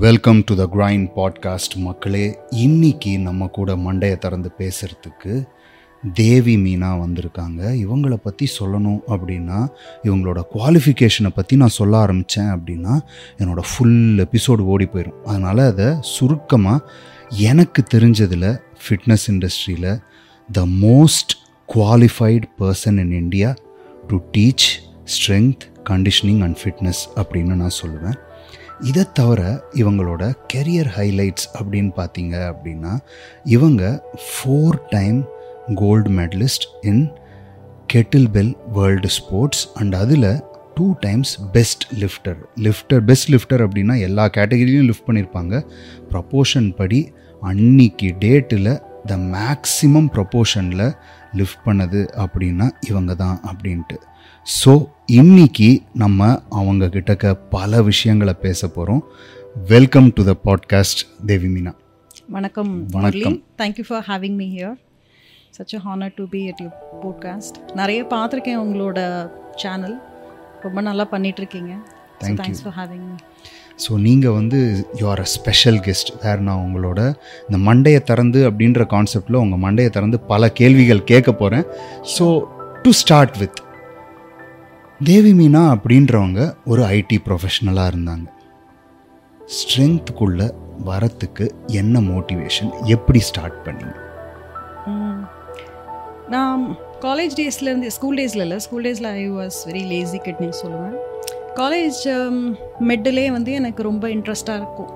[0.00, 2.38] Welcome to the grind podcast மக்களே.
[2.50, 5.48] இன்னைக்கு நம்ம கூட மண்டையை திறந்து பேசுகிறதுக்கு
[6.14, 7.60] தேவி மீனா வந்திருக்காங்க.
[7.72, 9.68] இவங்கள பற்றி சொல்லணும் அப்படின்னா
[10.02, 13.00] இவங்களோட குவாலிஃபிகேஷனை பற்றி நான் சொல்ல ஆரம்பித்தேன் அப்படின்னா
[13.38, 16.90] என்னோடய ஃபுல் எபிசோடு ஓடி போயிடும் அதனால் அதை சுருக்கமாக
[17.28, 20.02] எனக்கு தெரிஞ்சதில் ஃபிட்னஸ் இண்டஸ்ட்ரியில்
[20.52, 21.32] the most
[21.74, 23.56] qualified person in India
[24.08, 24.68] to teach
[25.04, 28.30] strength conditioning and fitness அப்படின்னு நான் சொல்லுவேன்.
[28.82, 29.40] இதை தவிர
[29.74, 32.92] இவங்களோட கெரியர் ஹைலைட்ஸ் அப்படின்னு பார்த்தீங்க அப்படின்னா
[33.46, 33.82] இவங்க
[34.26, 35.18] four time
[35.74, 37.02] gold medalist in
[38.30, 40.28] kettlebell world sports and அதில்
[40.76, 45.54] two times best lifter lifter best lifter அப்படின்னா எல்லா கேட்டகரியிலையும் லிஃப்ட் பண்ணியிருப்பாங்க
[46.10, 47.00] ப்ரப்போர்ஷன் படி
[47.42, 48.72] அன்னைக்கு டேட்டில்
[49.06, 50.86] த மேக்ஸிமம் ப்ரப்போர்ஷனில்
[51.32, 53.96] லிஃப்ட் பண்ணது அப்படின்னா இவங்க தான் அப்படின்ட்டு.
[54.46, 54.72] ஸோ
[55.10, 56.20] இன்னைக்கு நம்ம
[56.50, 59.02] அவங்க கிட்டக்க பல விஷயங்களை பேச போகிறோம்
[59.68, 61.72] welcome to the podcast Devi Meena
[62.28, 63.36] வணக்கம் வணக்கம்.
[63.58, 64.76] Thank you for having me here
[65.58, 66.68] such a honour to be at you
[67.02, 68.98] podcast நிறைய பார்த்துருக்கேன் உங்களோட
[69.56, 69.96] சேனல்
[70.62, 71.78] ரொம்ப நல்லா you.
[72.40, 73.16] Thanks for having me
[73.84, 74.58] so நீங்கள் வந்து
[75.00, 77.00] யூஆர் அ ஸ்பெஷல் கெஸ்ட் வேறு நான் உங்களோட
[77.48, 81.66] இந்த மண்டையை திறந்து அப்படின்ற கான்செப்டில் உங்கள் மண்டையை திறந்து பல கேள்விகள் கேட்க போகிறேன்
[82.16, 82.26] so
[82.82, 83.60] to start with
[85.00, 86.40] Devi Meena அப்படின்றவங்க
[86.72, 88.26] ஒரு ஐடி ப்ரொஃபஷனலாக இருந்தாங்க.
[89.56, 90.46] ஸ்ட்ரென்த்துக்குள்ளே
[90.88, 91.44] வரத்துக்கு
[91.80, 93.96] என்ன மோட்டிவேஷன் எப்படி ஸ்டார்ட் பண்ணீங்க?
[96.34, 96.62] நான்
[97.06, 100.96] காலேஜ் டேஸ்லேருந்து ஸ்கூல் டேஸில் இல்லை ஸ்கூல் டேஸில் ஐ வாஸ் வெரி லேசி கிட்னி சொல்லுவேன்.
[101.60, 102.38] காலேஜ் um,
[102.90, 104.92] மெட்டிலே வந்து எனக்கு ரொம்ப இன்ட்ரெஸ்டாக இருக்கும்.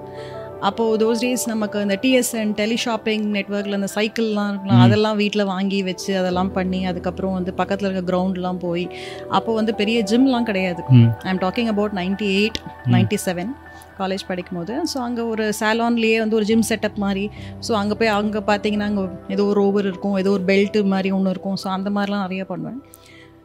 [0.69, 5.83] அப்போது தோஸ் டேஸ் நமக்கு இந்த டிஎஸ்என் டெலி ஷாப்பிங் நெட்ஒர்க்கில் அந்த சைக்கிள்லாம் இருக்கலாம் அதெல்லாம் வீட்டில் வாங்கி
[5.83, 8.89] வச்சு அதெல்லாம் பண்ணி அதுக்கப்புறம் வந்து பக்கத்தில் இருக்க கிரவுண்ட்லாம் போய்
[9.29, 10.83] அப்போ வந்து பெரிய ஜிம்லாம் கிடையாது.
[11.27, 12.59] I am talking about ninety eight
[12.95, 13.53] ninety seven
[14.01, 17.31] college படிக்கும் போது ஸோ அங்கே ஒரு சாலான்லேயே வந்து ஒரு ஜிம் செட்டப் மாதிரி
[17.69, 21.31] ஸோ அங்கே போய் அங்கே பார்த்தீங்கன்னா அங்கே ஏதோ ஒரு ஓவர் இருக்கும் ஏதோ ஒரு பெல்ட்டு மாதிரி ஒன்று
[21.31, 21.57] இருக்கும்.
[21.65, 22.81] ஸோ அந்த மாதிரிலாம் நிறைய பண்ணுவேன்.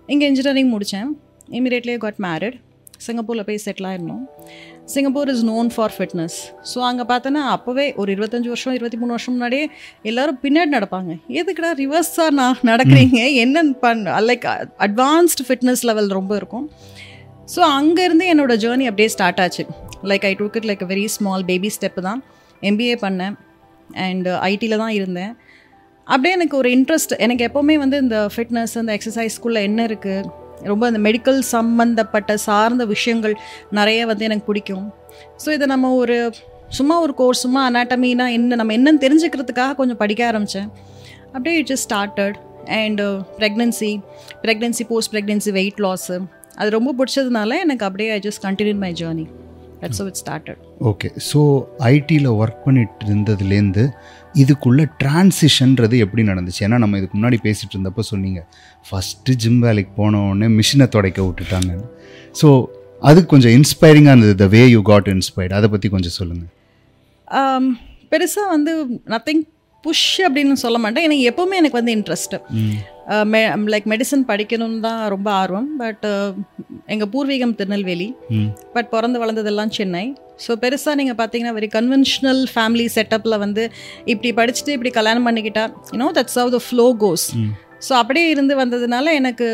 [0.07, 1.11] இங்கே இன்ஜினியரிங் முடித்தேன்
[1.59, 2.59] இமீடியட்லியே காட் மேரிட்
[3.05, 4.25] சிங்கப்பூரில் போய் settle ஆயிருந்தோம்
[4.93, 6.37] Singapore is known for fitness
[6.71, 9.65] so அங்கே பார்த்தோன்னா அப்போவே ஒரு இருபத்தஞ்சி வருஷம் இருபத்தி மூணு வருஷம் முன்னாடியே
[10.09, 11.11] எல்லாரும் பின்னாடி நடப்பாங்க.
[11.39, 13.19] எதுக்குடா ரிவர்ஸாக நான் நடக்கிறீங்க?
[13.43, 14.47] என்னன்னு பண் லைக்
[14.87, 16.65] அட்வான்ஸ்டு ஃபிட்னஸ் லெவல் ரொம்ப இருக்கும்.
[17.53, 19.65] ஸோ அங்கேருந்து என்னோட ஜேர்னி அப்படியே ஸ்டார்ட் ஆச்சு.
[20.11, 22.21] Like I took it like very small baby step தான்.
[22.61, 23.37] எம்பிஏ பண்ணேன்.
[24.07, 25.33] அண்ட் ஐடியில் தான் இருந்தேன்.
[26.07, 30.29] அப்படியே எனக்கு ஒரு இன்ட்ரெஸ்ட் எனக்கு எப்போவுமே வந்து இந்த ஃபிட்னஸ் அந்த எக்ஸசைஸ்க்குள்ளே என்ன இருக்குது
[30.65, 33.35] ரொம்ப அந்த மெடிக்கல் சம்மந்தப்பட்ட சார்ந்த விஷயங்கள்
[33.71, 34.85] நிறைய வந்து எனக்கு பிடிக்கும்.
[35.45, 36.33] ஸோ இதை நம்ம ஒரு
[36.69, 40.69] சும்மா ஒரு கோர்ஸ் சும்மா அனாட்டமினா என்ன நம்ம என்னன்னு தெரிஞ்சுக்கிறதுக்காக கொஞ்சம் படிக்க ஆரம்பித்தேன்
[41.33, 43.05] அப்படியே it just started and
[43.39, 43.91] pregnancy
[44.43, 46.17] pregnancy post pregnancy weight loss
[46.55, 49.25] அது ரொம்ப பிடிச்சதுனால எனக்கு அப்படியே I just continue my journey
[49.81, 51.39] that's it started okay so
[51.79, 53.85] ஐடியில் ஒர்க் பண்ணிட்டு இருந்ததுலேருந்து
[54.35, 56.63] இதுக்குள்ள டிரான்சிஷன்றது எப்படி நடந்துச்சு?
[56.63, 58.47] ஏன்னா நம்ம இதுக்கு முன்னாடி பேசிகிட்டு இருந்தப்போ சொன்னீங்க
[58.91, 61.71] ஃபஸ்ட்டு ஜிம் வேலைக்கு போனோடனே மிஷினை துடைக்க விட்டுட்டாங்க
[62.41, 62.67] ஸோ
[63.01, 67.77] அது கொஞ்சம் இன்ஸ்பைரிங்காக இருந்தது the way you got inspired அதை பற்றி கொஞ்சம் சொல்லுங்கள்
[68.11, 69.43] பெருசாக வந்து நத்திங்
[69.83, 71.05] புஷ் அப்படின்னு சொல்ல மாட்டேன்.
[71.07, 72.37] எனக்கு எப்போவுமே எனக்கு வந்து இன்ட்ரெஸ்ட்டு
[73.73, 75.69] லைக் மெடிசன் படிக்கணும்னு தான் ரொம்ப ஆர்வம்.
[75.77, 76.05] பட்
[76.87, 78.07] எங்கள் பூர்வீகம் திருநெல்வேலி.
[78.29, 78.49] ம்.
[78.75, 80.05] பட் பிறந்து வளர்ந்ததெல்லாம் சென்னை.
[80.45, 83.63] ஸோ பெருசாக நீங்கள் பார்த்தீங்கன்னா வெரி கன்வென்ஷனல் ஃபேமிலி செட்டப்பில் வந்து
[84.05, 87.27] இப்படி படிச்சுட்டு இப்படி கல்யாணம் பண்ணிக்கிட்டா you know that's how the flow goes
[87.87, 89.45] so அப்படியே இருந்து வந்ததுனால எனக்கு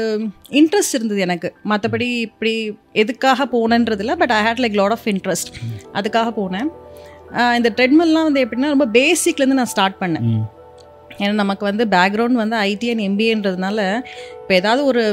[0.51, 1.49] இன்ட்ரெஸ்ட் இருந்தது எனக்கு.
[1.71, 2.53] மற்றபடி இப்படி
[2.93, 5.51] எதுக்காக போனேன்றதில்ல but I had like lot of interest
[5.93, 6.69] அதுக்காக போனேன்.
[7.57, 10.27] இந்த ட்ரெட்மில்லாம் வந்து எப்படின்னா ரொம்ப பேசிக்லேருந்து நான் ஸ்டார்ட் பண்ணேன்.
[11.21, 13.79] ஏன்னா நமக்கு வந்து பேக்ரவுண்ட் வந்து ஐடி அண்ட் எம்பிஏன்றதுனால
[14.41, 15.03] இப்போ ஏதாவது ஒரு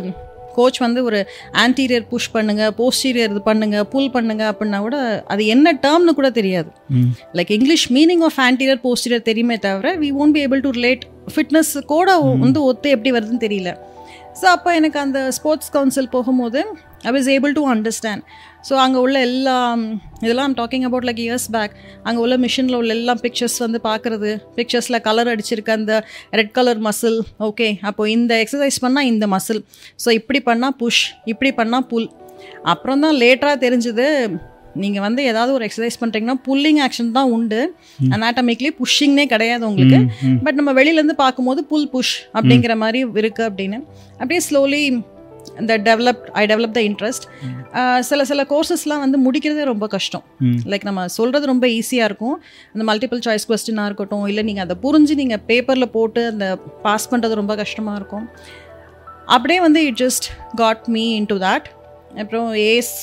[0.57, 1.21] கோச் வந்து ஒரு
[1.63, 4.99] ஆன்டீரியர் புஷ் பண்ணுங்க போஸ்டீரியர் இது பண்ணுங்க புல் பண்ணுங்க அப்படின்னா கூட
[5.33, 6.71] அது என்ன டேர்ம்னு கூட தெரியாது.
[7.39, 11.05] Like English meaning of anterior posterior தெரியுமே தவிர we won't be able to relate
[11.35, 13.73] fitness கூட வந்து ஒத்து எப்படி வருதுன்னு தெரியல.
[14.41, 16.61] ஸோ அப்போ எனக்கு அந்த ஸ்போர்ட்ஸ் கவுன்சில் போகும்போது
[17.09, 18.25] I was able to understand
[18.69, 19.57] so அங்கே உள்ள எல்லா
[20.25, 21.75] இதெல்லாம் talking about like years back
[22.07, 24.31] அங்கே உள்ள மிஷினில் உள்ள எல்லா பிக்சர்ஸ் வந்து பார்க்குறது.
[24.59, 25.95] பிக்சர்ஸில் கலர் அடிச்சிருக்க அந்த
[26.39, 29.63] ரெட் கலர் மசில் ஓகே அப்போ இந்த எக்ஸசைஸ் பண்ணால் இந்த மசில்
[30.05, 32.11] ஸோ இப்படி பண்ணால் புஷ் இப்படி பண்ணால் புல்
[32.75, 34.09] அப்புறம் தான் லேட்டராக தெரிஞ்சுது
[34.83, 37.61] நீங்கள் வந்து ஏதாவது ஒரு எக்ஸசைஸ் பண்ணுறீங்கன்னா புல்லிங் ஆக்ஷன் தான் உண்டு.
[38.15, 39.99] அனாட்டமிக்லி புஷ்ஷிங்னே கிடையாது உங்களுக்கு.
[40.45, 43.79] பட் நம்ம வெளியிலேருந்து பார்க்கும்போது புல் புஷ் அப்படிங்கிற மாதிரி இருக்குது அப்படின்னு.
[44.21, 44.83] அப்படியே ஸ்லோலி
[45.61, 47.25] இந்த develop I develop the interest
[48.09, 50.25] சில சில கோர்சஸ்லாம் வந்து முடிக்கிறதே ரொம்ப கஷ்டம்.
[50.73, 52.37] லைக் நம்ம சொல்கிறது ரொம்ப ஈஸியாக இருக்கும்.
[52.75, 56.49] அந்த மல்டிபிள் சாய்ஸ் கொஸ்டினாக இருக்கட்டும் இல்லை நீங்கள் அதை புரிஞ்சு நீங்கள் பேப்பரில் போட்டு அந்த
[56.87, 58.27] பாஸ் பண்ணுறது ரொம்ப கஷ்டமாக இருக்கும்.
[59.37, 60.29] அப்படியே வந்து it just
[60.63, 61.69] got me in to that
[62.23, 62.95] அப்புறம் ஏஸ்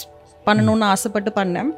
[0.48, 1.72] பண்ணணும்னு ஆசைப்பட்டு பண்ணேன்.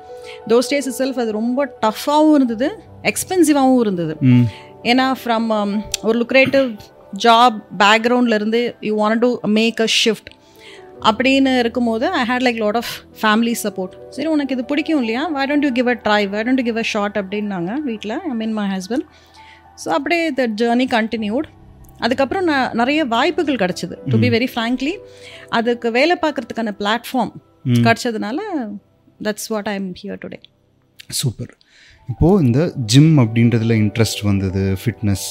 [0.52, 2.68] தோஸ் டேஸ் செல்ஃப் அது ரொம்ப டஃப்பாகவும் இருந்தது
[3.12, 4.14] எக்ஸ்பென்சிவாகவும் இருந்தது.
[4.32, 4.46] ம்
[4.92, 5.48] ஏன்னா ஃப்ரம்
[6.08, 6.70] ஒரு lucrative
[7.26, 10.30] job பேக்ரவுண்ட்லேருந்து you want to make a shift
[11.10, 12.92] அப்படின்னு இருக்கும்போது I had like lot of
[13.22, 15.24] family support சரி உனக்கு இது பிடிக்கும் இல்லையா?
[15.36, 18.56] Why don't you give a try why don't give a shot அப்படின்னாங்க வீட்டில் I mean
[18.60, 19.06] my husband
[19.84, 21.48] so அப்படியே த ஜேர்னி கண்டினியூட்
[22.00, 24.94] அதுக்கப்புறம் நான் நிறைய வாய்ப்புகள் கிடச்சிது டு பி வெரி ஃப்ராங்க்லி
[25.52, 27.34] அதுக்கு வேலை பார்க்கறதுக்கான platform
[27.86, 28.40] கிடச்சதுனால
[29.20, 30.40] that's what I am here today
[31.20, 31.52] super.
[32.10, 32.60] இப்போது இந்த
[32.92, 35.26] ஜிம் அப்படின்றதுல இன்ட்ரெஸ்ட் வந்தது ஃபிட்னஸ்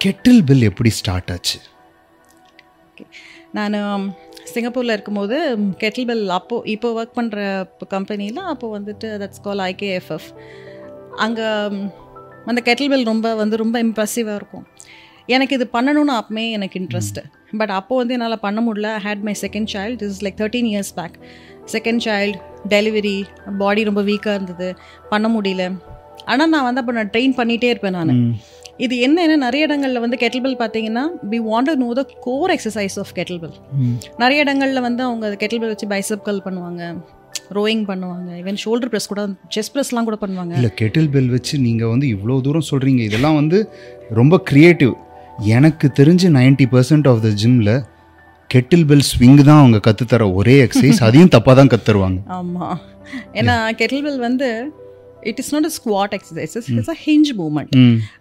[0.00, 1.58] கெட்டில் பில் எப்படி ஸ்டார்ட் ஆச்சு?
[2.88, 3.04] ஓகே
[3.58, 3.76] நான்
[4.50, 5.36] சிங்கப்பூரில் இருக்கும்போது
[5.82, 7.40] கெட்டில் பெல் அப்போது இப்போ ஒர்க் பண்ணுற
[7.88, 10.28] கம்பெனியில் அப்போது வந்துட்டு தட்ஸ் கால் ஐகேஎஃப்எஃப்
[11.24, 11.46] அங்கே
[12.50, 14.66] அந்த கெட்டில் பெல் ரொம்ப வந்து ரொம்ப இம்ப்ரெசிவாக இருக்கும்.
[15.26, 17.22] எனக்கு இது பண்ணணும்னு அப்பமே எனக்கு இன்ட்ரெஸ்ட்டு
[17.58, 18.90] பட் அப்போது வந்து என்னால் பண்ண முடியல.
[19.04, 21.16] Had my second child is like thirteen years back
[21.74, 23.16] second child delivery
[23.58, 24.68] body ரொம்ப வீக்காக இருந்தது.
[25.12, 25.64] பண்ண முடியல.
[26.24, 28.10] ஆனால் நான் வந்து அப்போ நான் ட்ரெயின் பண்ணிகிட்டே இருப்பேன் நான்.
[28.80, 31.02] இது என்னன்னா நிறைய இடங்களில் வந்து கெட்டில் பெல் பார்த்தீங்கன்னா
[31.32, 33.56] we want know the core exercise of kettlebell
[34.18, 36.82] நிறைய இடங்களில் வந்து அவங்க கெட்டில் பெல் வச்சு பைசப் கல் பண்ணுவாங்க
[37.52, 39.22] ரோயிங் பண்ணுவாங்க ஈவன் ஷோல்டர் ப்ரெஸ் கூட
[39.56, 40.52] செஸ்ட் ப்ரெஸ்லாம் கூட பண்ணுவாங்க.
[40.58, 43.58] இல்லை கெட்டில் பெல் வச்சு நீங்கள் வந்து இவ்வளோ தூரம் சொல்கிறீங்க இதெல்லாம் வந்து
[44.10, 44.94] ரொம்ப க்ரியேட்டிவ்
[45.38, 47.74] எனக்கு தெரிஞ்சு 90% பர்சன்ட் ஆஃப் த ஜிம்மில்
[48.50, 52.78] கெட்டில் பெல் ஸ்விங் தான் அவங்க கற்றுத்தர ஒரே எக்ஸசைஸ் அதையும் தப்பாக தான் கற்றுருவாங்க ஆமாம்
[53.34, 54.48] ஏன்னா கெட்டில் பெல் வந்து
[55.30, 57.72] it is not a squat exercises it's a hinge movement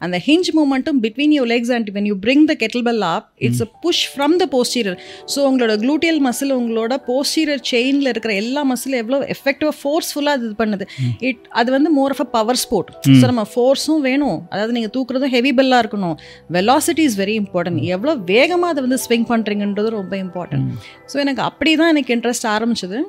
[0.06, 2.56] அந்த hinge மூமெண்ட்டும் between your legs and when you bring the
[2.89, 4.98] kettlebell up it's a push from the posterior
[5.33, 10.56] so உங்களோட gluteal muscle உங்களோட posterior செயினில் இருக்கிற எல்லா மசிலும் எவ்வளோ எஃபெக்டிவாக ஃபோர்ஸ்ஃபுல்லாக அது இது
[10.63, 10.86] பண்ணுது.
[11.30, 14.38] இட் அது வந்து more of a power sport so நம்ம ஃபோர்ஸும் வேணும்.
[14.53, 16.15] அதாவது நீங்கள் தூக்குறதும் ஹெவி பெல்லாக இருக்கணும்.
[16.57, 20.68] வெலாசிட்டி இஸ் வெரி இம்பார்ட்டன்ட் எவ்வளோ வேகமாக அதை வந்து ஸ்விங் பண்ணுறீங்கன்றது ரொம்ப இம்பார்ட்டன்ட்
[21.12, 23.00] ஸோ எனக்கு அப்படி தான் எனக்கு இன்ட்ரெஸ்ட் ஆரம்பிச்சது.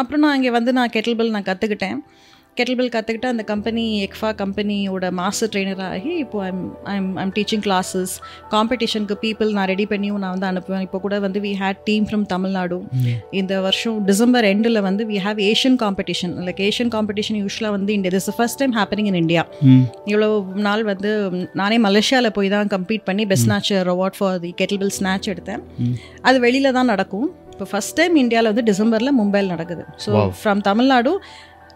[0.00, 1.98] அப்புறம் நான் இங்கே வந்து நான் கெட்டில் பெல் நான் கற்றுக்கிட்டேன்
[2.58, 6.62] கெட்டில் பெல் கற்றுக்கிட்டு அந்த கம்பெனி எக்ஃபா கம்பெனியோட மாஸ்டர் ட்ரெயினர் ஆகி இப்போ I'm
[6.94, 8.12] I'm I'm teaching classes
[8.54, 10.84] காம்படிஷனுக்கு people நான் ரெடி பண்ணியும் நான் வந்து அனுப்புவேன்.
[10.86, 12.78] இப்போ கூட வந்து we had team from Tamil Nadu
[13.40, 18.12] இந்த வருஷம் டிசம்பர் எண்டில் வந்து we have Asian competition like Asian competition யூஸ்வலாக வந்து India
[18.18, 19.44] this first time happening in India
[20.10, 20.30] இவ்வளோ
[20.68, 21.10] நாள் வந்து
[21.62, 24.52] நானே மலேசியாவில் போய் தான் கம்ப்ளீட் பண்ணி best snatch award for the
[24.84, 25.62] kettlebell snatch எடுத்தேன்.
[26.28, 27.28] அது வெளியில் தான் நடக்கும்.
[27.52, 29.84] இப்போ ஃபஸ்ட் டைம் இந்தியாவில் வந்து டிசம்பரில் மும்பையில் நடக்குது.
[30.04, 30.10] ஸோ
[30.40, 31.12] ஃப்ரம் தமிழ்நாடு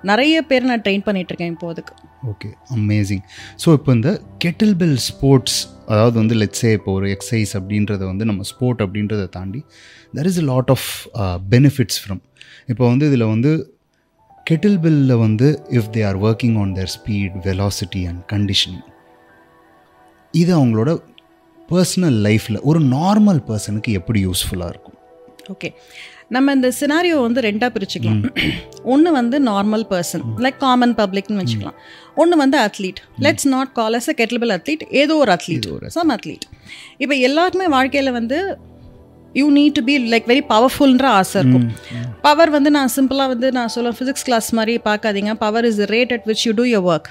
[0.05, 1.93] நிறைய பேர் நான் ட்ரெயின் பண்ணிட்டு இருக்கேன் இப்போ அதுக்கு.
[2.29, 3.23] ஓகே அமேசிங்
[3.59, 4.11] ஸோ இப்போ இந்த
[4.45, 5.59] கெட்டில் பெல் ஸ்போர்ட்ஸ்
[5.89, 9.61] அதாவது வந்து லெட்ஸே இப்போ ஒரு எக்ஸசைஸ் அப்படின்றத வந்து நம்ம ஸ்போர்ட் அப்படின்றத தாண்டி
[10.15, 10.89] there is a lot of
[11.49, 12.23] benefits from
[12.69, 13.53] இப்போ வந்து இதில் வந்து
[14.47, 18.87] கெட்டில் பெல்லில் வந்து if they are working on their speed velocity and conditioning
[20.35, 20.91] இது அவங்களோட
[21.69, 24.97] பர்சனல் லைஃப்பில் ஒரு நார்மல் பர்சனுக்கு எப்படி யூஸ்ஃபுல்லாக இருக்கும்?
[25.51, 25.69] ஓகே
[26.35, 28.21] நம்ம இந்த சினாரியோ வந்து ரெண்டாக பிரிச்சுக்கலாம்.
[28.93, 31.79] ஒன்று வந்து நார்மல் பர்சன் லைக் காமன் பப்ளிக்னு வச்சுக்கலாம்.
[32.23, 35.67] ஒன்று வந்து athlete let's not call us a kettlebell athlete ஏதோ ஒரு அத்லீட்
[35.97, 36.47] சம் அத்லீட்
[37.03, 38.39] இப்போ எல்லாருக்குமே வாழ்க்கையில் வந்து
[39.41, 41.67] you need to be like very பவர்ஃபுல்ன்ற ஆசை இருக்கும்.
[42.25, 45.33] பவர் வந்து நான் சிம்பிளாக வந்து நான் சொல்ல ஃபிசிக்ஸ் கிளாஸ் மாதிரி பார்க்காதீங்க.
[45.45, 47.11] Power is rate at which you do your work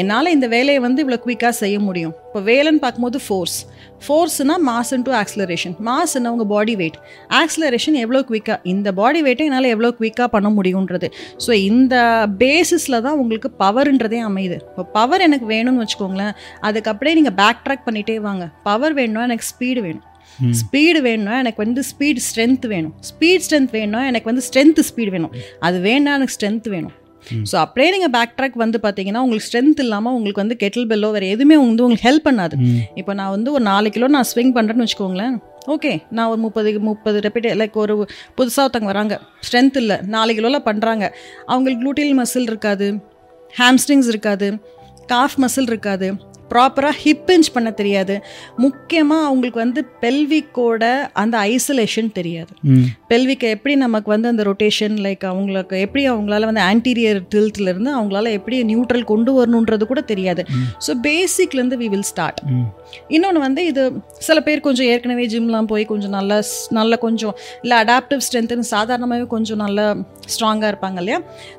[0.00, 2.14] என்னால் இந்த வேலையை வந்து இவ்வளோ குயிக்காக செய்ய முடியும்.
[2.28, 3.58] இப்போ வேலைன்னு பார்க்கும்போது ஃபோர்ஸ்
[4.04, 6.98] ஃபோர்ஸ்னா மாஸ் இன்டூ ஆக்ஸலரேஷன் மாஸ்னா உங்கள் பாடி வெயிட்
[7.40, 11.08] ஆக்ஸலரேஷன் எவ்வளோ குயிக்காக இந்த பாடி வெயிட்டை என்னால் எவ்வளோ குயிக்காக பண்ண முடியுன்றது
[11.44, 11.94] ஸோ இந்த
[12.42, 14.58] பேசிஸில் தான் உங்களுக்கு பவர்ன்றதே அமையுது.
[14.70, 16.34] இப்போ பவர் எனக்கு வேணும்னு வச்சுக்கோங்களேன்.
[16.68, 18.46] அதுக்கு அப்படியே நீங்கள் பேக் ட்ராக் பண்ணிகிட்டே வாங்க.
[18.68, 20.04] பவர் வேணும்னா எனக்கு ஸ்பீடு வேணும்.
[20.60, 22.94] ஸ்பீடு வேணும்னா எனக்கு வந்து ஸ்பீட் ஸ்ட்ரென்த் வேணும்.
[23.10, 25.34] ஸ்பீட் ஸ்ட்ரென்த் வேணும்னா எனக்கு வந்து ஸ்ட்ரென்த் ஸ்பீடு வேணும்.
[25.68, 26.94] அது வேணும்னா எனக்கு ஸ்ட்ரென்த் வேணும்.
[27.50, 31.28] ஸோ அப்படியே நீங்கள் பேக் ட்ராக் வந்து பார்த்தீங்கன்னா உங்களுக்கு ஸ்ட்ரென்த் இல்லாமல் உங்களுக்கு வந்து கெட்டில் பெல்லோ வேறு
[31.34, 32.56] எதுவுமே வந்து உங்களுக்கு ஹெல்ப் பண்ணாது.
[33.00, 35.36] இப்போ நான் வந்து ஒரு நாலு கிலோ நான் ஸ்விங் பண்ணுறேன்னு வச்சுக்கோங்களேன்.
[35.74, 37.94] ஓகே நான் ஒரு முப்பது முப்பது ரெப்பிட் லைக் ஒரு
[38.38, 39.14] புதுசாக ஒருத்தவங்க வராங்க.
[39.46, 41.04] ஸ்ட்ரென்த் இல்லை நாலு கிலோவில் பண்ணுறாங்க
[41.52, 42.88] அவங்களுக்கு க்ளூட்டியல் மசில் இருக்காது
[43.60, 44.48] ஹாம்ஸ்ட்ரிங்ஸ் இருக்காது
[45.12, 46.08] காஃப் மசில் இருக்காது.
[46.54, 48.14] ப்ராப்பராக ஹிப் இன்ச் பண்ண தெரியாது.
[48.64, 50.84] முக்கியமாக அவங்களுக்கு வந்து பெல்விக்கோட
[51.22, 52.52] அந்த ஐசோலேஷன் தெரியாது.
[53.12, 57.20] பெல்விக்கை எப்படி நமக்கு வந்து அந்த ரொட்டேஷன் லைக் அவங்களுக்கு எப்படி அவங்களால வந்து ஆன்டீரியர்
[57.72, 60.44] இருந்து அவங்களால எப்படி நியூட்ரல் கொண்டு வரணுன்றது கூட தெரியாது.
[60.86, 62.40] ஸோ பேசிக்லேருந்து வி வில் ஸ்டார்ட்
[63.16, 63.82] இன்னொன்று வந்து இது
[64.28, 66.38] சில பேர் கொஞ்சம் ஏற்கனவே ஜிம்லாம் போய் கொஞ்சம் நல்லா
[66.78, 69.86] நல்ல கொஞ்சம் இல்லை அடாப்டிவ் ஸ்ட்ரென்த்துன்னு சாதாரணமாகவே கொஞ்சம் நல்லா
[70.34, 71.18] ஸ்ட்ராங்காக இருப்பாங்க இல்லையா?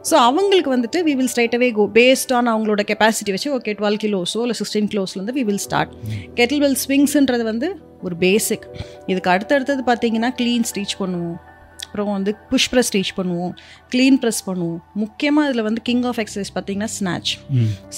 [0.10, 4.00] ஸோ அவங்களுக்கு வந்துட்டு we will straight away go based on அவங்களோட கெப்பாசிட்டி வச்சு ஓகே டுவெல்
[4.06, 5.92] கிலோஸோ இல்லை சிக்ஸ்டீன் கிலோஸ்லேருந்து we will start
[6.40, 7.70] kettlebell ஸ்விங்ஸ்ன்றது வந்து
[8.08, 8.66] ஒரு பேசிக்
[9.12, 11.38] இதுக்கு அடுத்தடுத்தது பார்த்தீங்கன்னா க்ளீன் ஸ்டீச் பண்ணுவோம்.
[11.86, 13.52] அப்புறம் வந்து புஷ் ப்ரெஸ் ஸ்டீச் பண்ணுவோம்.
[13.94, 14.80] க்ளீன் ப்ரெஸ் பண்ணுவோம்.
[15.04, 17.32] முக்கியமாக இதில் வந்து கிங் ஆஃப் எக்ஸசைஸ் பார்த்தீங்கன்னா ஸ்நாச்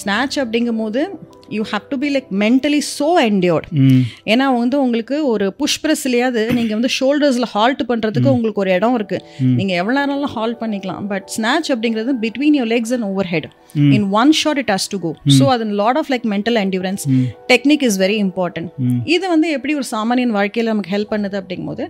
[0.00, 1.00] ஸ்நாச் அப்படிங்கும் போது
[1.56, 3.66] you have to be like mentally so endured
[4.32, 9.46] ஏன்னா வந்து உங்களுக்கு ஒரு புஷ் ப்ரெஸ்லையாவது நீங்கள் வந்து ஷோல்டர்ஸில் ஹால்ட் பண்ணுறதுக்கு உங்களுக்கு ஒரு இடம் இருக்குது
[9.58, 11.04] நீங்கள் எவ்வளோ நேரம்லாம் ஹால்ட் பண்ணிக்கலாம்.
[11.12, 13.48] பட் ஸ்நாச் அப்படிங்கிறது between your legs and overhead
[13.96, 17.04] in one shot it has to go so அது lot of like mental endurance
[17.52, 18.70] technique is very important
[19.06, 21.86] இது வந்து எப்படி ஒரு சாமானியன் வாழ்க்கையில் நமக்கு ஹெல்ப் பண்ணுது அப்படிங்கும்போது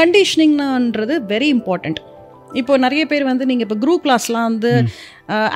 [0.00, 2.00] கண்டிஷனிங்ன்றது வெரி இம்பார்ட்டன்ட்
[2.60, 4.70] இப்போ நிறைய பேர் வந்து நீங்கள் இப்போ குரூப் கிளாஸ்லாம் வந்து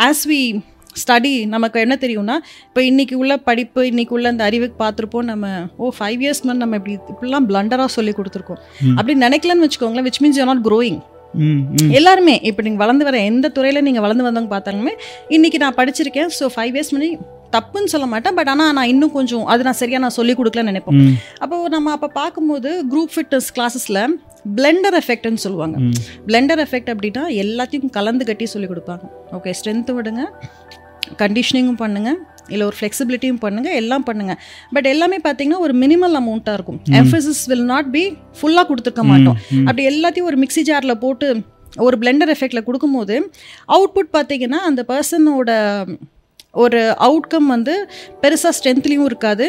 [0.07, 0.41] ஆஸ் வி
[1.03, 2.37] ஸ்டடி நமக்கு என்ன தெரியும்னா
[2.69, 5.47] இப்போ இன்னைக்கு உள்ள படிப்பு இன்னைக்கு உள்ள அந்த அறிவுக்கு பார்த்துருப்போம் நம்ம
[5.79, 8.61] ஓ ஃபைவ் இயர்ஸ் முன்னாடி நம்ம இப்படி இப்படிலாம் பிளண்டராக சொல்லி கொடுத்துருக்கோம்.
[8.99, 11.01] அப்படி நினைக்கலன்னு வச்சுக்கோங்களேன் which means you not growing
[11.99, 14.93] எல்லாருமே இப்போ நீங்கள் வளர்ந்து வர எந்த துறையில் நீங்கள் வளர்ந்து வந்தவங்க பார்த்தாலுமே
[15.37, 17.15] இன்னைக்கு நான் படிச்சிருக்கேன் ஸோ ஃபைவ் இயர்ஸ் முன்னாடி
[17.55, 20.97] தப்புன்னு சொல்ல மாட்டேன் பட் ஆனால் நான் இன்னும் கொஞ்சம் அது நான் சரியாக நான் சொல்லி கொடுக்கலன்னு நினைப்போம்.
[21.03, 21.13] ம்.
[21.43, 24.01] அப்போ நம்ம அப்போ பார்க்கும்போது குரூப் ஃபிட்னஸ் கிளாஸஸில்
[24.57, 25.77] பிளெண்டர் எஃபெக்ட்னு சொல்லுவாங்க.
[26.29, 29.05] பிளெண்டர் எஃபெக்ட் அப்படின்னா எல்லாத்தையும் கலந்து கட்டி சொல்லி கொடுப்பாங்க.
[29.39, 30.25] ஓகே ஸ்ட்ரென்த்து விடுங்க
[31.23, 32.13] கண்டிஷனிங்கும் பண்ணுங்க.
[32.53, 33.69] இல்லை ஒரு ஃப்ளெக்சிபிலிட்டியும் பண்ணுங்க.
[33.81, 34.33] எல்லாம் பண்ணுங்க.
[34.75, 36.81] பட் எல்லாமே பார்த்தீங்கன்னா ஒரு மினிமல் அமௌண்ட்டாக இருக்கும்.
[37.01, 38.05] எம்ஃபசிஸ் வில் நாட் பி
[38.39, 39.39] ஃபுல்லாக கொடுத்துருக்க மாட்டோம்.
[39.69, 41.29] அப்படி எல்லாத்தையும் ஒரு மிக்ஸி ஜாரில் போட்டு
[41.87, 43.15] ஒரு பிளெண்டர் எஃபெக்டில் கொடுக்கும்போது
[43.77, 45.53] அவுட்புட் பார்த்தீங்கன்னா அந்த பர்சனோட
[46.65, 47.75] ஒரு அவுட்கம் வந்து
[48.23, 49.47] பெருசாக ஸ்ட்ரென்த்லேயும் இருக்காது.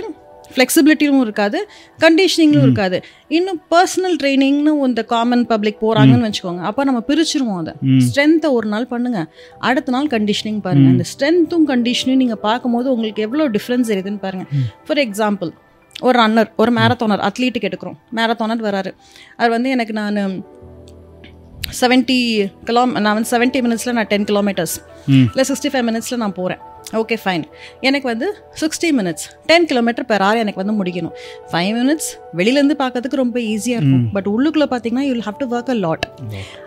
[0.56, 1.60] ஃப்ளெக்சிபிலிட்டியும் இருக்காது
[2.04, 2.98] கண்டிஷனிங்லும் இருக்காது.
[3.38, 6.64] இன்னும் பர்சனல் ட்ரைனிங்னு இந்த காமன் பப்ளிக் போகிறாங்கன்னு வச்சுக்கோங்க.
[6.70, 7.74] அப்போ நம்ம பிரிச்சிருவோம் அதை.
[8.08, 9.22] ஸ்ட்ரென்த்தை ஒரு நாள் பண்ணுங்க.
[9.70, 10.90] அடுத்த நாள் கண்டிஷனிங் பாருங்க.
[10.96, 14.46] அந்த ஸ்ட்ரென்த்தும் கண்டிஷனையும் நீங்கள் பார்க்கும்போது உங்களுக்கு எவ்வளோ டிஃப்ரென்ஸ் தெரியுதுன்னு பாருங்க.
[14.88, 15.52] ஃபார் எக்ஸாம்பிள்
[16.08, 17.98] ஒரு ரன்னர் ஒரு மேரத்தானர் அத்லீட்டுக்கு எடுக்கிறோம்.
[18.20, 18.92] மேரத்தானர் வராரு.
[19.40, 20.18] அவர் வந்து எனக்கு நான்
[21.82, 22.18] செவன்ட்டி
[22.68, 24.76] கிலோ நான் வந்து செவன்ட்டி மினிட்ஸில் நான் டென் கிலோமீட்டர்ஸ்.
[25.32, 26.62] இல்லை சிக்ஸ்டி ஃபைவ் மினிட்ஸில் நான் போகிறேன்
[26.94, 27.44] ஓகே ஃபைன்
[27.82, 31.12] எனக்கு வந்து sixty minutes ten kilometre per hour எனக்கு வந்து முடிக்கணும்.
[31.52, 34.12] ஃபைவ் மினிட்ஸ் வெளியிலேருந்து பார்க்கறதுக்கு ரொம்ப ஈஸியாக இருக்கும்.
[34.14, 36.06] பட் உள்ளுக்குள்ளே பார்த்தீங்கன்னா you have to work a lot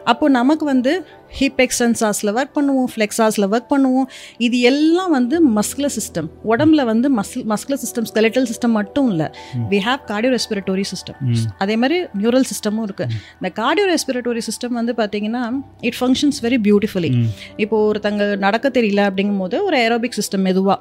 [0.05, 1.07] அப்போ நமக்கு வந்து
[1.39, 4.09] ஹிப் எக்ஸ்டென்சாஸில் ஒர்க் பண்ணுவோம் ஃப்ளெக்ஸாஸில் ஒர்க் பண்ணுவோம்.
[4.47, 9.29] இது எல்லாம் வந்து மஸ்குலர் சிஸ்டம் உடம்புல வந்து muscle muscular system skeletal system மட்டும் இல்லை.
[9.73, 11.19] We have cardio respiratory system
[11.65, 15.43] அதே மாதிரி நியூரல் சிஸ்டமும் இருக்குது இந்த கார்டியோ ரெஸ்பிரட்டோரி சிஸ்டம் வந்து பார்த்தீங்கன்னா
[15.89, 17.13] இட் ஃபங்க்ஷன்ஸ் வெரி பியூட்டிஃபுல்லி
[17.65, 20.79] இப்போ ஒருத்தங்க நடக்க தெரியல அப்படிங்கும்போது ஒரு ஏரோபிக் சிஸ்டம் மெதுவாக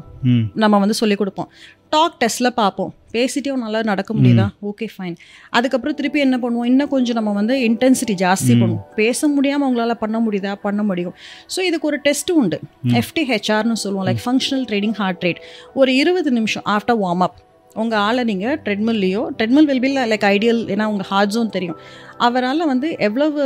[0.63, 1.49] நம்ம வந்து சொல்லிக் கொடுப்போம்.
[1.95, 2.93] டாக் டெஸ்ட்டில் பார்ப்போம்.
[3.13, 4.45] பேசிட்டே நல்லா நடக்க முடியுதா?
[4.69, 5.15] ஓகே ஃபைன்
[5.57, 6.67] அதுக்கப்புறம் திருப்பி என்ன பண்ணுவோம்?
[6.71, 8.83] இன்னும் கொஞ்சம் நம்ம வந்து இன்டென்சிட்டி ஜாஸ்தி பண்ணுவோம்.
[9.01, 10.53] பேச முடியாமல் உங்களால் பண்ண முடியுதா?
[10.67, 11.15] பண்ண முடியும்.
[11.55, 12.59] ஸோ இதுக்கு ஒரு டெஸ்ட் உண்டு.
[13.01, 14.07] எஃப்டிஹெச்ஆர்னு சொல்லுவோம்.
[14.09, 15.41] Like functional trading heart rate
[15.81, 17.37] ஒரு இருபது நிமிஷம் ஆஃப்டர் வார்ம் அப்
[17.81, 21.79] உங்கள் ஆளை நீங்கள் ட்ரெட்மில்லையோ treadmill will be like ideal ஏன்னா உங்கள் ஹார்ட் ஜோன் தெரியும்.
[22.27, 23.41] அவரால் வந்து எவ்வளவு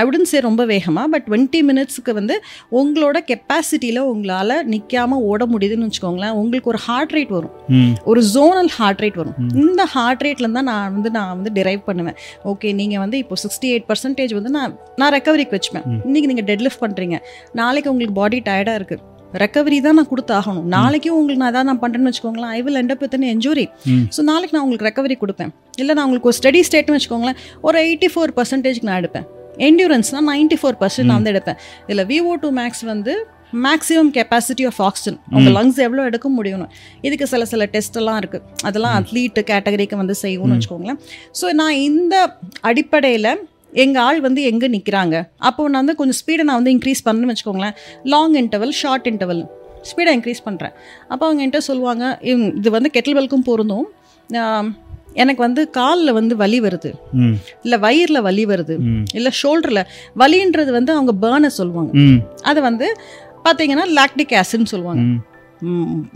[0.00, 2.34] ஐ சே ரொம்ப வேகமாக பட் டுவெண்ட்டி மினிட்ஸ்க்கு வந்து
[2.80, 7.54] உங்களோட கெப்பாசிட்டியில் உங்களால் நிற்காம ஓட முடியுதுன்னு வச்சுக்கோங்களேன் உங்களுக்கு ஒரு ஹார்ட் ரேட் வரும்.
[8.10, 9.38] ஒரு ஜோனல் ஹார்ட் ரேட் வரும்.
[9.64, 12.18] இந்த ஹார்ட் ரேட்ல தான் நான் வந்து நான் வந்து டிரைவ் பண்ணுவேன்.
[12.52, 15.88] ஓகே நீங்கள் வந்து இப்போ சிக்ஸ்டி எயிட் பர்சன்டேஜ் வந்து நான் நான் ரெக்கவரிக்கு வச்சுப்பேன்.
[16.08, 17.18] இன்னைக்கு நீங்கள் டெட் லிஃப்ட் பண்ணுறீங்க
[17.62, 21.80] நாளைக்கு உங்களுக்கு பாடி டயர்டாக இருக்குது ரெக்கவரி தான் நான் கொடுத்து ஆகணும் நாளைக்கும் உங்களுக்கு நான் அதான் நான்
[21.84, 23.64] பண்ணுறேன்னு வச்சுக்கோங்களேன் I will end up with injury
[24.16, 25.50] so நாளைக்கு நான் உங்களுக்கு ரெக்கவரி கொடுப்பேன்.
[25.82, 29.26] இல்லை நான் உங்களுக்கு ஒரு ஸ்டடி ஸ்டேட்னு வச்சுக்கோங்களேன் ஒரு எயிட்டி ஃபோர் பர்சன்டேஜ்க்கு நான் எடுப்பேன்.
[29.68, 33.14] என்டியூரன்ஸ்னால் நைன்ட்டி ஃபோர் பர்சன்ட் நான் வந்து எடுப்பேன் இதில் விவோ டூ மேக்ஸ் வந்து
[33.64, 36.66] மேக்ஸிமம் கெப்பாசிட்டி ஆஃப் ஆக்சிஜன் உங்கள் லங்ஸ் எவ்வளோ எடுக்க முடியும்னு.
[37.06, 40.98] இதுக்கு சில சில டெஸ்ட் எல்லாம் இருக்குது அதெல்லாம் அத்லீட் கேட்டகரிக்கு வந்து செய்வோம்னு வச்சுக்கோங்களேன்.
[41.40, 42.14] ஸோ நான் இந்த
[42.70, 43.30] அடிப்படையில்
[43.84, 45.16] எங்கள் ஆள் வந்து எங்கே நிற்கிறாங்க
[45.48, 47.76] அப்போ நான் வந்து கொஞ்சம் ஸ்பீடை நான் வந்து இன்க்ரீஸ் பண்ணணும்னு வச்சுக்கோங்களேன்.
[48.14, 49.42] லாங் இன்டர்வல் ஷார்ட் இன்டர்வல்
[49.90, 50.74] ஸ்பீடை இன்க்ரீஸ் பண்ணுறேன்
[51.10, 52.04] அப்போ அவங்க என்கிட்ட சொல்லுவாங்க
[52.60, 53.86] இது வந்து கெட்டில் பெல்க்கும் பொருந்தும்.
[55.22, 56.90] எனக்கு வந்து காலில் வந்து வலி வருது.
[57.62, 58.74] இல்லை வயிறில் வலி வருது.
[59.18, 59.84] இல்லை ஷோல்டரில்
[60.22, 61.92] வலின்றது வந்து அவங்க பேர்னை சொல்லுவாங்க.
[62.42, 62.88] அது வந்து
[63.44, 65.04] பார்த்தீங்கன்னா லாக்டிக் ஆசிட்னு சொல்லுவாங்க.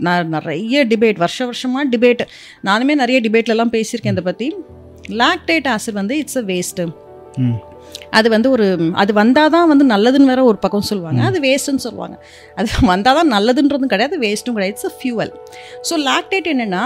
[0.05, 2.21] நான் நிறைய டிபேட் வருஷ வருஷமாக டிபேட்
[2.69, 4.47] நானுமே நிறைய டிபேட்லலாம் பேசியிருக்கேன் இதை பற்றி
[5.21, 6.85] லாக்டேட் ஆசிட் வந்து இட்ஸ் அ வேஸ்ட்டு
[8.17, 8.65] அது வந்து ஒரு
[9.01, 11.21] அது வந்தால் தான் வந்து நல்லதுன்னு வேற ஒரு பக்கம் சொல்லுவாங்க.
[11.29, 12.15] அது வேஸ்ட்டுன்னு சொல்லுவாங்க.
[12.59, 14.75] அது வந்தால் தான் நல்லதுன்றதும் கிடையாது வேஸ்ட்டும் கிடையாது.
[14.75, 15.31] இட்ஸ் ஃபியூவல்
[15.89, 16.81] ஸோ லாக்டேட் என்னென்னா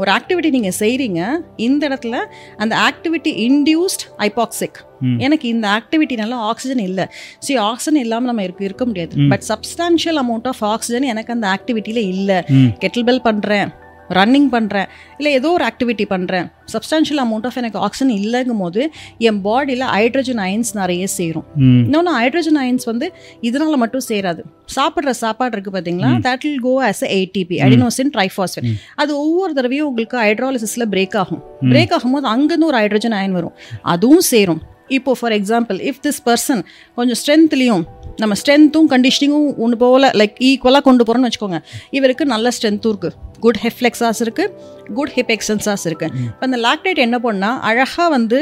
[0.00, 1.20] ஒரு ஆக்டிவிட்டி நீங்கள் செய்கிறீங்க
[1.66, 2.16] இந்த இடத்துல
[2.62, 4.78] அந்த ஆக்டிவிட்டி இன்டியூஸ்ட் ஐபாக்சிக்.
[5.26, 7.04] எனக்கு இந்த ஆக்டிவிட்டினால ஆக்சிஜன் இல்லை.
[7.46, 9.14] சரி ஆக்சிஜன் இல்லாமல் நம்ம இருக்க இருக்க முடியாது.
[9.32, 12.38] But substantial amount of oxygen எனக்கு அந்த ஆக்டிவிட்டியில் இல்லை.
[12.84, 13.70] கெட்டில் பெல் பண்ணுறேன்
[14.16, 14.88] ரன்னிங் பண்ணுறேன்
[15.18, 18.82] இல்லை ஏதோ ஒரு ஆக்டிவிட்டி பண்ணுறேன் சப்ஸ்டான்ஷியல் அமௌண்ட் ஆஃப் எனக்கு ஆக்சிஜன் இல்லைங்கும் போது
[19.28, 21.46] என் பாடியில் ஹைட்ரஜன் அயன்ஸ் நிறைய சேரும்.
[21.84, 23.06] இன்னொன்று ஹைட்ரஜன் அயன்ஸ் வந்து
[23.48, 24.42] இதனால மட்டும் சேராது.
[24.76, 28.70] சாப்பிட்ற சாப்பாடு இருக்குது பார்த்தீங்களா that will go a ATP adenosine triphosphate
[29.02, 31.42] அது ஒவ்வொரு தடவையும் உங்களுக்கு ஹைட்ராலிசிஸில் பிரேக் ஆகும்.
[31.72, 33.54] பிரேக் ஆகும்போது அங்கேருந்து ஒரு ஹைட்ரஜன் அயன் வரும்.
[33.94, 34.60] அதுவும் சேரும்.
[34.96, 36.60] இப்போ for example if this person
[36.98, 37.82] கொஞ்சம் ஸ்ட்ரென்த்லேயும்
[38.22, 41.58] நம்ம ஸ்ட்ரென்த்தும் கண்டிஷனிங்கும் ஒன்று போல் லைக் ஈக்குவலாக கொண்டு போகிறோம்னு வச்சுக்கோங்க.
[41.98, 44.52] இவருக்கு நல்ல ஸ்ட்ரென்த்தும் இருக்குது குட் ஹெஃப்ளெக்ஸாஸ் இருக்குது
[44.94, 48.40] குட் ஹிப் எக்ஸ்டென்சாஸ் இருக்குது இப்போ அந்த லாக்டேட் என்ன பண்ணால் அழகாக வந்து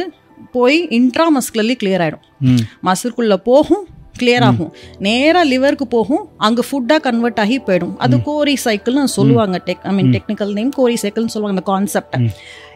[0.53, 2.62] போய் இன்ட்ராமஸ்குலர்லி கிளியர் ஆகிடும் ம்.
[2.87, 3.85] மசில்குள்ளே போகும்
[4.21, 4.71] கிளியர் ஆகும்.
[4.99, 7.95] நேராக லிவருக்கு போகும் அங்கே ஃபுட்டாக கன்வெர்ட் ஆகி போயிடும்.
[7.99, 9.57] அது கோரி சைக்கிள்னு சொல்லுவாங்க.
[9.67, 12.21] Tech I mean technical name Cori சைக்கிள்னு சொல்லுவாங்க அந்த கான்செப்டை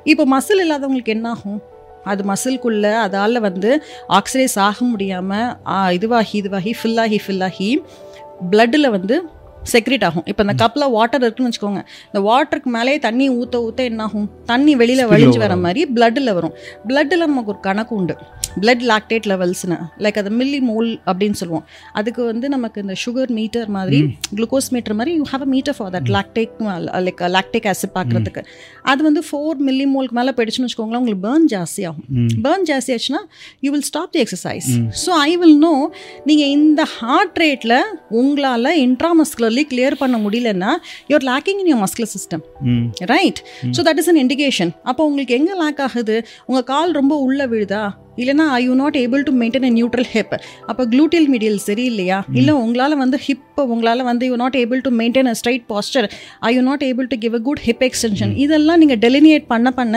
[0.05, 1.61] இப்போ மசில் இல்லாதவங்களுக்கு என்ன ஆகும்?
[2.05, 3.71] அது மசில்குள்ளே அதால் வந்து
[4.09, 5.49] ஆக்சிடைஸ் ஆக முடியாமல்
[5.93, 7.71] இதுவாகி இதுவாகி ஃபில்லாகி ஃபில்லாகி
[8.50, 9.17] பிளட்டில் வந்து
[9.73, 10.25] செக்ரேட் ஆகும்.
[10.31, 11.83] இப்போ இந்த கப்பில் வாட்டர் இருக்குன்னு வச்சுக்கோங்க.
[12.11, 16.55] இந்த வாட்டருக்கு மேலேயே தண்ணி ஊற்ற ஊற்ற என்ன ஆகும் தண்ணி வெளியில் வழிஞ்சு வர மாதிரி பிளட்டில் வரும்.
[16.88, 18.17] பிளட்டில் நமக்கு ஒரு கணக்கு உண்டு.
[18.62, 21.64] பிளட் லாக்டேட் லெவல்ஸ்னு லைக் அது மில்லி மோல் அப்படின்னு சொல்லுவோம்.
[21.99, 24.00] அதுக்கு வந்து நமக்கு இந்த சுகர் மீட்டர் மாதிரி
[24.37, 26.55] குளுக்கோஸ் மீட்டர் மாதிரி you have a meter for that lactate
[27.07, 28.45] like lactate acid பார்க்குறதுக்கு.
[28.93, 32.07] அது வந்து ஃபோர் மில்லி மோலுக்கு மேலே போயிடுச்சுன்னு வச்சுக்கோங்களேன் உங்களுக்கு பேர்ன் ஜாஸ்தி ஆகும்.
[32.47, 33.23] பேர்ன் ஜாஸ்தி ஆச்சுன்னா
[33.67, 34.71] you will stop the exercise
[35.05, 35.75] so I will know
[36.31, 37.76] நீங்கள் இந்த ஹார்ட் ரேட்டில்
[38.23, 38.69] உங்களால்
[39.52, 40.71] இன்ட்ராமஸ்குலர்லி கிளியர் பண்ண முடியலன்னா
[41.11, 42.42] you're lacking in your muscular system
[43.12, 43.40] right
[43.76, 46.16] so that is an indication அப்போ உங்களுக்கு எங்கே லேக் ஆகுது?
[46.49, 47.83] உங்கள் கால் ரொம்ப உள்ள விழுதா?
[48.21, 50.33] இல்லைனா I you not able to maintain a neutral hip
[50.71, 54.90] அப்போ க்ளூட்டியல் மீடியல் சரி இல்லையா இல்லை உங்களால் வந்து ஹிப் உங்களால் வந்து you not able to
[54.99, 56.07] maintain a straight posture
[56.42, 59.97] I you not able to give a good hip extension இதெல்லாம் நீங்கள் டெலினியேட் பண்ண பண்ண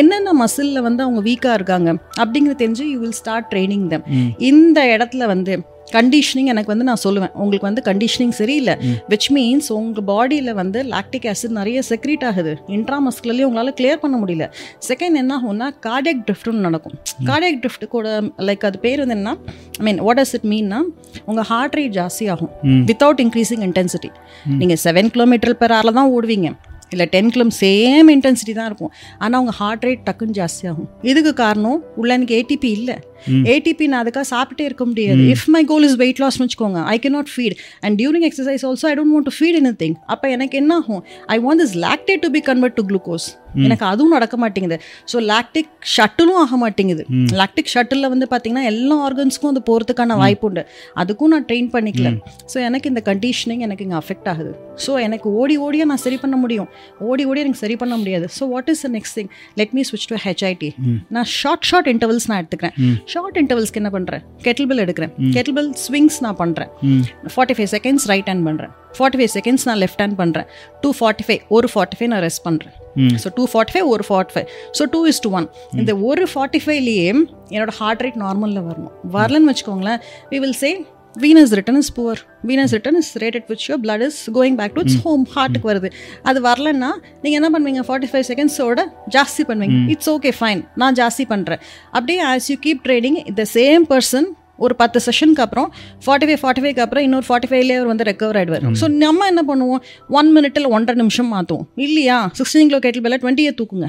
[0.00, 1.88] என்னென்ன மசிலில் வந்து அவங்க வீக்காக இருக்காங்க?
[2.22, 4.06] அப்படிங்கிறது தெரிஞ்சு you will start training them
[4.50, 5.54] இந்த இடத்துல வந்து
[5.96, 7.32] கண்டிஷனிங் எனக்கு வந்து நான் சொல்லுவேன்.
[7.42, 8.74] உங்களுக்கு வந்து கண்டிஷனிங் சரியில்லை
[9.12, 12.54] விச் மீன்ஸ் உங்கள் பாடியில் வந்து லாக்டிக் ஆசிட் நிறைய செக்ரீட் ஆகுது.
[12.76, 14.46] இன்ட்ராமஸ்குலர்லேயும் உங்களால் கிளியர் பண்ண முடியல.
[14.88, 16.96] செகண்ட் என்ன ஆகும்னா கார்டியக் ட்ரிஃப்ட்னு நடக்கும்.
[17.30, 18.16] கார்டியக் ட்ரிஃப்ட் கூட
[18.48, 19.36] லைக் அது பேர் வந்து என்ன
[19.80, 20.80] I mean what does it மீன்னா
[21.30, 22.52] உங்கள் ஹார்ட் ரேட் ஜாஸ்தி ஆகும்.
[22.90, 24.12] வித்தவுட் இன்க்ரீசிங் இன்டென்சிட்டி
[24.60, 26.50] நீங்கள் செவன் கிலோமீட்டர் பெர் ஹவரில் தான் ஓடுவீங்க.
[26.94, 28.90] இல்லை டென் கிலோ சேம் இன்டென்சிட்டி தான் இருக்கும்.
[29.22, 32.96] ஆனால் உங்கள் ஹார்ட் ரேட் டக்குன்னு ஜாஸ்தியாகும் இதுக்கு காரணம் உள்ள எனக்கு ஏடிபி இல்லை.
[33.54, 35.22] ஏடிபி நான் அதுக்காக சாப்பிட்டே இருக்க முடியாது.
[35.34, 35.62] If my.
[35.72, 39.14] Goal is weight loss வச்சுக்கோங்க I can not feed and during exercise also I don't
[39.16, 41.02] want to feed anything அப்போ எனக்கு என்ன ஆகும்?
[41.36, 43.28] I want this lactate to be convert to glucose
[43.66, 44.76] எனக்கு அதுவும் நடக்க மாட்டேங்குது.
[45.12, 47.02] ஸோ லாக்டிக் ஷட்டிலும் ஆக மாட்டேங்குது.
[47.40, 50.62] லாக்டிக் ஷட்டிலில் வந்து பார்த்தீங்கன்னா எல்லா ஆர்கன்ஸ்க்கும் அது போகிறதுக்கான வாய்ப்பு உண்டு.
[51.00, 52.10] அதுக்கும் நான் ட்ரெயின் பண்ணிக்கல.
[52.52, 54.52] ஸோ எனக்கு இந்த கண்டிஷனிங் எனக்கு இங்கே அஃபெக்ட் ஆகுது.
[54.84, 56.68] ஸோ எனக்கு ஓடி ஓடியாக நான் சரி பண்ண முடியும்.
[57.10, 58.28] ஓடி ஓடி எனக்கு சரி பண்ண முடியாது.
[58.38, 60.70] So what is the next thing let me ஸ்விட்ச் டு ஹெச்ஐடி
[61.16, 62.76] நான் ஷார்ட் ஷார்ட் இன்டர்வல்ஸ் நான் எடுத்துக்கிறேன்.
[63.12, 65.12] ஷார்ட் இன்டர்வல்ஸ்க்கு என்ன பண்ணுறேன் கெட்டில் பில் எடுக்கிறேன்.
[65.34, 66.70] கெட்டில் பில் ஸ்விங்ஸ் நான் பண்ணுறேன்
[67.34, 70.48] forty five seconds right hand பண்ணுறேன் ஃபார்ட்டி ஃபைவ் செகண்ட்ஸ் நான் லெஃப்ட் ஹேண்ட் பண்ணுறேன்
[70.82, 72.74] டூ ஃபார்ட்டி ஃபைவ் ஒரு ஃபார்ட்டி ஃபைவ் நான் ரெஸ்ட் பண்ணுறேன்
[73.22, 76.60] ஸோ டூ ஃபார்ட்டி ஃபைவ் ஒரு forty five so two is two one இந்த ஒரு ஃபார்ட்டி
[76.64, 77.06] ஃபைவ்லேயே
[77.54, 78.92] என்னோட ஹார்ட் ரேட் நார்மலில் வரணும்.
[79.16, 80.00] வரலன்னு வச்சுக்கோங்களேன்
[80.32, 80.70] we will say
[81.20, 84.80] venous return is poor venous return is rated which your blood is going back to
[84.80, 85.88] its home ஹார்ட்டுக்கு வருது.
[86.22, 86.90] அது வரலன்னா
[87.22, 87.82] நீங்கள் என்ன பண்ணுவீங்க?
[87.88, 88.84] ஃபார்ட்டி ஃபைவ் செகண்ட்ஸோட
[89.16, 89.78] ஜாஸ்தி பண்ணுவீங்க.
[89.94, 94.28] இட்ஸ் ஓகே ஃபைன் நான் ஜாஸ்தி பண்ணுறேன் அப்படியே as you keep trading the same person
[94.64, 95.68] ஒரு பத்து செஷனுக்கு அப்புறம்
[96.04, 98.66] ஃபார்ட்டி ஃபைவ் ஃபார்ட்டி ஃபைவ்க்கு அப்புறம் இன்னொரு ஃபார்ட்டி ஃபைவ்லேயே அவர் வந்து ரெக்கவர் ஆயிடுவார்.
[98.80, 99.82] ஸோ நம்ம என்ன பண்ணுவோம்?
[100.18, 102.18] ஒன் மினிட்டில் ஒன்றரை நிமிஷம் மாற்றுவோம் இல்லையா?
[102.40, 103.88] சிக்ஸ்டீன் கிலோ கேட்டில் பேல டுவெண்ட்டியை தூக்குங்க.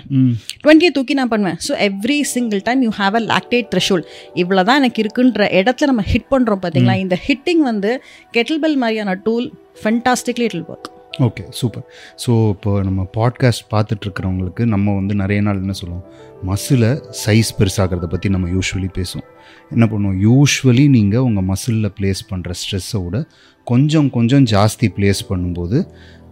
[0.64, 1.60] டுவெண்ட்டியை தூக்கி நான் பண்ணுவேன்.
[1.68, 4.04] So every single time you have a lactate threshold
[4.44, 7.92] இவ்வளோ தான் எனக்கு இருக்குன்ற இடத்துல நம்ம ஹிட் பண்ணுறோம் பார்த்தீங்களா இந்த ஹிட்டிங் வந்து
[8.38, 9.48] கெட்டில் பெல் மாதிரியான tool
[9.84, 10.90] fantastically it work
[11.26, 11.84] okay super
[12.24, 16.06] so இப்போ நம்ம பாட்காஸ்ட் பார்த்துட்ருக்கிறவங்களுக்கு நம்ம வந்து நிறைய நாள் என்ன சொல்லுவோம்?
[16.50, 16.90] மசிலை
[17.24, 19.28] சைஸ் பெருசாகிறத பற்றி நம்ம யூஸ்வலி பேசுவோம்.
[19.70, 20.20] என்ன பண்ணுவோம்?
[20.28, 23.26] யூஸ்வலி நீங்கள் உங்கள் மசிலில் ப்ளேஸ் பண்ணுற ஸ்ட்ரெஸ்ஸை விட
[23.64, 25.88] கொஞ்சம் கொஞ்சம் ஜாஸ்தி ப்ளேஸ் பண்ணும்போது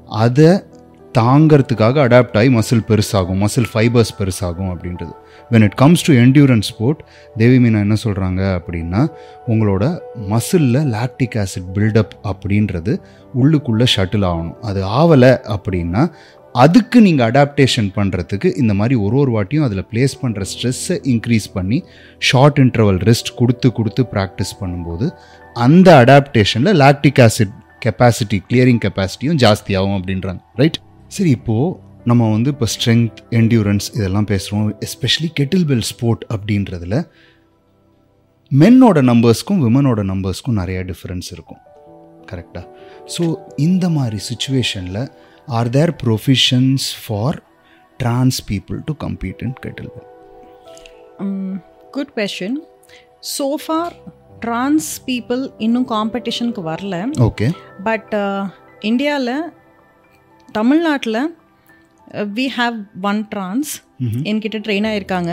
[0.07, 0.49] அதை
[1.17, 3.39] தாங்கிறதுக்காக அடாப்ட் ஆகி மசில் பெருசாகும்.
[3.43, 5.13] மசில் ஃபைபர்ஸ் பெருசாகும் அப்படின்றது.
[5.51, 7.01] When it comes to endurance sport
[7.37, 9.01] Devi Meena என்ன சொல்கிறாங்க அப்படின்னா
[9.47, 13.01] உங்களோட மசிலில் லாக்டிக் ஆசிட் பில்டப் அப்படின்றது
[13.41, 14.55] உள்ளுக்குள்ளே ஷட்டில் ஆகணும்.
[14.59, 16.11] அது ஆகலை அப்படின்னா
[16.55, 21.83] அதுக்கு நீங்கள் அடாப்டேஷன் பண்ணுறதுக்கு இந்த மாதிரி ஒரு ஒரு வாட்டியும் அதில் ப்ளேஸ் பண்ணுற ஸ்ட்ரெஸ்ஸை இன்க்ரீஸ் பண்ணி
[22.19, 25.07] ஷார்ட் இன்டர்வல் ரெஸ்ட் கொடுத்து கொடுத்து ப்ராக்டிஸ் பண்ணும்போது
[25.55, 27.53] அந்த அடாப்டேஷனில் லாக்டிக் ஆசிட்
[27.85, 30.41] கெப்பாசிட்டி கிளியரிங் கெப்பாசிட்டியும் ஜாஸ்தியாகும் அப்படின்றாங்க.
[30.55, 36.95] ரைட் சரி இப்போது நம்ம வந்து இப்போ ஸ்ட்ரென்த் என்டியூரன்ஸ் இதெல்லாம் பேசுகிறோம் எஸ்பெஷலி கெட்டில் பெல் ஸ்போர்ட் அப்படின்றதுல
[38.51, 41.59] மென்னோட நம்பர்ஸ்க்கும் விமனோட நம்பர்ஸ்க்கும் நிறையா டிஃப்ரென்ஸ் இருக்கும்.
[42.31, 42.65] கரெக்டாக
[43.17, 45.03] ஸோ இந்த மாதிரி சுச்சுவேஷனில்
[45.47, 47.39] are there provisions for
[47.99, 50.07] trans people to compete in kettlebell?
[51.95, 52.55] Good question
[53.33, 53.93] so for
[54.43, 56.95] trans people இன்னும் காம்படிஷனுக்கு வரல.
[57.27, 57.49] Okay.
[57.87, 58.13] பட்
[58.89, 59.35] இந்தியாவில்
[60.49, 61.21] தமிழ்நாட்டில்
[62.37, 62.77] வி ஹாவ்
[63.09, 63.73] ஒன் ட்ரான்ஸ்
[64.29, 65.31] என்கிட்ட ட்ரெயின் ஆயிருக்காங்க.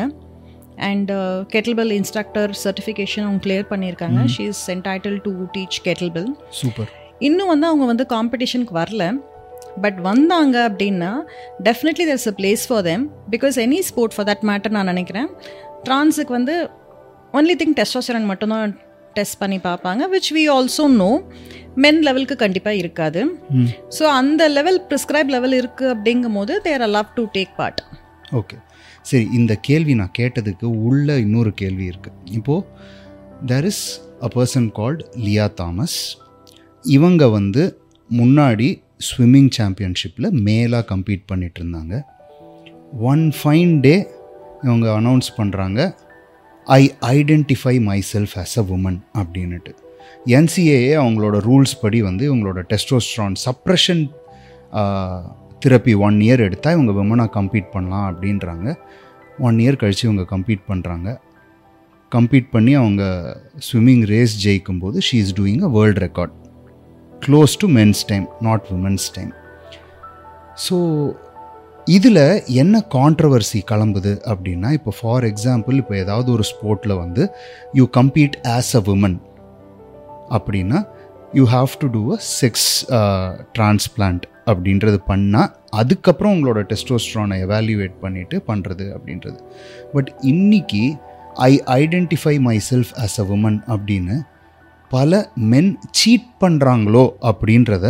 [0.90, 1.12] அண்ட்
[1.54, 4.20] கெட்டில்பெல் இன்ஸ்ட்ரக்டர் சர்டிஃபிகேஷன் அவங்க கிளியர் பண்ணியிருக்காங்க.
[4.34, 6.30] She is entitled to teach kettlebell
[6.62, 6.86] Super.
[7.28, 9.04] இன்னும் வந்து அவங்க வந்து காம்படிஷனுக்கு வரல.
[9.76, 11.12] பட் வந்தாங்க அப்படின்னா
[11.62, 13.02] definitely there's a place for them.
[13.30, 15.28] Because any sport for that matter நான் நினைக்கிறேன்
[15.88, 16.54] ட்ரான்ஸுக்கு வந்து
[17.34, 18.74] ஒன்லி திங் டெஸ்டோஸ்டரான் மட்டும்தான்
[19.14, 21.10] டெஸ்ட் பண்ணி பார்ப்பாங்க which we also know
[21.76, 23.20] men லெவலுக்கு கண்டிப்பாக இருக்காது.
[23.98, 27.80] ஸோ அந்த லெவல் ப்ரிஸ்கிரைப் லெவல் இருக்குது அப்படிங்கும் போது there love to take part
[28.32, 28.56] okay
[29.02, 32.66] சரி இந்த கேள்வி நான் கேட்டதுக்கு உள்ள இன்னொரு கேள்வி இருக்குது இப்போது
[33.46, 33.84] there is
[34.20, 35.98] a person called Lia Thomas
[36.84, 37.62] இவங்க வந்து
[38.10, 38.68] முன்னாடி
[39.00, 42.02] ஸ்விம்மிங் சாம்பியன்ஷிப்பில் மேலாக கம்பீட் பண்ணிட்டு இருந்தாங்க
[42.92, 44.06] ஒன் ஃபைன் டே
[44.62, 45.96] இவங்க அனௌன்ஸ் பண்ணுறாங்க
[46.64, 47.80] I identify
[48.12, 49.74] myself as a woman அப்படின்னுட்டு
[50.26, 54.10] என்சிஏஏ அவங்களோட ரூல்ஸ் படி வந்து இவங்களோட testosterone suppression
[55.64, 58.74] therapy one year எடுத்தால் இவங்க விமனாக கம்ப்ளீட் பண்ணலாம் அப்படின்றாங்க.
[59.38, 61.20] ஒன் இயர் கழித்து இவங்க கம்ப்ளீட் பண்ணுறாங்க
[62.14, 63.02] கம்ப்ளீட் பண்ணி அவங்க
[63.72, 66.30] ஸ்விம்மிங் ரேஸ் ஜெயிக்கும் போது she is doing a world record
[67.26, 69.32] close to men's time not woman's time
[70.68, 70.76] so
[71.86, 77.30] இதில் என்ன கான்ட்ரவர்சி கிளம்புது அப்படின்னா இப்போ ஃபார் எக்ஸாம்பிள் இப்போ ஏதாவது ஒரு ஸ்போர்ட்டில் வந்து
[77.74, 79.18] you compete as a woman
[80.30, 80.80] அப்படின்னா
[81.34, 82.68] you have to do a sex
[83.52, 89.38] transplant அப்படின்றது பண்ணால் அதுக்கப்புறம் உங்களோட டெஸ்டோஸ்ட்ரானை எவாலுவேட் பண்ணிவிட்டு பண்ணுறது அப்படின்றது.
[89.92, 90.96] பட் இன்னைக்கு
[91.34, 94.16] I identify myself as a woman அப்படின்னு
[94.90, 97.86] பல மென் சீட் பண்ணுறாங்களோ அப்படின்றத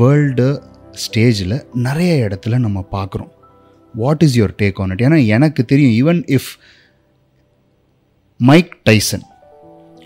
[0.00, 0.48] வேர்ல்டு
[1.02, 1.56] ஸ்டேஜில்
[1.86, 3.30] நிறைய இடத்துல நம்ம பார்க்குறோம்.
[3.94, 6.50] What is your take on it ஏன்னா எனக்கு தெரியும் ஈவன் இஃப்
[8.40, 9.24] மைக் டைசன்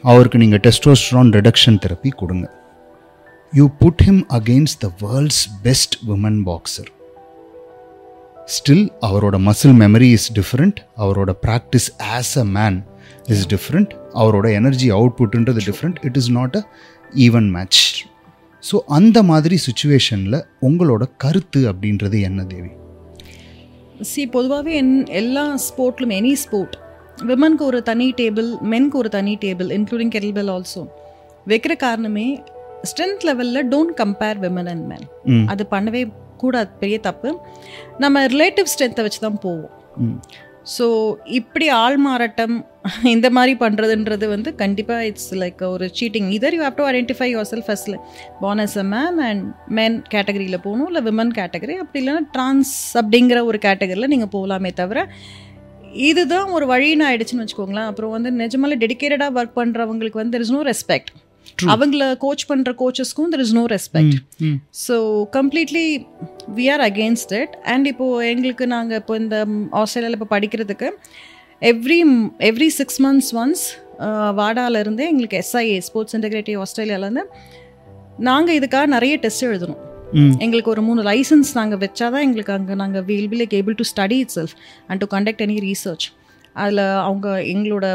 [0.04, 2.46] அவருக்கு நீங்கள் டெஸ்டோஸ்ட்ரான் ரிடக்ஷன் தெரப்பி கொடுங்க.
[3.52, 6.90] You put him against the world's best woman boxer
[8.56, 12.78] still அவரோட மசில் மெமரி இஸ் டிஃப்ரெண்ட் அவரோட practice as a man
[13.28, 16.62] is different அவரோட energy அவுட்புட்ன்றது different it is not a
[17.26, 17.82] even match
[18.62, 22.70] so அந்த மாதிரி சுச்சுவேஷனில் உங்களோட கருத்து அப்படின்றது என்ன தேவி?
[24.02, 26.76] சி பொதுவாகவே என் எல்லா ஸ்போர்ட்லும் எனி ஸ்போர்ட்
[27.24, 30.82] விமனுக்கு ஒரு தனி டேபிள் மென்க்கு ஒரு தனி டேபிள் இன்க்ளூடிங் கெல்பெல் ஆல்சோ
[31.46, 32.26] வைக்கிற காரணமே
[32.84, 35.06] ஸ்ட்ரென்த் லெவலில் don't compare women and men.
[35.46, 36.02] அது பண்ணவே
[36.36, 37.30] கூடாது பெரிய தப்பு.
[37.98, 39.72] நம்ம ரிலேட்டிவ் ஸ்ட்ரென்த்தை வச்சு தான் போவோம்.
[40.74, 40.86] ஸோ
[41.38, 42.54] இப்படி ஆள் மாறாட்டம்
[43.14, 47.70] இந்த மாதிரி பண்ணுறதுன்றது வந்து கண்டிப்பாக இட்ஸ் லைக் ஒரு cheating either you have to identify yourself
[47.74, 47.84] as
[48.42, 49.44] born as a man and
[49.78, 55.06] men கேட்டகரியில் போகணும் இல்லை விமன் கேட்டகரி அப்படி இல்லைன்னா ட்ரான்ஸ் அப்படிங்கிற ஒரு கேட்டகரியில் நீங்கள் போகலாமே தவிர
[56.08, 57.88] இதுதான் ஒரு வழின்னு ஆயிடுச்சுன்னு வச்சுக்கோங்களேன்.
[57.90, 61.10] அப்புறம் வந்து நிஜமாலே டெடிக்கேட்டடாக ஒர்க் பண்ணுறவங்களுக்கு வந்து தெர் இஸ் நோ ரெஸ்பெக்ட்
[61.72, 64.18] அவங்கள கோச் பண்ணுற கோச்சஸ்க்கும் there is no respect.
[64.86, 64.96] So
[65.38, 65.86] completely
[66.58, 69.38] we are against it and இப்போது எங்களுக்கு நாங்கள் இப்போ இந்த
[69.82, 70.90] ஆஸ்திரேலியாவில் இப்போ படிக்கிறதுக்கு
[71.62, 72.00] every
[72.48, 73.62] every six months once
[74.40, 77.24] வாடாலேருந்தே எங்களுக்கு எஸ்ஐஏ ஸ்போர்ட்ஸ் இன்டெகிரேட்டிவ் ஆஸ்திரேலியாவிலேருந்து
[78.28, 79.80] நாங்கள் இதுக்காக நிறைய டெஸ்ட் எழுதணும்.
[80.44, 84.18] எங்களுக்கு ஒரு மூணு லைசன்ஸ் நாங்கள் வச்சாதான் எங்களுக்கு அங்கே நாங்கள் will be like able to study
[84.36, 84.54] itself
[84.88, 86.06] and to conduct any research
[86.62, 87.86] அதில் அவங்க எங்களோட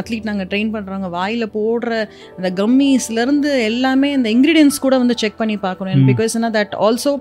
[0.00, 1.92] அத்லீட் நாங்கள் ட்ரெயின் பண்ணுறாங்க வாயில் போடுற
[2.36, 6.06] அந்த கம்மிஸ்லேருந்து எல்லாமே இந்த இன்க்ரீடியன்ஸ் கூட வந்து செக் பண்ணி பார்க்கணும்.
[6.10, 7.14] பிகாஸ் என்ன தட் ஆல்சோ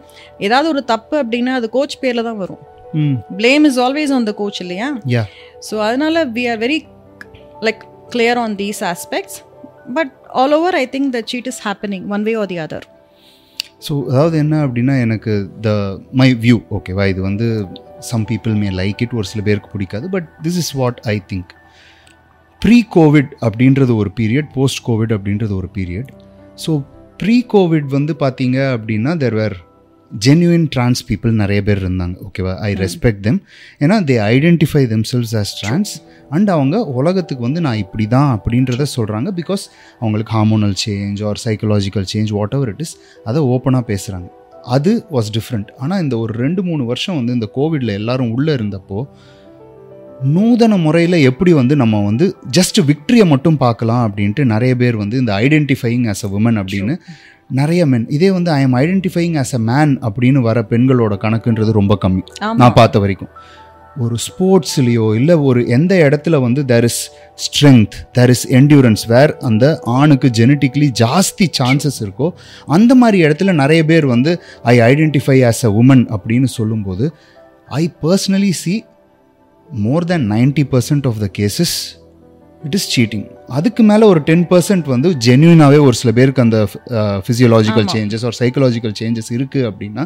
[0.48, 2.62] ஏதாவது ஒரு தப்பு அப்படின்னா அது கோச் பேரில் தான் வரும்.
[3.00, 3.16] ம்.
[3.38, 4.88] blame is always on the coach இல்லையா?
[5.14, 5.28] Yeah.
[5.68, 6.80] ஸோ அதனால we are very
[7.68, 9.38] like clear on these aspects
[9.98, 12.88] but all over I think the cheat is happening one way or the other
[13.82, 15.70] so அதாவது என்ன அப்படின்னா எனக்கு the
[16.20, 17.48] my view ஓகேவா இது வந்து
[18.10, 21.52] some people may like it ஒரு சில பேருக்கு பிடிக்காது but this is what I think
[22.62, 26.10] pre COVID அப்படின்றது ஒரு பீரியட் போஸ்ட் கோவிட் அப்படின்றது ஒரு பீரியட்
[26.66, 26.72] ஸோ
[27.20, 29.56] ப்ரீ கோவிட் வந்து பார்த்தீங்க அப்படின்னா there were
[30.20, 33.40] genuine trans people நிறைய பேர் இருந்தாங்க ஓகேவா ஐ ரெஸ்பெக்ட் தெம்
[33.80, 35.94] ஏன்னா they identify themselves as trans
[36.30, 39.64] and அவங்க உலகத்துக்கு வந்து நான் இப்படி தான் அப்படின்றத சொல்கிறாங்க பிகாஸ்
[40.00, 42.96] அவங்களுக்கு hormonal change or psychological change whatever it is
[43.26, 44.30] அதை ஓப்பனாக பேசுகிறாங்க
[44.72, 49.00] அது வாஸ் டிஃப்ரெண்ட் ஆனால் இந்த ஒரு ரெண்டு மூணு வருஷம் வந்து இந்த கோவிடில் எல்லாரும் உள்ளே இருந்தப்போ
[50.34, 55.34] நூதன முறையில் எப்படி வந்து நம்ம வந்து ஜஸ்ட் விக்ட்ரியை மட்டும் பார்க்கலாம் அப்படின்ட்டு நிறைய பேர் வந்து இந்த
[55.36, 56.96] ஐடென்டிஃபையிங் ஆஸ் அ உமன் அப்படின்னு
[57.52, 61.98] நிறைய மென் இதே வந்து I am identifying as a man அப்படின்னு வர பெண்களோட கணக்குன்றது ரொம்ப
[62.02, 62.24] கம்மி.
[62.56, 63.32] நான் பார்த்த வரைக்கும்.
[63.98, 67.00] ஒரு ஸ்போர்ட்ஸ்லேயோ இல்லை ஒரு எந்த இடத்துல வந்து there is
[67.46, 72.28] strength there is endurance where அந்த ஆணுக்கு ஜெனட்டிக்லி ஜாஸ்தி சான்சஸ் இருக்கோ
[72.68, 74.34] அந்த மாதிரி இடத்துல நிறைய பேர் வந்து
[74.64, 77.08] I identify as a woman அப்படின்னு சொல்லும்போது
[77.68, 78.76] I personally see
[79.70, 81.76] more than ninety percent of the cases
[82.64, 86.58] it is cheating அதுக்கு மேலே ஒரு டென் பர்சன்ட் வந்து ஜென்யூனாகவே ஒரு சில பேருக்கு அந்த
[87.26, 90.04] ஃபிசியலாஜிக்கல் சேஞ்சஸ் ஒரு சைக்கலாஜிக்கல் சேஞ்சஸ் இருக்குது அப்படின்னா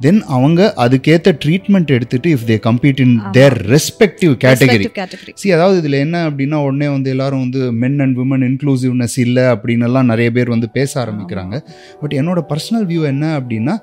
[0.00, 4.86] தென் அவங்க அதுக்கேற்ற ட்ரீட்மெண்ட் எடுத்துட்டு if they compete in their respective category
[5.34, 9.84] see அதாவது இதில் என்ன அப்படின்னா உடனே வந்து எல்லாரும் வந்து மென் அண்ட் விமன் இன்க்ளூசிவ்னஸ் இல்லை அப்படின்னு
[9.84, 11.54] எல்லாம் நிறைய பேர் வந்து பேச ஆரம்பிக்கிறாங்க.
[12.02, 13.76] பட் என்னோட பர்சனல் வியூ என்ன அப்படின்னா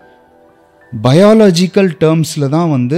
[0.93, 2.97] பயாலஜிக்கல் டேர்ம்ஸில் தான் வந்து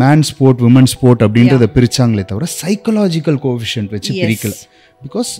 [0.00, 4.54] மேன் ஸ்போர்ட் விமன் ஸ்போர்ட் அப்படின்றத பிரிச்சாங்களே தவிர சைக்கலாஜிக்கல் கோவிஷன்ட் வச்சு பிரிக்கல.
[5.02, 5.30] பிகாஸ்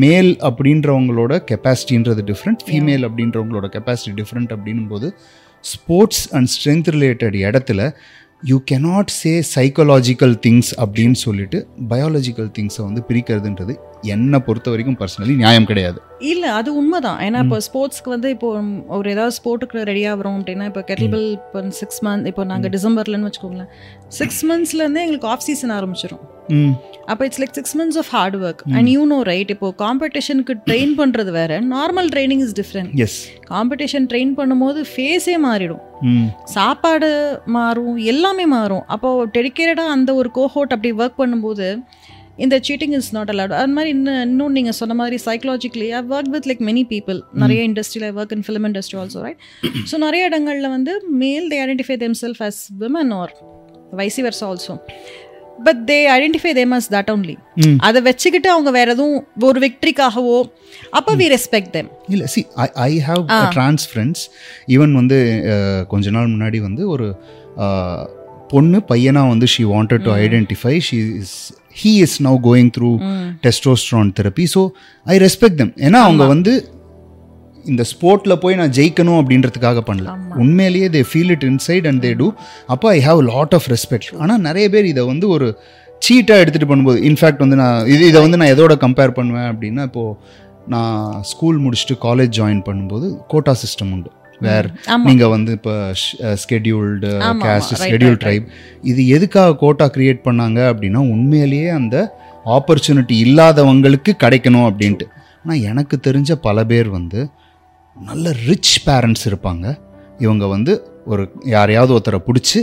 [0.00, 5.08] மேல் அப்படின்றவங்களோட கெப்பாசிட்டின்றது டிஃப்ரெண்ட் ஃபீமேல் அப்படின்றவங்களோட கெப்பாசிட்டி டிஃப்ரெண்ட் அப்படின்னும் போது
[5.64, 7.82] ஸ்போர்ட்ஸ் அண்ட் ஸ்ட்ரென்த் ரிலேட்டட் இடத்துல
[8.42, 13.74] you cannot say psychological things அப்படின்னு சொல்லிட்டு பயாலஜிக்கல் திங்ஸை வந்து பிரிக்கிறதுன்றது
[14.14, 15.98] என்னை பொறுத்த வரைக்கும் பர்சனலி நியாயம் கிடையாது.
[16.32, 17.18] இல்லை அது உண்மைதான்.
[17.26, 18.48] ஏன்னா இப்போ ஸ்போர்ட்ஸ்க்கு வந்து இப்போ
[18.96, 23.70] ஒரு ஏதாவது ஸ்போர்ட்டுக்கு ரெடி ஆகிறோம் அப்படின்னா இப்போ கெட்டில்பில் இப்போ சிக்ஸ் மந்த் இப்போ நாங்கள் டிசம்பர்லன்னு வச்சுக்கோங்களேன்.
[24.20, 26.24] சிக்ஸ் மந்த்ஸ்லேருந்தே எங்களுக்கு ஆஃப் சீசன் ஆரம்பிச்சிடும்
[27.12, 30.92] அப்போ it's like six months of hard work and you know right இப்போ காம்படிஷனுக்கு ட்ரெயின்
[31.00, 33.18] பண்ணுறது வேற normal training is different as
[33.52, 35.82] competition train பண்ணும்போது ஃபேஸே மாறிடும்.
[36.56, 37.10] சாப்பாடு
[37.56, 38.84] மாறும் எல்லாமே மாறும்.
[38.94, 41.68] அப்போ டெடிக்கேட்டடாக அந்த ஒரு கோஹோட் அப்படி ஒர்க் பண்ணும்போது
[42.38, 46.32] இந்த சீட்டிங் இஸ் நாட் அலவுட் அது மாதிரி இன்னும் இன்னும் நீங்கள் சொன்ன மாதிரி psychologically I work
[46.34, 49.40] with like many people நிறைய இண்டஸ்ட்ரியில் work in film industry also right
[49.90, 53.32] so நிறைய இடங்களில் வந்து male they identify themselves as women or
[53.98, 54.74] vice versa also
[55.66, 57.76] but they identify them as that only ம்.
[57.82, 59.16] அதை வச்சுக்கிட்டு அவங்க வேற எதுவும்
[59.48, 60.36] ஒரு விக்ட்ரிக்காகவோ
[60.92, 63.22] அப்போ வி ரெஸ்பெக்ட் தெம் இல்லை see I I have
[63.54, 64.24] trans friends
[64.74, 65.18] even வந்து
[65.88, 67.06] கொஞ்ச நாள் முன்னாடி வந்து ஒரு
[68.52, 71.36] பொண்ணு பையனாக வந்து she wanted to identify she is
[71.80, 72.90] he is now going through
[73.46, 74.62] testosterone therapy so
[75.06, 76.54] I respect them ஏன்னா அவங்க வந்து
[77.64, 80.08] இந்த ஸ்போர்ட்டில் போய் நான் ஜெயிக்கணும் அப்படின்றதுக்காக பண்ணல.
[80.42, 82.28] உண்மையிலேயே they feel it inside and they do
[82.68, 85.48] அப்போ I have lot of respect ஆனால் நிறைய பேர் இதை வந்து ஒரு
[86.02, 90.14] சீட்டாக எடுத்துகிட்டு பண்ணும்போது இன்ஃபேக்ட் வந்து நான் இது இதை வந்து நான் எதோட கம்பேர் பண்ணுவேன் அப்படின்னா இப்போது
[90.68, 94.10] நான் ஸ்கூல் முடிச்சுட்டு காலேஜ் ஜாயின் பண்ணும்போது கோட்டா சிஸ்டம் உண்டு.
[94.44, 94.68] வேர்.
[95.08, 95.74] நீங்கள் வந்து இப்போ
[96.42, 97.10] ஸ்கெடியூல்டு
[97.44, 98.46] கேஸ்ட் ஸ்கெடியூல் ட்ரைப்
[98.90, 101.96] இது எதுக்காக கோட்டா கிரியேட் பண்ணாங்க அப்படின்னா உண்மையிலேயே அந்த
[102.56, 105.06] ஆப்பர்ச்சுனிட்டி இல்லாதவங்களுக்கு கிடைக்கணும் அப்படின்ட்டு.
[105.42, 107.20] ஆனால் எனக்கு தெரிஞ்ச பல பேர் வந்து
[107.96, 109.66] நல்ல ரிச் பேரண்ட்ஸ் இருப்பாங்க.
[110.24, 110.72] இவங்க வந்து
[111.12, 111.22] ஒரு
[111.54, 112.60] யாரையாவது ஒருத்தரை பிடிச்சி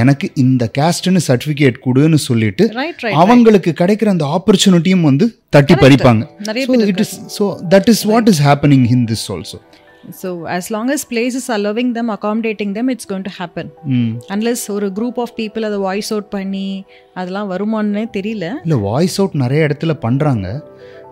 [0.00, 2.64] எனக்கு இந்த கேஸ்ட்னு சர்டிஃபிகேட் கொடுன்னு சொல்லிட்டு
[3.22, 6.22] அவங்களுக்கு கிடைக்கிற அந்த ஆப்பர்ச்சுனிட்டியும் வந்து தட்டி பறிப்பாங்க.
[7.36, 9.58] So that is what is happening in this also
[10.12, 13.66] So as long as places are loving them, accommodating them, it's going to happen.
[13.94, 16.68] ம் Unless ஒரு group of people அதை வாய்ஸ் அவுட் பண்ணி
[17.14, 18.44] அதெல்லாம் வருமானே தெரியல.
[18.64, 20.46] இல்லை வாய்ஸ் அவுட் நிறைய இடத்துல பண்ணுறாங்க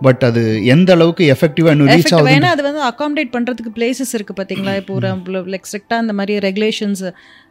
[0.03, 0.41] பட் அது
[0.75, 4.75] எந்த அளவுக்கு எஃபெக்டிவாக இன்னும் ரீச் ஆகுது வேணா அது வந்து அகாமடேட் பண்றதுக்கு பிளேசஸ் இருக்கு பாத்தீங்களா?
[4.81, 5.11] இப்போ ஒரு
[5.55, 7.05] லைக் ஸ்ட்ரிக்டா இந்த மாதிரி ரெகுலேஷன்ஸ்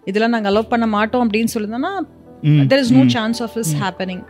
[0.06, 1.94] இதெல்லாம் நாங்க அலோவ் பண்ண மாட்டோம் அப்படின்னு சொல்லியிருந்தோம்னா
[2.44, 4.24] ம், there is no chance of is happening.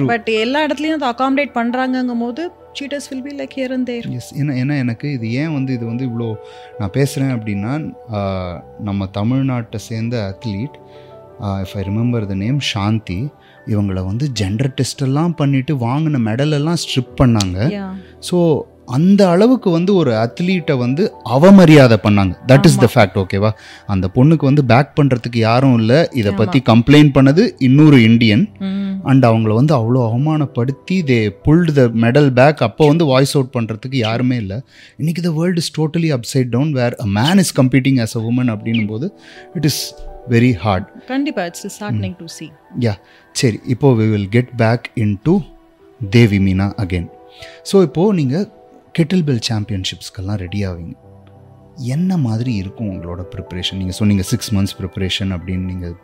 [0.00, 4.34] But எல்லா இடத்துலயும் அதை அகாமடேட் பண்றாங்கங்கும் போது cheaters will be like here and there yes
[4.34, 6.28] ஏன்னா ஏன்னா எனக்கு இது ஏன் வந்து இது வந்து இவ்வளோ
[6.80, 7.72] நான் பேசுகிறேன் அப்படின்னா
[8.78, 10.76] நம்ம தமிழ்நாட்டை சேர்ந்த athlete
[11.62, 13.20] if I remember the name Santhi
[13.66, 17.58] இவங்களை வந்து ஜெண்டர் டெஸ்ட் எல்லாம் பண்ணிட்டு வாங்கின மெடல் எல்லாம் ஸ்ட்ரிப் பண்ணாங்க.
[18.20, 21.02] ஸோ அந்த அளவுக்கு வந்து ஒரு அத்லீட்டை வந்து
[21.34, 22.32] அவமரியாதை பண்ணாங்க.
[22.50, 23.50] தட் இஸ் த ஃபேக்ட் ஓகேவா
[23.92, 26.00] அந்த பொண்ணுக்கு வந்து பேக் பண்ணுறதுக்கு யாரும் இல்லை.
[26.20, 28.44] இதை பற்றி கம்ப்ளைண்ட் பண்ணது இன்னொரு இந்தியன்
[29.10, 33.98] அண்ட் அவங்கள வந்து அவ்வளோ அவமானப்படுத்தி they pulled the medal back அப்போ வந்து வாய்ஸ் அவுட் பண்ணுறதுக்கு
[34.06, 34.58] யாருமே இல்லை.
[35.00, 38.52] இன்னைக்கு the world is totally upside down where a man is competing as a woman
[38.54, 39.08] அப்படின்னும் போது
[39.58, 39.82] இட் இஸ்
[40.34, 42.50] வெரி ஹார்ட் கண்டிப்பா it's hardening to see.
[42.86, 42.94] Yeah
[43.34, 45.34] சரி இப்போது we will get back in to
[46.00, 47.08] Devi Meena again
[47.70, 48.46] so இப்போது நீங்கள்
[48.96, 50.94] kettlebell சாம்பியன்ஷிப்ஸ்க்கெல்லாம் ready ஆவீங்க.
[51.94, 55.94] என்ன மாதிரி இருக்கும் உங்களோட ப்ரிப்பரேஷன் நீங்கள் சொன்னீங்க சிக்ஸ் மந்த்ஸ் ப்ரிப்பரேஷன் அப்படின்னு நீங்கள்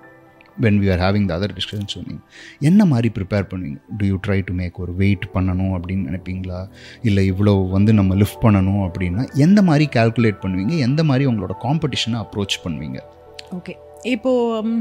[0.65, 2.23] when we are having the other discussion சொன்னீங்க.
[2.69, 3.79] என்ன மாதிரி ப்ரிப்பேர் பண்ணுவீங்க?
[3.99, 6.61] Do you try to make ஒரு வெயிட் பண்ணணும் அப்படின்னு நினைப்பீங்களா?
[7.11, 10.77] இல்லை இவ்வளோ வந்து நம்ம லிஃப்ட் பண்ணணும் அப்படின்னா எந்த மாதிரி கால்குலேட் பண்ணுவீங்க?
[10.89, 13.01] எந்த மாதிரி உங்களோட காம்படிஷனை அப்ரோச் பண்ணுவீங்க?
[13.59, 13.75] ஓகே
[14.15, 14.75] இப்போது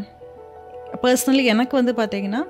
[1.04, 2.44] பர்சனலி எனக்கு வந்து பார்த்தீங்கன்னா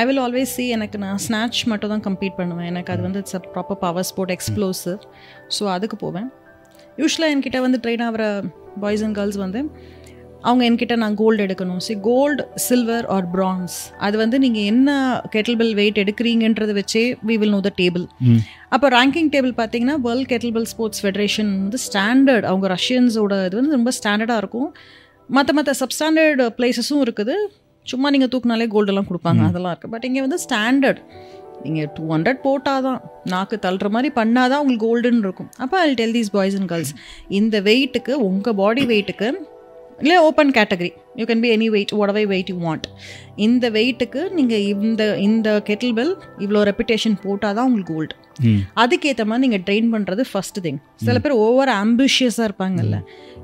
[0.00, 2.68] ஐ வில் ஆல்வேஸ் see எனக்கு நான் ஸ்நாட்ச் மட்டும் தான் கம்ப்ளீட் பண்ணுவேன்.
[2.72, 5.02] எனக்கு அது வந்து it's a proper power sport explosive
[5.56, 6.30] so அதுக்கு போவேன்.
[7.02, 8.24] யூஸ்வலாக என்கிட்ட வந்து ட்ரெயின் ஆகிற
[8.84, 9.60] பாய்ஸ் அண்ட் கேர்ள்ஸ் வந்து
[10.48, 11.78] அவங்க என்கிட்ட நான் கோல்டு எடுக்கணும்.
[11.84, 13.76] See gold silver or bronze
[14.06, 14.90] அது வந்து நீங்கள் என்ன
[15.34, 18.04] கெட்டில் பெல் வெயிட் எடுக்கிறீங்கன்றதை வச்சே we will know the table
[18.74, 23.92] அப்போ ரேங்கிங் டேபிள் பார்த்தீங்கன்னா வேர்ல்ட் கெட்டில்பெல் ஸ்போர்ட்ஸ் ஃபெடரேஷன் வந்து ஸ்டாண்டர்ட் அவங்க ரஷ்யன்ஸோட இது வந்து ரொம்ப
[24.00, 24.70] ஸ்டாண்டர்டாக இருக்கும்.
[25.28, 27.36] மற்ற மற்ற சப்ஸ்டாண்டர்ட் பிளேசஸும் இருக்குது.
[27.86, 31.00] சும்மா நீங்கள் தூக்குனாலே கோல்டெல்லாம் கொடுப்பாங்க அதெல்லாம் இருக்குது பட் இங்கே வந்து ஸ்டாண்டர்ட்
[31.62, 35.50] நீங்கள் டூ ஹண்ட்ரட் போட்டால் தான் நாக்கு தள்ளுற மாதிரி பண்ணால் தான் உங்களுக்கு கோல்டுன்னு இருக்கும்.
[35.58, 36.92] அப்போ I tell these boys and girls
[37.28, 39.28] இந்த வெயிட்டுக்கு உங்கள் பாடி வெயிட்டுக்கு
[39.98, 42.86] இல்லை open category you can be any weight whatever weight you want
[43.46, 48.14] இந்த வெயிட்டுக்கு நீங்கள் இந்த இந்த கெட்டில் பெல் இவ்வளோ ரெப்புடேஷன் போட்டால் தான் உங்களுக்கு கோல்டு
[48.82, 52.96] அதுக்கேற்ற மாதிரி நீங்கள் ட்ரெயின் பண்ணுறது ஃபர்ஸ்ட் திங் சில பேர் ஓவர் ஆம்பிஷியஸாக இருப்பாங்கல்ல.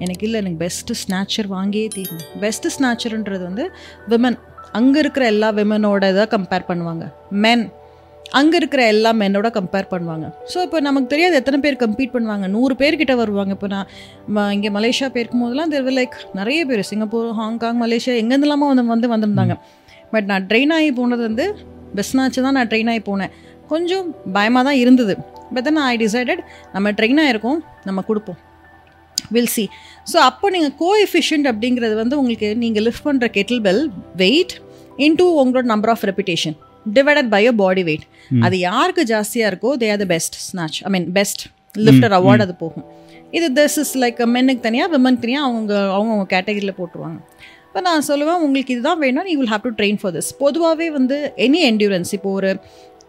[0.05, 2.29] எனக்கு இல்லை எனக்கு பெஸ்ட்டு ஸ்நாச்சர் வாங்கியே தீரணும்.
[2.45, 3.67] பெஸ்ட்டு ஸ்நாச்சர்ன்றது வந்து
[4.13, 4.39] விமன்
[4.79, 7.05] அங்கே இருக்கிற எல்லா விமனோட இதை கம்பேர் பண்ணுவாங்க.
[7.45, 7.65] மென்
[8.39, 10.27] அங்கே இருக்கிற எல்லா மென்னோட கம்பேர் பண்ணுவாங்க.
[10.53, 12.47] ஸோ இப்போ நமக்கு தெரியாது எத்தனை பேர் கம்பீட் பண்ணுவாங்க.
[12.57, 13.53] நூறு பேர்கிட்ட வருவாங்க.
[13.57, 16.83] இப்போ நான் இங்கே மலேசியா போயிருக்கும் போதெல்லாம் தெர் லைக் நிறைய பேர்.
[16.91, 19.57] சிங்கப்பூர் ஹாங்காங் மலேசியா எங்கேருந்துலாமா வந்து வந்து வந்திருந்தாங்க.
[20.15, 21.47] பட் நான் ட்ரெயின் ஆகி போனது வந்து
[21.99, 23.35] பெஸ்ட்னாச்சு தான் நான் ட்ரெயின் ஆகி போனேன்.
[23.73, 24.07] கொஞ்சம்
[24.39, 25.17] பயமாக தான் இருந்தது.
[25.57, 26.41] பட் தென் ஐ டிசைடட்
[26.77, 28.41] நம்ம ட்ரெயின் ஆகிருக்கோம் நம்ம கொடுப்போம்.
[29.35, 29.65] வில் சி
[30.11, 33.85] ஸோ அப்போ நீங்கள் கோஎஃபிஷியன்ட் அப்படிங்கிறது வந்து உங்களுக்கு நீங்கள் லிஃப்ட் பண்ணுற கெட்டில் பெல்
[34.23, 34.55] வெயிட்
[35.07, 36.57] இன்டூ உங்களோட number of reputation
[36.97, 38.07] divided by a body weight
[38.47, 41.43] அது யாருக்கு ஜாஸ்தியாக இருக்கோ they are the best snatch I mean best
[41.87, 42.87] lifter award அது போகும்.
[43.39, 47.19] இது திஸ் இஸ் லைக் மென்னுக்கு தனியாக விமனுக்கு தனியாக அவங்க அவங்கவுங்க கேட்டகரியில் போட்டுருவாங்க.
[47.67, 51.17] இப்போ நான் சொல்லுவேன் உங்களுக்கு இதுதான் வேணும் you will have to train for this பொதுவாகவே வந்து
[51.47, 52.51] எனி என்டியூரன்ஸ் இப்போ ஒரு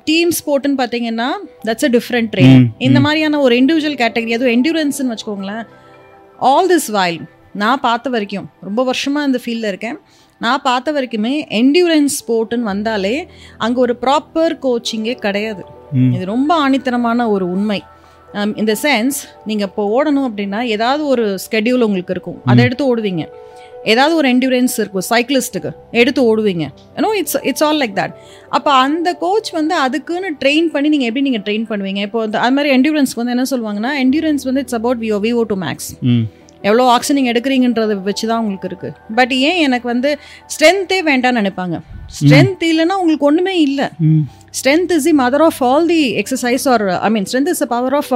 [0.10, 1.30] டீம் ஸ்போர்ட்னு பார்த்தீங்கன்னா
[1.68, 5.64] தட்ஸ் அ டிஃப்ரெண்ட் ட்ரெயின் இந்த மாதிரியான ஒரு இண்டிவிஜுவல் கேட்டகரி அதுவும் என்டியூரன்ஸ்னு வச்சுக்கோங்களேன்
[6.52, 7.20] ஆல் திஸ் வைல்
[7.62, 9.98] நான் பார்த்த வரைக்கும் ரொம்ப வருஷமாக இந்த ஃபீல்டில் இருக்கேன்.
[10.44, 13.16] நான் பார்த்த வரைக்குமே என்டியூரன்ஸ் ஸ்போர்ட்டுன்னு வந்தாலே
[13.66, 15.64] அங்கே ஒரு ப்ராப்பர் கோச்சிங்கே கிடையாது.
[16.16, 17.80] இது ரொம்ப ஆணித்தனமான ஒரு உண்மை.
[18.62, 19.18] இந்த சென்ஸ்
[19.50, 22.38] நீங்கள் இப்போ ஓடணும் அப்படின்னா ஏதாவது ஒரு ஸ்கெடியூல் உங்களுக்கு இருக்கும்.
[22.52, 23.24] அதை எடுத்து ஓடுவீங்க.
[23.92, 25.70] ஏதாவது ஒரு என்டியூரன்ஸ் இருக்கும் சைக்கிளிஸ்ட்டுக்கு
[26.02, 26.66] எடுத்து ஓடுவீங்க.
[26.98, 28.14] ஏன்னோ it's it's all like that
[28.58, 32.02] அப்போ அந்த கோச் வந்து அதுக்குன்னு ட்ரெயின் பண்ணி நீங்கள் எப்படி நீங்கள் ட்ரெயின் பண்ணுவீங்க?
[32.08, 35.90] இப்போ அது மாதிரி என்டியூரன்ஸ்க்கு வந்து என்ன சொல்லுவாங்கன்னா என்டியூரன்ஸ் வந்து it's about VO VO two max
[36.67, 40.10] எவ்வளோ ஆக்சிஜன் எடுக்கிறீங்கன்றதை வச்சு தான் உங்களுக்கு இருக்குது பட் ஏன் எனக்கு வந்து
[40.54, 41.78] ஸ்ட்ரென்த்தே வேண்டாம்னு நினைப்பாங்க?
[42.19, 43.88] ஸ்ட்ரென்த் இல்லைன்னா உங்களுக்கு ஒன்றுமே இல்லை.
[44.60, 47.95] Strength is the mother of all the exercise or I mean strength is a power
[48.00, 48.10] of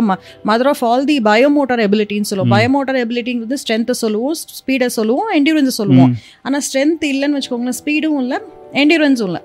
[0.50, 2.54] mother of all the biomotor எபிலிட்டின்னு சொல்லுவோம்.
[2.56, 6.12] பயோமோட்டார் எபிலிட்டிங்கிறது ஸ்ட்ரென்த்தை சொல்லுவோம் ஸ்பீடை சொல்லுவோம் என்டியூரன்ஸை சொல்லுவோம்.
[6.48, 8.40] ஆனால் ஸ்ட்ரென்த் இல்லைன்னு வச்சுக்கோங்களேன் ஸ்பீடும் இல்லை
[8.82, 9.42] என்டியூரன்ஸும் இல்லை.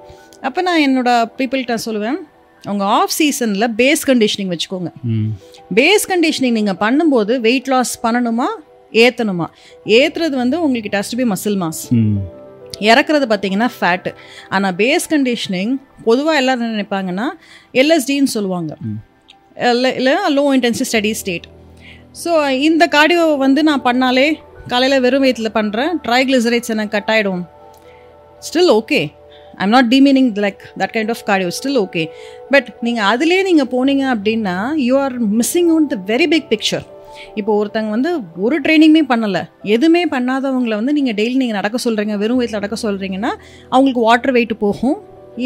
[0.48, 2.18] அப்போ நான் என்னோட பீப்புள்கிட்ட சொல்லுவேன்
[2.64, 4.90] உங்கள் ஆஃப் சீசனில் பேஸ் கண்டிஷனிங் வச்சுக்கோங்க.
[5.78, 8.48] பேஸ் கண்டிஷனிங் நீங்கள் பண்ணும்போது வெயிட் லாஸ் பண்ணணுமா?
[8.92, 9.46] ஏற்றணுமா
[9.87, 11.83] ஏற்றுறது வந்து உங்களுக்கு டஸ்ட் பி மசில் மாஸ்
[12.81, 14.11] இறக்குறது பார்த்தீங்கன்னா ஃபேட்டு
[14.48, 15.72] ஆனால் பேஸ் கண்டிஷனிங்
[16.05, 17.26] பொதுவாக எல்லாரும் என்ன நினைப்பாங்கன்னா
[17.74, 18.72] எல்எஸ்டின்னு சொல்லுவாங்க.
[19.57, 21.46] இல்லை இல்லை low intensity steady state
[22.24, 24.26] so இந்த கார்டியோ வந்து நான் பண்ணாலே
[24.68, 27.42] காலையில் வெறும் வயிற்றில் பண்ணுறேன் ட்ரைக்ளிசரைட்ஸ் எனக்கு கட் ஆகிடும்
[28.42, 29.00] still okay
[29.59, 32.05] I'm not demeaning like that kind of cardio still okay
[32.50, 36.87] but நீங்கள் அதுலேயே நீங்கள் போனீங்க அப்படின்னா you are missing on the very big picture
[37.40, 38.12] இப்போ ஒருத்தங்க வந்து
[38.46, 39.42] ஒரு ட்ரைனிங்குமே பண்ணலை.
[39.75, 43.33] எதுவுமே பண்ணாதவங்கள வந்து நீங்கள் டெய்லி நீங்கள் நடக்க சொல்கிறீங்க வெறும் வயிற்றில் நடக்க சொல்கிறீங்கன்னா
[43.75, 44.99] அவங்களுக்கு வாட்டர் வெயிட் போகும்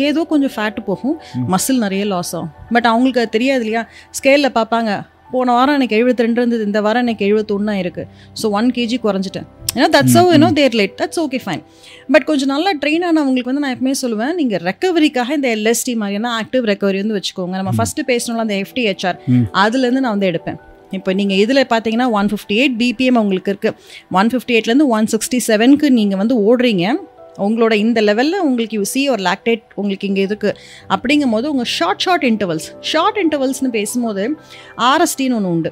[0.08, 1.16] ஏதோ கொஞ்சம் ஃபேட்டு போகும்
[1.54, 2.52] மசில் நிறைய லாஸ் ஆகும்.
[2.74, 3.82] பட் அவங்களுக்கு அது தெரியாது இல்லையா?
[4.18, 4.92] ஸ்கேலில் பார்ப்பாங்க.
[5.34, 8.08] போன வாரம் எனக்கு எழுபத்தி ரெண்டு இருந்தது இந்த வாரம் எனக்கு எழுபத்தொன்னா இருக்குது
[8.40, 9.46] ஸோ ஒன் கேஜி குறைஞ்சிட்டேன்.
[9.76, 11.62] ஏன்னா that's oh you know there late that's okay fine
[12.14, 16.68] but கொஞ்சம் நல்லா ட்ரெயின் ஆனவங்களுக்கு வந்து நான் எப்பவுமே சொல்லுவேன் நீங்கள் ரெக்கவரிக்காக இந்த எல்எஸ்டி மாதிரியான ஆக்டிவ்
[16.72, 17.54] ரெக்கவரி வந்து வச்சுக்கோங்க.
[17.60, 19.18] நம்ம ஃபஸ்ட்டு பேசணும்ல அந்த எஃப்டிஹெச்ஆர்
[19.64, 20.60] அதுலேருந்து நான் வந்து எடுப்பேன்.
[20.98, 23.74] இப்போ நீங்கள் இதில் பார்த்தீங்கன்னா ஒன் ஃபிஃப்டி எயிட் பிபிஎம் உங்களுக்கு இருக்குது
[24.20, 26.86] ஒன் ஃபிஃப்டி எயிட்லேருந்து ஒன் சிக்ஸ்டி செவனுக்கு நீங்கள் வந்து ஓடுறீங்க.
[27.44, 30.56] உங்களோட இந்த லெவலில் உங்களுக்கு யூ சி ஒரு லாக்டேட் உங்களுக்கு இங்கே இருக்குது
[30.94, 34.24] அப்படிங்கும் போது உங்கள் ஷார்ட் ஷார்ட் இன்டர்வல்ஸ் ஷார்ட் இன்டர்வல்ஸ்னு பேசும்போது
[34.90, 35.70] ஆர்எஸ்டின்னு ஒன்று உண்டு.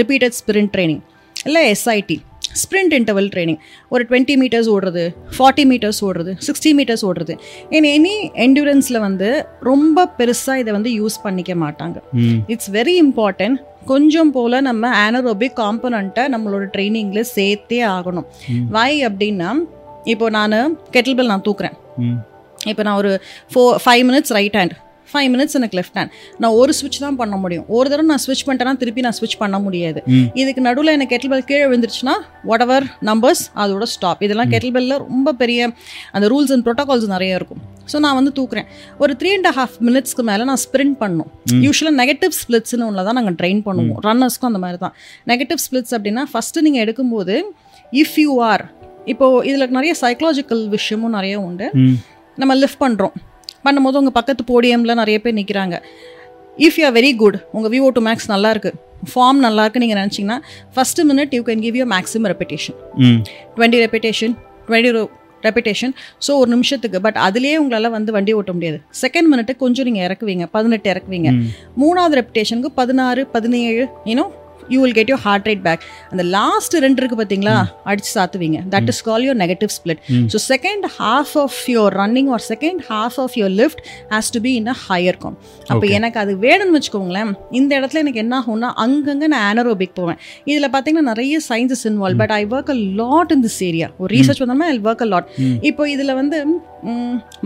[0.00, 1.02] ரிப்பீட்டட் ஸ்பிரிண்ட் ட்ரைனிங்
[1.48, 2.16] இல்லை எஸ்ஐடி
[2.62, 3.60] ஸ்ப்ரிண்ட் இன்டர்வல் ட்ரைனிங்
[3.94, 5.04] ஒரு டுவெண்ட்டி மீட்டர்ஸ் ஓடுறது
[5.36, 7.34] ஃபார்ட்டி மீட்டர்ஸ் ஓடுறது சிக்ஸ்டி மீட்டர்ஸ் ஓடுறது.
[7.76, 9.28] இன் எனி என்டூரன்ஸில் வந்து
[9.70, 11.96] ரொம்ப பெருசாக இதை வந்து யூஸ் பண்ணிக்க மாட்டாங்க.
[12.54, 18.28] இட்ஸ் வெரி இம்பார்ட்டன்ட் கொஞ்சம் போல் நம்ம ஆனரோபிக் காம்பனண்ட்டை நம்மளோட ட்ரைனிங்கில் சேர்த்தே ஆகணும்.
[18.76, 19.50] வை அப்படின்னா
[20.12, 20.56] இப்போ நான்
[20.90, 21.76] கெட்டில் பெல் நான் தூக்குறேன்.
[22.70, 23.12] இப்போ நான் ஒரு
[23.52, 24.74] four five minutes right hand
[25.12, 26.12] five minutes எனக்கு லெஃப்ட் ஹேண்ட்
[26.42, 27.66] நான் ஒரு ஸ்விட்ச் தான் பண்ண முடியும்.
[27.76, 30.00] ஒரு தடவை நான் ஸ்விட்ச் பண்ணிட்டேன்னா திருப்பி நான் ஸ்விட்ச் பண்ண முடியாது.
[30.40, 32.16] இதுக்கு நடுவில் எனக்கு கெட்டில் பெல் கீழே விழுந்துருச்சுன்னா
[32.50, 35.70] வாட் எவர் நம்பர்ஸ் அதோட ஸ்டாப் இதெல்லாம் கெட்டில் பெல்லில் ரொம்ப பெரிய
[36.16, 37.62] அந்த ரூல்ஸ் அண்ட் ப்ரோட்டோகால்ஸ் நிறைய இருக்கும்.
[37.92, 38.68] ஸோ நான் வந்து தூக்குறேன்.
[39.02, 41.30] ஒரு த்ரீ அண்ட் ஹாஃப் மினிட்ஸ்க்கு மேலே நான் ஸ்ப்ரிண்ட் பண்ணணும்
[41.66, 44.00] யூஸ்வலாக நெகட்டிவ் ஸ்பிளிட்ஸ்னு ஒன்று தான் நாங்கள் ட்ரெயின் பண்ணுவோம்.
[44.08, 44.94] ரன்னர்ஸ்க்கும் அந்த மாதிரி தான்.
[45.32, 47.36] நெகட்டிவ் ஸ்பிளிட்ஸ் அப்படின்னா ஃபஸ்ட்டு நீங்கள் எடுக்கும்போது
[48.02, 48.64] இஃப் யூ ஆர்
[49.12, 51.66] இப்போது இதில் நிறைய சைக்கலாஜிக்கல் விஷயமும் நிறைய உண்டு.
[52.42, 53.16] நம்ம லிஃப்ட் பண்ணுறோம்
[53.64, 55.78] பண்ணும்போது உங்கள் பக்கத்து போடியமில் நிறைய பேர் நிற்கிறாங்க
[56.56, 58.50] if you are very good உங்கள் விவோ டு மேக்ஸ் நல்லா
[59.14, 60.38] ஃபார்ம் நல்லா இருக்கு நீங்கள் நினச்சிங்கன்னா
[60.76, 62.76] first minute you can give you maximum repetition
[63.56, 64.34] twenty repetition
[64.68, 65.08] twenty
[65.42, 65.94] repetition
[66.26, 68.78] so ஒரு நிமிஷத்துக்கு பட் அதுலேயே உங்களால் வந்து வண்டி ஓட்ட முடியாது.
[69.02, 71.30] செகண்ட் மினிட்டு கொஞ்சம் நீங்கள் இறக்குவீங்க பதினெட்டு இறக்குவீங்க.
[71.82, 74.24] மூணாவது ரெப்பிட்டேஷனுக்கு பதினாறு பதினேழு you know
[74.68, 78.58] you will get your heart rate back அந்த லாஸ்ட் ரெண்டு இருக்கு பார்த்தீங்களா அடிச்சு சாத்துவீங்க.
[78.74, 80.00] That is call your negative split
[80.32, 84.54] so second half of your running or second half of your lift has to be
[84.54, 85.36] in a higher come
[85.68, 90.18] அப்போ எனக்கு அது வேணும்னு வச்சுக்கோங்களேன் இந்த இடத்துல எனக்கு என்ன ஆகும்னா அங்கங்கே நான் ஆனரோபிக் போவேன்.
[90.44, 94.42] இதில் பார்த்தீங்கன்னா நிறைய sciences involve but I work a lot in this area ஒரு ரீசர்ச்
[94.44, 95.28] வந்தோம்னா ஐ ஒர்க் அ லாட்
[95.62, 96.38] இப்போ இதில் வந்து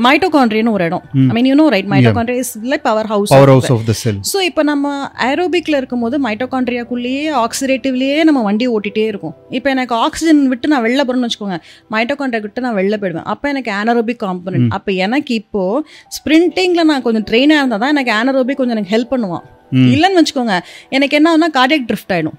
[0.06, 1.04] மைட்டோகான்ட்ரின்னு ஒரு இடம்.
[1.30, 4.18] I mean you know right mitochondria is like power house power house of the cell
[4.30, 4.92] so இப்போ நம்ம
[5.28, 9.34] ஏரோபிக்கில் இருக்கும்போது மைட்டோகான்ட்ரியாக்குள்ளேயே ஆக்சிடேட்டிவ்லேயே நம்ம வண்டி ஓட்டிகிட்டே இருக்கும்.
[9.58, 11.58] இப்போ எனக்கு ஆக்சிஜன் விட்டு நான் வெளில போகிறேன்னு வச்சுக்கோங்க.
[11.96, 13.28] மைட்டோகான்ட்ரியா விட்டு நான் வெளில போயிடுவேன்.
[13.34, 15.62] அப்போ எனக்கு ஆனரோபிக் காம்பனன்ட் அப்போ எனக்கு இப்போ
[16.18, 19.46] ஸ்ப்ரிண்டிங்கில் நான் கொஞ்சம் ட்ரெயினாக இருந்தால் தான் எனக்கு ஆனரோபிக் கொஞ்சம் எனக்கு ஹெல்ப் பண்ணுவான்.
[19.94, 20.54] இல்லைன்னு வச்சுக்கோங்க.
[20.96, 22.38] எனக்கு என்ன ஆகுனா கார்டியக் ட்ரிஃப்ட் ஆகிடும்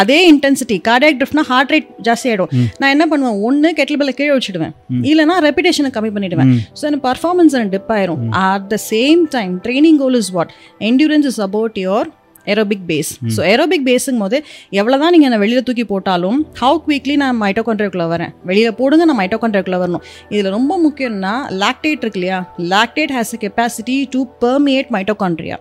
[0.00, 3.38] அதே இன்டென்சிட்டி கார்டியக் ட்ரிஃப்ட்னா ஹார்ட் ரேட் ஜாஸ்தி ஆகிடும் நான் என்ன பண்ணுவேன்?
[3.48, 4.74] ஒன்று கெட்டில் கீழே வச்சுடுவேன்.
[5.10, 6.50] இல்லைனா ரெப்பிடேஷனை கம்மி பண்ணிடுவேன்.
[6.78, 10.52] ஸோ எனக்கு பர்ஃபார்மன்ஸ் எனக்கு டிப் ஆயிரும் at the same time training goal is what
[10.90, 12.10] endurance is about your
[12.52, 14.38] aerobic base so aerobic பேஸுங்கும் போது
[14.80, 18.32] எவ்வளோ தான் நீங்கள் என்னை வெளியில் தூக்கி போட்டாலும் ஹவு குவிக்லி நான் மைட்டோகான்ட்ரியாக்குள்ளே வரேன்.
[18.50, 20.04] வெளியில் போடுங்க நான் மைட்டோகான்ட்ரியாக்குள்ளே வரணும்.
[20.34, 22.40] இதில் ரொம்ப முக்கியம்னா லாக்டேட் இருக்கு இல்லையா
[22.74, 25.58] lactate has a capacity to permeate mitochondria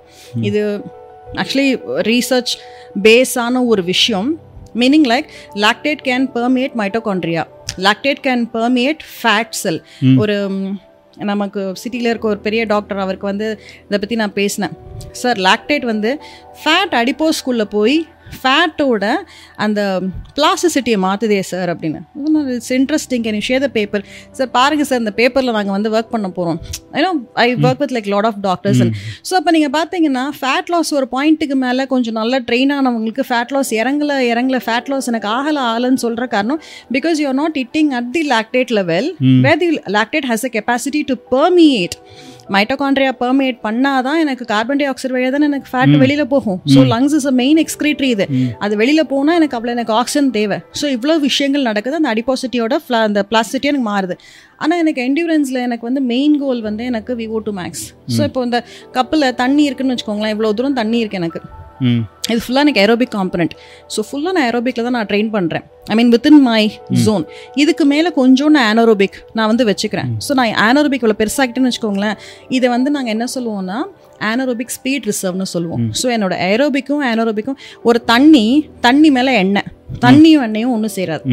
[0.50, 0.62] இது
[1.42, 1.70] ஆக்சுவலி
[2.12, 2.54] ரீசர்ச்
[3.08, 4.30] பேஸான ஒரு விஷயம்.
[4.82, 5.28] Meaning like
[5.64, 7.44] lactate can permeate mitochondria
[7.86, 9.80] lactate can permeate fat cell
[10.24, 10.36] ஒரு
[11.18, 14.72] நமக்கு சிட்டியில் இருக்க ஒரு பெரிய டாக்டர் அவருக்கு வந்து இதை பற்றி நான் பேசினேன்.
[15.12, 16.22] சார் லாக்டேட் வந்து
[16.64, 19.06] ஃபேட் அடிப்போஸ்குள்ளே போய் ஃபேட்டோட
[19.58, 19.80] அந்த
[20.38, 22.00] பிளாஸ்டிசிட்டியை மாற்றுதே சார் அப்படின்னு.
[22.54, 26.28] It's interesting can share the paper sir பாருங்கள் சார் இந்த பேப்பரில் நாங்கள் வந்து ஒர்க் பண்ண
[26.32, 26.60] போகிறோம்
[26.94, 27.12] I know
[27.42, 28.82] I work with like lot of doctors
[29.30, 33.72] so அப்போ நீங்கள் பார்த்தீங்கன்னா ஃபேட் லாஸ் ஒரு பாயிண்ட்டுக்கு மேலே கொஞ்சம் நல்லா ட்ரெயின் ஆனவங்களுக்கு ஃபேட் லாஸ்
[33.80, 36.62] இறங்கல இறங்கல ஃபேட் லாஸ் எனக்கு ஆகல ஆகலன்னு சொல்கிற காரணம்
[36.94, 39.10] because you are not hitting at the lactate level
[39.46, 41.98] where the lactate has a capacity to permeate
[42.56, 46.60] mitochondria permeate பண்ணாதான் எனக்கு கார்பன் டை ஆக்சைடு வழியாக தான் எனக்கு ஃபேட் வெளியில் போகும்.
[46.74, 48.26] So lungs is main excretory இது.
[48.66, 50.58] அது வெளியில் போனால் எனக்கு அவ்வளோ எனக்கு ஆக்சிஜன் தேவை.
[50.82, 54.18] ஸோ இவ்வளோ விஷயங்கள் நடக்குது அந்த அடிபாசிட்டியோட அந்த பிளாஸ்டிட்டி எனக்கு மாறுது.
[54.64, 57.86] ஆனால் எனக்கு என்டியூரன்ஸில் எனக்கு வந்து மெயின் கோல் வந்து எனக்கு விவோ டூ மேக்ஸ்
[58.18, 58.60] ஸோ இப்போ இந்த
[59.00, 61.42] கப்பில் தண்ணி இருக்குன்னு வச்சுக்கோங்களேன் இவ்வளோ தூரம் தண்ணி இருக்கு எனக்கு.
[62.32, 63.54] இது ஃபுல்லாக எனக்கு ஏரோபிக் காம்பனண்ட்
[63.96, 66.62] ஸோ ஃபுல்லாக நான் ஏரோபிக்கில் தான் நான் ட்ரெயின் பண்ணுறேன் I mean within my.
[67.06, 67.24] Zone
[67.56, 70.10] இதுக்கு மேலே கொஞ்சம் நான் ஆனோரோபிக் நான் வந்து வச்சுக்கிறேன்.
[70.28, 72.18] ஸோ நான் ஆனோரோபிக் இவ்வளோ பெருசாகிட்டேன்னு வச்சுக்கோங்களேன்
[72.58, 73.80] இதை வந்து நாங்கள் என்ன சொல்லுவோம்னா
[74.32, 75.82] ஆனோரோபிக் ஸ்பீட் ரிசர்வ்னு சொல்லுவோம்.
[76.02, 78.46] ஸோ என்னோட ஏரோபிக்கும் ஆனோரோபிக்கும் ஒரு தண்ணி
[78.82, 79.68] தண்ணி மேலே எண்ணெய்.
[80.06, 81.24] தண்ணியும் எண்ணெயும் ஒன்றும் சேராது.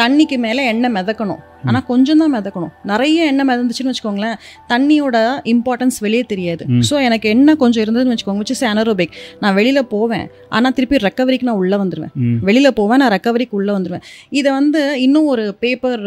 [0.00, 1.42] தண்ணிக்கு மேலே எண்ணெய் மிதக்கணும்.
[1.68, 2.72] ஆனால் கொஞ்சம் தான் மிதக்கணும்.
[2.90, 4.36] நிறைய எண்ணெய் மிதந்துச்சுன்னு வச்சுக்கோங்களேன்
[4.72, 5.16] தண்ணியோட
[5.52, 6.64] இம்பார்ட்டன்ஸ் வெளியே தெரியாது.
[6.88, 11.48] ஸோ எனக்கு எண்ணெய் கொஞ்சம் இருந்ததுன்னு வச்சுக்கோங்க விச் இஸ் அனரோபிக் நான் வெளியில் போவேன் ஆனால் திருப்பி ரெக்கவரிக்கு
[11.50, 12.14] நான் உள்ளே வந்துடுவேன்.
[12.50, 14.06] வெளியில் போவேன் நான் ரெக்கவரிக்கு உள்ளே வந்துடுவேன்
[14.40, 16.04] இதை வந்து இன்னும் ஒரு பேப்பர்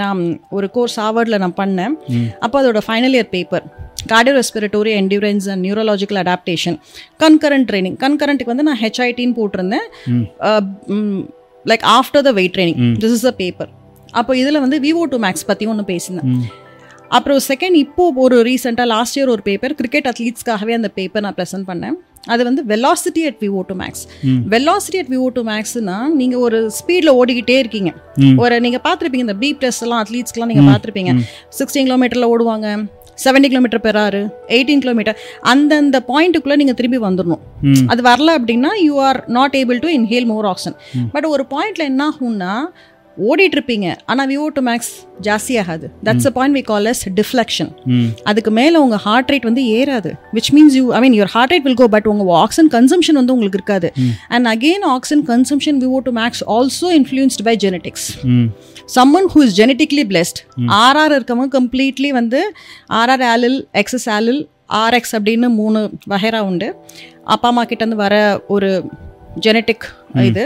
[0.00, 0.20] நான்
[0.56, 1.94] ஒரு கோர்ஸ் ஹார்வர்டில் நான் பண்ணேன்.
[2.44, 3.64] அப்போ அதோட final year paper
[4.10, 6.76] cardio respiratory endurance and neurological adaptation
[7.22, 9.86] concurrent training கன்கரண்ட்டுக்கு வந்து நான் ஹெச்ஐடின்னு போட்டிருந்தேன்.
[11.70, 13.72] Like after the weight training this is a paper
[14.20, 16.30] அப்போ இதில் வந்து விவோ டூ மேக்ஸ் பற்றி ஒன்று பேசினேன்
[17.16, 21.66] அப்புறம் செகண்ட் இப்போ ஒரு ரீசெண்டாக லாஸ்ட் இயர் ஒரு பேப்பர் கிரிக்கெட் அத்லீட்ஸ்க்காகவே அந்த பேப்பர் நான் ப்ரெசென்ட்
[21.70, 21.96] பண்ணேன்.
[22.32, 24.02] அது வந்து velocity at VO two max
[24.52, 27.90] velocity at VO two மேக்ஸ்னா நீங்கள் ஒரு ஸ்பீடில் ஓடிக்கிட்டே இருக்கீங்க.
[28.42, 31.14] ஒரு நீங்கள் பார்த்துருப்பீங்க இந்த பீப் டெஸ்ட் எல்லாம் அத்லீட்ஸ்க்குலாம் நீங்கள் பார்த்துருப்பீங்க.
[31.58, 32.68] சிக்ஸ்டீன் கிலோமீட்டரில் ஓடுவாங்க.
[33.18, 37.42] செவன்டி கிலோமீட்டர் பெர் ஆறு எயிட்டீன் கிலோமீட்டர் அந்தந்த பாயிண்ட்டுக்குள்ளே நீங்கள் திரும்பி வந்துடணும்.
[37.86, 40.76] அது வரல அப்படின்னா you are not able to inhale more oxygen
[41.12, 42.52] but ஒரு பாயிண்ட்ல என்ன ஆகும்னா
[43.28, 44.90] ஓடிட்டு இருப்பீங்க ஆனால் விவோ டு மேக்ஸ்
[45.26, 47.70] ஜாஸ்தி ஆகாது that's a point we call as deflection
[48.30, 50.10] அதுக்கு மேலே உங்கள் ஹார்ட் ரேட் வந்து ஏறாது.
[50.36, 53.34] Which means you I mean your heart rate will go but உங்கள் ஆக்சிஜன் கன்சம்ஷன் வந்து
[53.36, 53.90] உங்களுக்கு இருக்காது.
[54.34, 58.06] And again oxygen consumption VO two max also influenced by genetics
[58.96, 60.40] someone who is genetically blessed
[60.84, 62.42] RR இருக்கவங்க completely வந்து
[63.00, 64.42] RR allele XX allele
[64.82, 65.80] RX அப்படின்னு மூணு
[66.12, 66.68] வகைரா உண்டு.
[67.34, 68.14] அப்பா அம்மா கிட்டேருந்து வர
[68.54, 68.70] ஒரு
[69.44, 69.84] ஜெனட்டிக்
[70.28, 70.44] இது.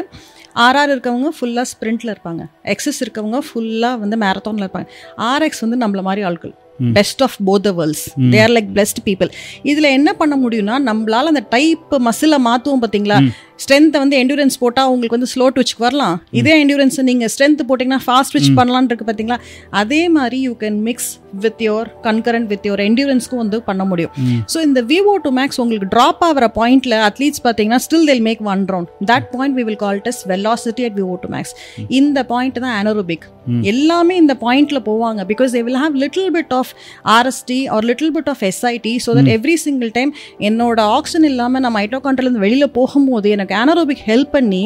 [0.64, 2.42] ஆர்ஆர் இருக்கவங்க ஃபுல்லாக ஸ்ப்ரிண்ட்டில் இருப்பாங்க.
[2.64, 4.88] எக்ஸஸ் இருக்கவங்க ஃபுல்லாக வந்து மேரத்தானில் இருப்பாங்க.
[5.16, 6.54] ஆர்எக்ஸ் வந்து நம்மள மாதிரி ஆட்கள்.
[6.92, 9.30] Best of both the worlds they are like best people
[9.62, 13.18] இதில் என்ன பண்ண முடியும்னா நம்மளால அந்த டைப் மசிலை மாற்றுவோம் பார்த்தீங்களா
[13.58, 16.16] ஸ்ட்ரென்த்தை வந்து எண்டூரன்ஸ் போட்டால் உங்களுக்கு வந்து ஸ்லோ ட்விச்சுக்கு வரலாம்.
[16.40, 19.38] இதே எண்டூரன்ஸ் நீங்கள் ஸ்ட்ரென்த் போட்டிங்கன்னா ஃபாஸ்ட் ட்விச் பண்ணலான்னு இருக்கு பார்த்தீங்களா
[19.82, 21.10] அதே மாதிரி you can mix
[21.44, 24.12] with your concurrent with your எண்டூரன்ஸ்க்கும் வந்து பண்ண முடியும்.
[24.52, 28.62] ஸோ இந்த விவோ டு மேக்ஸ் உங்களுக்கு ட்ராப் ஆகிற பாயிண்ட்ல அட்லீட்ஸ் பார்த்தீங்கன்னா still till make one
[28.74, 31.54] round that point we will call thus velocity at VO two max
[32.00, 33.26] இந்த பாயிண்ட் தான் அனரோபிக்
[33.72, 36.70] எல்லாமே இந்த பாயிண்ட்ல போவாங்க because they will have little bit of
[37.16, 40.12] RST or little bit of SIT so that every single time
[40.48, 44.64] என்னோட oxygen இல்லாமல் நான் மைட்டோகாண்ட்ரிலேருந்து வெளியில் போகும்போது எனக்கு அனரோபிக் ஹெல்ப் பண்ணி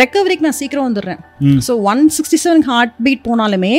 [0.00, 1.20] ரெக்கவரிக்கு நான் சீக்கிரம் வந்துடுறேன்.
[1.66, 3.74] So one sixty seven heart beat போனாலுமே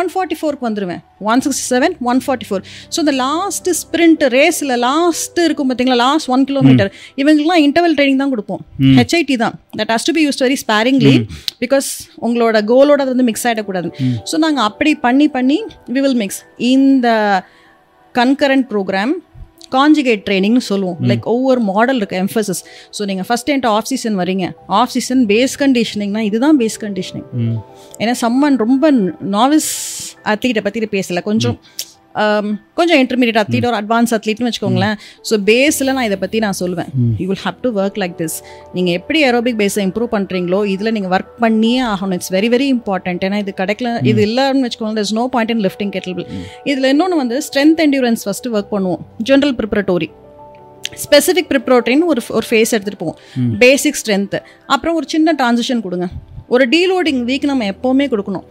[0.00, 1.02] ஒன் ஃபார்ட்டி ஃபோருக்கு வந்துடுவேன்
[1.32, 2.62] one sixty seven one forty four
[2.94, 6.90] so இந்த லாஸ்ட் ஸ்ப்ரிண்ட் ரேஸில் லாஸ்ட் இருக்கும் பார்த்தீங்களா லாஸ்ட் ஒன் கிலோமீட்டர்
[7.20, 8.62] இவங்களுக்குலாம் இன்டர்வல் ட்ரைனிங் தான் கொடுப்போம்.
[8.98, 9.54] ஹெச்ஐடி தான்.
[9.80, 11.14] That has to be use very sparingly
[11.64, 11.88] because
[12.26, 13.88] உங்களோட கோலோட அது வந்து மிக்ஸ் ஆகிடக்கூடாது
[14.30, 15.58] ஸோ நாங்கள் அப்படி பண்ணி பண்ணி
[15.96, 16.40] வி வில் மிக்ஸ்
[16.72, 17.08] இந்த
[18.14, 19.14] கன்கரண்ட் ப்ரோக்ராம்
[19.74, 20.98] காஞ்சிகேட் ட்ரைனிங்னு சொல்லுவோம்.
[21.10, 22.60] லைக் ஒவ்வொரு மாடல் இருக்கு எம்ஃபசிஸ்
[22.96, 24.46] ஸோ நீங்கள் ஃபஸ்ட் என்கிட்ட ஆஃப் சீசன் வரீங்க.
[24.80, 27.26] ஆஃப் சீசன் பேஸ் கண்டிஷனிங்னா இதுதான் பேஸ் கண்டிஷனிங்
[28.02, 28.90] ஏன்னா சம்மன் ரொம்ப
[29.36, 29.72] நாவிஸ்
[30.34, 31.22] அத்லீட்டை பற்றி பேசல.
[31.30, 31.58] கொஞ்சம்
[32.78, 34.96] கொஞ்சம் இன்டர்மீடியட் அத்லீட் ஒரு அட்வான்ஸ் அத்லீட்னு வச்சுக்கோங்களேன்.
[35.28, 36.90] ஸோ பேஸில் நான் இதை பற்றி நான் சொல்லுவேன்
[37.22, 38.36] you will have to work like this
[38.76, 42.14] நீங்கள் எப்படி ஏரோபிக் பேஸை இம்ப்ரூவ் பண்ணுறீங்களோ இதில் நீங்கள் ஒர்க் பண்ணியே ஆகணும்.
[42.18, 45.92] இட்ஸ் வெரி வெரி இம்பார்ட்டன்ட் ஏன்னா இது கிடைக்கல இது இல்லைன்னு வச்சுக்கோங்க is no point in lifting
[45.96, 46.26] kettlebell
[46.72, 49.02] இதில் இன்னொன்று வந்து ஸ்ட்ரென்த் என்டியூரன்ஸ் ஃபஸ்ட்டு ஒர்க் பண்ணுவோம்.
[49.30, 50.08] ஜென்ரல் ப்ரிப்பரட்டோரி
[51.04, 53.18] ஸ்பெசிஃபிக் ப்ரிப்பரேட்டரின்னு ஒரு ஒரு ஃபேஸ் எடுத்துகிட்டு போவோம்.
[53.64, 54.38] பேசிக் ஸ்ட்ரென்த்து
[54.74, 56.06] அப்புறம் ஒரு சின்ன டிரான்சிஷன் கொடுங்க.
[56.54, 58.44] ஒரு டீலோடிங் வீக் நம்ம எப்போவுமே கொடுக்கணும்.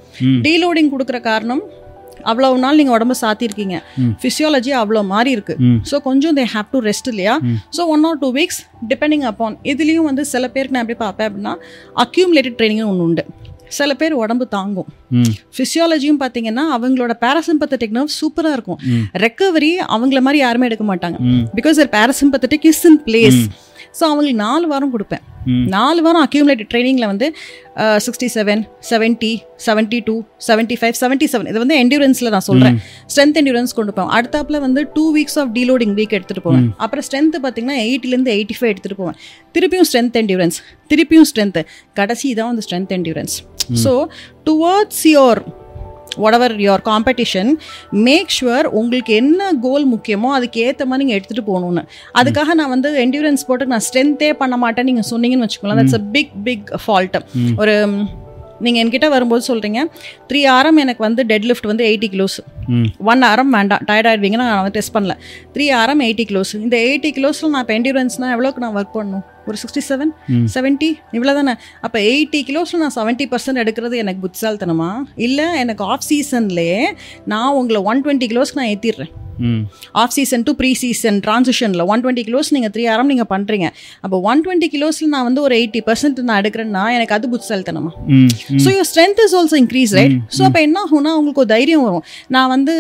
[0.46, 1.62] டீலோடிங் கொடுக்குற காரணம்
[2.32, 3.78] அவ்வளோ நாள் நீங்கள் உடம்பு சாத்திருக்கீங்க
[4.22, 5.56] ஃபிசியாலஜி அவ்வளோ மாறி இருக்கு.
[5.92, 7.36] ஸோ கொஞ்சம் தே ஹேவ் டு ரெஸ்ட் இல்லையா?
[7.78, 8.62] So one or two weeks
[8.92, 11.56] depending upon இதுலேயும் வந்து சில பேருக்கு நான் எப்படி பார்ப்பேன் அப்படின்னா
[12.06, 13.26] அக்யூமுலேட்டட் ட்ரைனிங் ஒன்று உண்டு.
[13.78, 14.90] சில பேர் உடம்பு தாங்கும்.
[15.20, 15.32] ம்.
[15.56, 18.80] ஃபிசியாலஜியும் பார்த்தீங்கன்னா அவங்களோட பேராசிம்பத்தட்டிக் நர்வ் சூப்பராக இருக்கும்.
[19.24, 21.18] ரெக்கவரி அவங்கள மாதிரி யாருமே எடுக்க மாட்டாங்க.
[21.60, 23.40] Because parasympathetic is in place
[23.98, 25.24] so அவங்களுக்கு நாலு வாரம் கொடுப்பேன்.
[25.74, 27.28] நாலு வாரம் அக்யூமுலேட்டட் ட்ரைனிங்கில் வந்து
[28.06, 29.32] sixty seven seventy
[29.66, 30.16] seventy two
[30.48, 32.78] seventy five seventy seven இது வந்து என்டியூரன்ஸில் நான் சொல்கிறேன்
[33.12, 34.12] ஸ்ட்ரென்த் என்டியூரன்ஸ் கொண்டு போவேன்.
[34.18, 36.66] அடுத்தாப்புல வந்து two weeks of deloading week எடுத்துகிட்டு போவேன்.
[36.86, 39.20] அப்புறம் ஸ்ட்ரென்த் பார்த்தீங்கன்னா எயிட்டிலேருந்து எயிட்டி ஃபைவ் எடுத்துகிட்டு போவேன்.
[39.58, 40.58] திருப்பியும் ஸ்ட்ரென்த் என்டியூரன்ஸ்
[40.94, 41.64] திருப்பியும் ஸ்ட்ரென்த்து
[42.02, 43.36] கடைசி தான் வந்து strength endurance
[43.84, 43.94] so
[44.50, 45.42] towards your
[46.24, 47.52] whatever your competition
[48.08, 51.84] make sure உங்களுக்கு என்ன கோல் முக்கியமோ அதுக்கு ஏற்ற மாதிரி நீங்கள் எடுத்துகிட்டு போகணும்னு.
[52.20, 55.82] அதுக்காக நான் வந்து என்டியூரன்ஸ் போட்டு நான் ஸ்ட்ரென்த்தே பண்ண மாட்டேன் நீங்கள் சொன்னீங்கன்னு வச்சுக்கோங்களேன்.
[55.82, 57.18] That's a big big fault
[57.62, 57.76] ஒரு
[58.64, 59.80] நீங்கள் என்கிட்ட வரும்போது சொல்கிறீங்க
[60.30, 62.38] த்ரீ ஆரம் எனக்கு வந்து டெட் லிஃப்ட் வந்து எயிட்டி கிலோஸ்
[63.12, 63.82] ஒன் ஆரம் வேண்டாம்.
[63.90, 65.16] டயர்ட் ஆயிடுவீங்க நான் வந்து டெஸ்ட் பண்ணல.
[65.56, 69.26] த்ரீ ஆரம் எயிட்டி கிலோஸ் இந்த எயிட்டி கிலோஸில் நான் இப்போ என்டியூரன்ஸ்னால் எவ்வளோக்கு நான் ஒர்க் பண்ணணும்?
[69.50, 70.14] ஒரு சிக்ஸ்டி செவன்
[70.56, 71.54] செவன்ட்டி இவ்வளோ தானே
[71.86, 74.90] அப்போ எயிட்டி கிலோஸில் நான் செவன்ட்டி பர்சன்ட் எடுக்கிறது எனக்கு புத்திசாலித்தனமா?
[75.28, 76.82] இல்லை எனக்கு ஆஃப் சீசன்லேயே
[77.34, 79.14] நான் உங்களை ஒன் டுவெண்ட்டி கிலோஸ்க்கு நான் ஏற்றிடுறேன்
[80.04, 83.68] off season to pre season ட்ரான்சிஷனில் one twenty kilos நீங்கள் த்ரீ ஆரம் நீங்கள் பண்ணுறீங்க
[84.06, 87.92] அப்போ ஒன் டுவெண்ட்டி கிலோஸில் நான் வந்து ஒரு எயிட்டி பர்சன்ட் நான் எடுக்கிறேன்னா எனக்கு அது புத்திசாலித்தனமா.
[88.18, 88.32] ம்
[88.66, 92.04] so your strength is also increase right so அப்போ என்ன ஆகும்னா உங்களுக்கு ஒரு தைரியம் வரும்.
[92.36, 92.76] நான் வந்து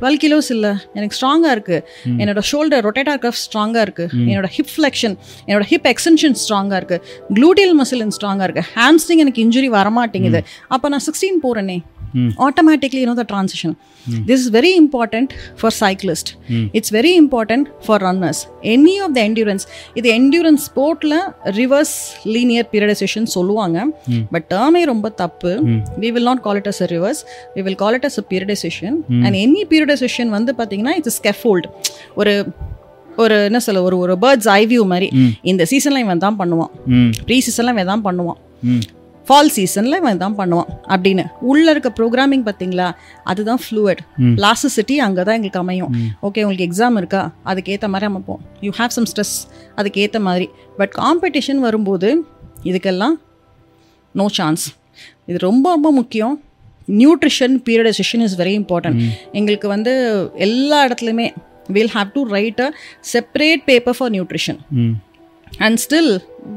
[0.00, 1.84] டுவெல் கிலோஸ் இல்லை எனக்கு ஸ்ட்ராங்காக இருக்குது
[2.22, 5.14] என்னோட ஷோல்டர் ரொட்டேட்டார் கஃப் ஸ்ட்ராங்காக இருக்குது என்னோட ஹிப் ஃப்ளெக்ஷன்
[5.48, 7.02] என்னோட ஹிப் எக்ஸ்டென்ஷன் ஸ்ட்ராங்காக இருக்குது
[7.38, 10.42] க்ளூட்டியல் மசில் ஸ்ட்ராங்காக இருக்குது ஹாம்ஸ்டிங் எனக்கு இன்ஜுரி வரமாட்டேங்குது.
[10.74, 11.78] அப்போ நான் சிக்ஸ்டீன் போகிறேனே
[12.46, 13.70] automatically you know the transition
[14.28, 15.28] this is very important
[15.60, 16.26] for cyclist
[16.78, 18.38] it's very important for runners
[18.74, 19.64] any of the endurance
[19.98, 21.16] இது endurance ஸ்போர்ட்டில்
[21.58, 21.94] ரிவர்ஸ்
[22.34, 23.78] லீனியர் பீரியடைசேஷன் சொல்லுவாங்க
[24.34, 25.52] பட் டேர்மே ரொம்ப தப்பு
[26.02, 27.20] we will not call it as a reverse
[27.56, 28.92] we will call it as a periodization
[29.26, 31.66] and any periodization வந்து பார்த்தீங்கன்னா it's scaffold
[32.20, 32.34] ஒரு
[33.22, 35.08] ஒரு என்ன சொல்ல ஒரு ஒரு பேர்ட்ஸ் ஐவியூ மாதிரி
[35.52, 36.72] இந்த சீசன்ல இவன் தான் பண்ணுவான்
[37.26, 38.38] ப்ரீ சீசன்ல இவன் தான் பண்ணுவான்
[39.28, 41.24] ஃபால் சீசனில் இவன் தான் பண்ணுவான் அப்படின்னு.
[41.50, 42.86] உள்ளே இருக்க ப்ரோக்ராமிங் பார்த்தீங்களா?
[43.30, 44.00] அதுதான் ஃப்ளூவட்
[44.38, 45.92] பிளாசிசிட்டி அங்கே தான் எங்களுக்கு அமையும்.
[46.26, 47.22] ஓகே உங்களுக்கு எக்ஸாம் இருக்கா?
[47.50, 49.36] அதுக்கேற்ற மாதிரி அமைப்போம் யூ ஹேவ் சம் ஸ்ட்ரெஸ்
[49.80, 50.46] அதுக்கேற்ற மாதிரி.
[50.80, 52.10] பட் காம்படிஷன் வரும்போது
[52.70, 53.16] இதுக்கெல்லாம்
[54.14, 54.66] நோ சான்ஸ்
[55.30, 56.36] இது ரொம்ப ரொம்ப முக்கியம்.
[57.00, 59.00] Nutrition periodization is very important
[59.38, 59.92] எங்களுக்கு வந்து
[60.46, 61.26] எல்லா இடத்துலையுமே
[61.76, 62.68] will have to write a
[63.12, 64.60] separate paper for nutrition
[65.64, 66.12] and still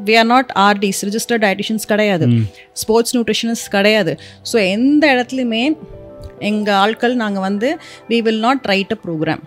[0.08, 2.28] we are not RDs registered dietitians கிடையாது.
[2.82, 4.14] ஸ்போர்ட்ஸ் நியூட்ரிஷனிஸ்ட் கிடையாது.
[4.52, 5.64] ஸோ எந்த இடத்துலையுமே
[6.50, 7.70] எங்கள் ஆட்கள் நாங்கள் வந்து
[8.12, 9.42] we will not write a program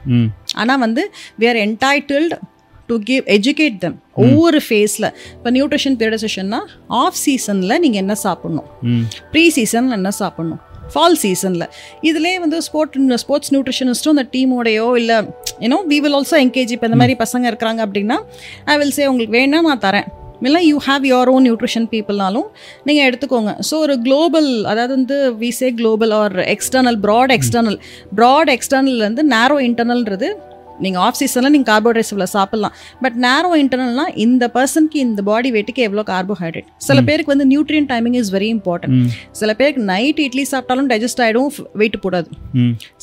[0.62, 1.04] ஆனால் வந்து
[1.40, 2.36] we are entitled
[2.90, 6.60] to give educate them ஒவ்வொரு ஃபேஸில் இப்போ நியூட்ரிஷன் பீரியடைசேஷன்னா
[7.02, 8.68] ஆஃப் சீசனில் நீங்கள் என்ன சாப்பிட்ணும்?
[9.32, 10.60] ப்ரீ சீசனில் என்ன சாப்பிட்ணும்?
[10.92, 11.66] ஃபால் சீசனில்
[12.08, 15.18] இதிலே வந்து ஸ்போர்ட் ஸ்போர்ட்ஸ் நியூட்ரிஷனிஸ்ட்டும் அந்த டீமோடையோ இல்லை
[15.64, 18.18] you know we will also engage இப்போ இந்த மாதிரி பசங்க இருக்கிறாங்க அப்படின்னா
[18.72, 20.08] ஐ வில் சே உங்களுக்கு வேணா நான் தரேன்.
[20.46, 22.48] இல்லை you have your own nutrition பீப்புள்னாலும்
[22.86, 23.52] நீங்கள் எடுத்துக்கோங்க.
[23.68, 27.78] ஸோ ஒரு குளோபல் அதாவது வந்து we say global or external broad external
[28.18, 30.28] broad எக்ஸ்டர்னல்லேருந்து narrow இன்டர்னல்ன்றது
[30.84, 32.74] நீங்கள் ஆஃப் சீசனில் நீங்கள் கார்போஹைட்ரேட்ஸ் இவ்வளோ சாப்பிட்லாம்.
[33.04, 38.16] பட் நேரோ இன்டர்னல்னா இந்த பர்சனுக்கு இந்த பாடி வெயிட்டுக்கு எவ்வளோ கார்போஹைட்ரேட் சில பேருக்கு வந்து nutrient timing
[38.20, 38.96] is very important
[39.40, 41.50] சில பேருக்கு நைட் இட்லி சாப்பிட்டாலும் டைஜஸ்ட் ஆகிடும்
[41.82, 42.28] வெயிட் போடாது.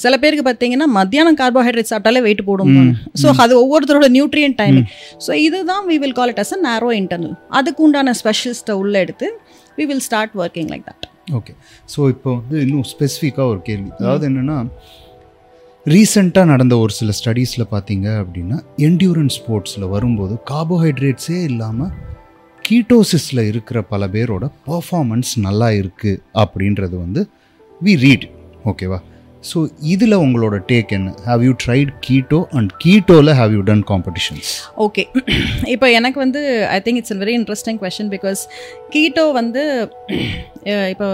[0.03, 2.73] சில பேருக்கு பார்த்தீங்கன்னா மத்தியானம் கார்போஹைட்ரேட் சாப்பிட்டாலே வெயிட் போடும்
[3.23, 4.89] ஸோ அது ஒவ்வொருத்தரோட நியூட்ரியன் டைமிங்
[5.27, 9.29] ஸோ இதுதான் we will call it as a narrow internal அதுக்கு உண்டான ஸ்பெஷலிஸ்ட்டை உள்ள எடுத்து
[9.77, 11.05] we will start working like that
[11.37, 11.53] okay
[11.93, 13.89] so இப்போ வந்து இன்னும் ஸ்பெசிஃபிக்காக ஒரு கேள்வி.
[13.99, 14.57] அதாவது என்னென்னா
[15.85, 21.93] ரீசெண்டாக நடந்த ஒரு சில ஸ்டடீஸில் பார்த்தீங்க அப்படின்னா என்டியூரன்ஸ் ஸ்போர்ட்ஸில் வரும்போது கார்போஹைட்ரேட்ஸே இல்லாமல்
[22.65, 27.21] கீட்டோசிஸில் இருக்கிற பல பேரோட பர்ஃபார்மன்ஸ் நல்லா இருக்குது அப்படின்றது வந்து
[27.81, 28.27] வி ரீட்
[28.65, 28.99] ஓகேவா
[29.43, 29.59] ஸோ
[29.91, 31.11] இதில் உங்களோட டேக் என்ன?
[31.25, 34.51] Have you tried keto and கீட்டோவில் have you done competitions
[34.85, 35.03] okay
[35.73, 38.41] இப்போ எனக்கு வந்து I think it's very interesting question because
[38.95, 39.63] keto வந்து
[40.93, 41.07] இப்போ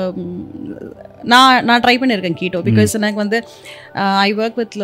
[1.25, 3.39] நான் நான் ட்ரை பண்ணியிருக்கேன் கீட்டோ பிகாஸ் எனக்கு வந்து
[4.21, 4.75] I work with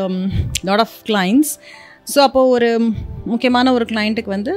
[0.64, 1.52] lot of clients
[2.08, 2.70] so அப்போது ஒரு
[3.26, 4.54] முக்கியமான ஒரு கிளைண்ட்டுக்கு வந்து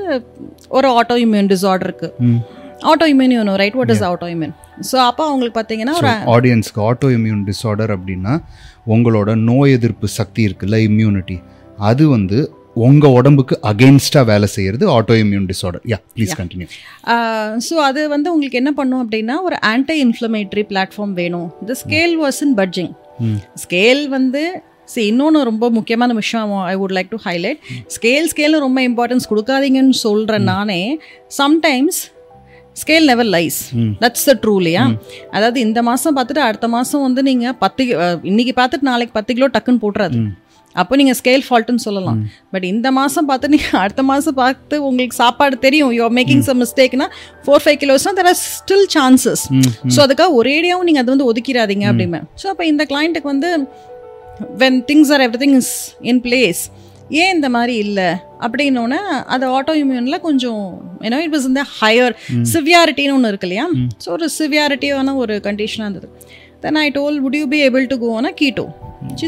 [0.70, 2.38] ஒரு ஆட்டோ இம்யூன் டிசார்டர் இருக்குது
[3.12, 4.54] autoimmune you know right what is autoimmune
[4.88, 8.32] so அப்போ அவங்களுக்கு பார்த்தீங்கன்னா ஒரு ஆடியன்ஸ்க்கு ஆட்டோ இம்யூன் டிஸார்டர் அப்படின்னா
[8.86, 11.36] உங்களோட நோய் எதிர்ப்பு சக்தி இருக்குல்ல இம்யூனிட்டி
[11.80, 12.38] அது வந்து
[12.76, 14.84] உங்கள் உடம்புக்கு அகெயின்ஸ்டாக வேலை செய்கிறது
[15.16, 16.68] autoimmune disorder yeah please continue
[17.58, 22.40] so அது வந்து உங்களுக்கு என்ன பண்ணும் அப்படின்னா ஒரு ஆன்டி இன்ஃப்ளமேட்டரி பிளாட்ஃபார்ம் வேணும் இந்த scale was
[22.42, 22.92] in budging
[23.54, 24.42] scale வந்து
[24.86, 29.96] see இன்னொன்று ரொம்ப முக்கியமான விஷயம் I would like to highlight scale ஸ்கேல்னு ரொம்ப இம்பார்ட்டன்ஸ் கொடுக்காதீங்கன்னு
[30.02, 30.78] சொல்கிறேன் நானே.
[31.38, 31.98] Sometimes
[32.82, 33.58] scale never lies
[34.02, 34.84] that's the true இல்லையா?
[35.36, 37.84] அதாவது இந்த மாதம் பார்த்துட்டு அடுத்த மாதம் வந்து நீங்கள் பத்து
[38.32, 40.18] இன்னைக்கு பார்த்துட்டு நாளைக்கு பத்து கிலோ டக்குன்னு போட்டுறாது.
[40.80, 42.18] அப்போ நீங்கள் ஸ்கேல் ஃபால்ட்டுன்னு சொல்லலாம்.
[42.52, 45.92] பட் இந்த மாதம் பார்த்து நீங்கள் அடுத்த மாதம் பார்த்து உங்களுக்கு சாப்பாடு தெரியும்.
[45.98, 47.06] யூ மேக்கிங் சம் மிஸ்டேக்னா
[47.44, 49.44] four five கிலோஸ்னா there are still chances
[49.94, 52.20] so அதுக்காக ஒரேடியாவும் நீங்கள் அது வந்து ஒதுக்கிடாதீங்க அப்படிமே.
[52.42, 53.50] ஸோ அப்போ இந்த கிளைண்ட்டுக்கு வந்து
[54.64, 55.72] when things are everything is
[56.12, 56.62] in place
[57.08, 58.04] ஏன் இந்த மாதிரி இல்லை?
[58.40, 62.16] அப்படின்னோடனே அது ஆட்டோ இம்யூனில் கொஞ்சம் ஏன்னா இட் வாஸ் இந்த ஹையர்
[62.52, 63.68] சிவியாரிட்டின்னு ஒன்று இருக்கு இல்லையா?
[64.04, 66.08] ஸோ ஒரு சிவியாரிட்டியான ஒரு கண்டிஷனாக இருந்தது.
[66.60, 68.34] Then I told would you be able to go on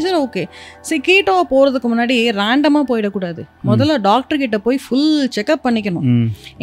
[0.03, 0.43] said okay
[0.87, 3.41] சரி கீட்டோ போகிறதுக்கு முன்னாடி ரேண்டமாக போயிடக்கூடாது.
[3.69, 6.07] முதல்ல டாக்டர் கிட்ட போய் ஃபுல் செக்அப் பண்ணிக்கணும்.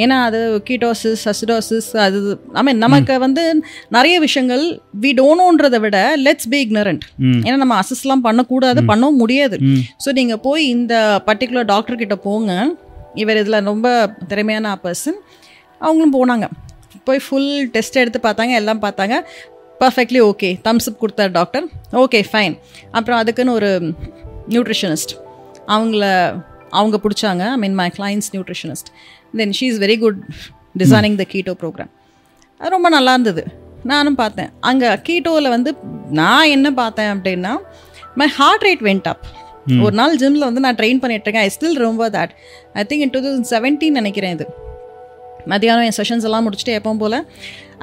[0.02, 2.20] ஏன்னா அது கீட்டோசிஸ் அசிடோசிஸ் அது
[2.60, 3.44] ஐ மீன் நமக்கு வந்து
[3.96, 4.64] நிறைய விஷயங்கள்
[5.04, 7.02] வி டோனோன்றதை விட லெட்ஸ் பி ignorant.
[7.46, 9.58] ஏன்னா நம்ம அசஸ்லாம் பண்ணக்கூடாது பண்ணவும் முடியாது.
[10.04, 10.94] ஸோ நீங்கள் போய் இந்த
[11.30, 12.52] பர்டிகுலர் டாக்டர் கிட்ட போங்க.
[13.24, 13.88] இவர் இதில் ரொம்ப
[14.30, 15.20] திறமையான பர்சன்
[15.80, 16.46] அவங்களும் போனாங்க.
[17.08, 19.16] போய் ஃபுல் டெஸ்ட் எடுத்து பார்த்தாங்க எல்லாம் பார்த்தாங்க.
[19.82, 21.66] பர்ஃபெக்ட்லி ஓகே தம்ஸ் அப் கொடுத்தார் டாக்டர்
[22.02, 22.54] ஓகே ஃபைன்
[22.96, 23.70] அப்புறம் அதுக்குன்னு ஒரு
[24.52, 25.12] நியூட்ரிஷனிஸ்ட்
[25.74, 26.04] அவங்கள
[26.78, 27.42] அவங்க பிடிச்சாங்க.
[27.54, 28.88] I mean my clients nutritionist
[29.40, 30.18] then she is very good
[30.82, 31.92] designing the keto program
[32.60, 33.42] அது ரொம்ப நல்லா இருந்தது.
[33.92, 34.50] நானும் பார்த்தேன்.
[34.68, 35.70] அங்கே கீட்டோவில் வந்து
[36.20, 37.52] நான் என்ன பார்த்தேன் அப்படின்னா
[38.20, 39.26] my heart rate went up
[39.84, 41.46] ஒரு நாள் ஜிம்மில் வந்து நான் ட்ரெயின் பண்ணிட்டு இருக்கேன்.
[41.46, 42.32] ஐ ஸ்டில் ரொம்ப that
[42.80, 44.46] I think in two thousand seventeen நினைக்கிறேன் இது.
[45.52, 47.18] மதியானம் என் செஷன்ஸ் எல்லாம் முடிச்சுட்டு எப்பவும் போல்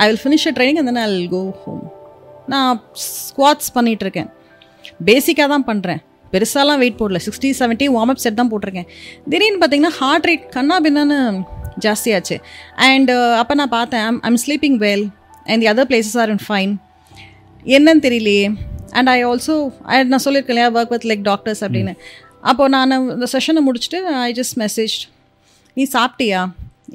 [0.02, 1.84] ஐ வில் ஃபினிஷ் ட்ரைனிங் அந்த ஐ கோ ஹோம்
[2.54, 4.30] நான் ஸ்குவாட்ஸ் பண்ணிட்டு இருக்கேன்.
[5.10, 6.02] பேசிக்காக தான் பண்ணுறேன்
[6.34, 7.20] பெருசாலாம் வெயிட் போடல.
[7.26, 8.88] Sixty seventy warm up set தான் போட்டிருக்கேன்.
[9.32, 11.18] திடீர்னு பார்த்தீங்கன்னா ஹார்ட் ரேட் கண்ணா பின்னான்னு
[11.86, 12.36] ஜாஸ்தியாச்சு.
[12.88, 13.12] அண்ட்
[13.42, 15.06] அப்போ நான் பார்த்தேன் I'm I'm sleeping well
[15.50, 16.74] and the other places are in fine
[17.76, 18.48] என்னன்னு தெரியலையே.
[18.98, 19.56] அண்ட் ஐ ஆல்சோ
[20.12, 21.94] நான் சொல்லியிருக்கேன் இல்லையா ஒர்க் வித் லைக் டாக்டர்ஸ் அப்படின்னு.
[22.52, 24.96] அப்போ நான் இந்த செஷனை முடிச்சுட்டு ஐ ஜஸ்ட் மெசேஜ்
[25.78, 26.42] நீ சாப்பிட்டியா?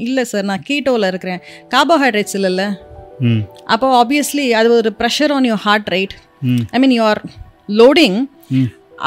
[0.06, 1.40] இல்லை சார் நான் கீட்டோவில் இருக்கிறேன்.
[1.74, 2.64] கார்போஹைட்ரேட்ஸ் இல்லைல்ல?
[3.74, 6.14] அப்போ ஆப்வியஸ்லி அது ஒரு pressure on your heart right
[6.74, 7.20] I mean your
[7.80, 8.18] loading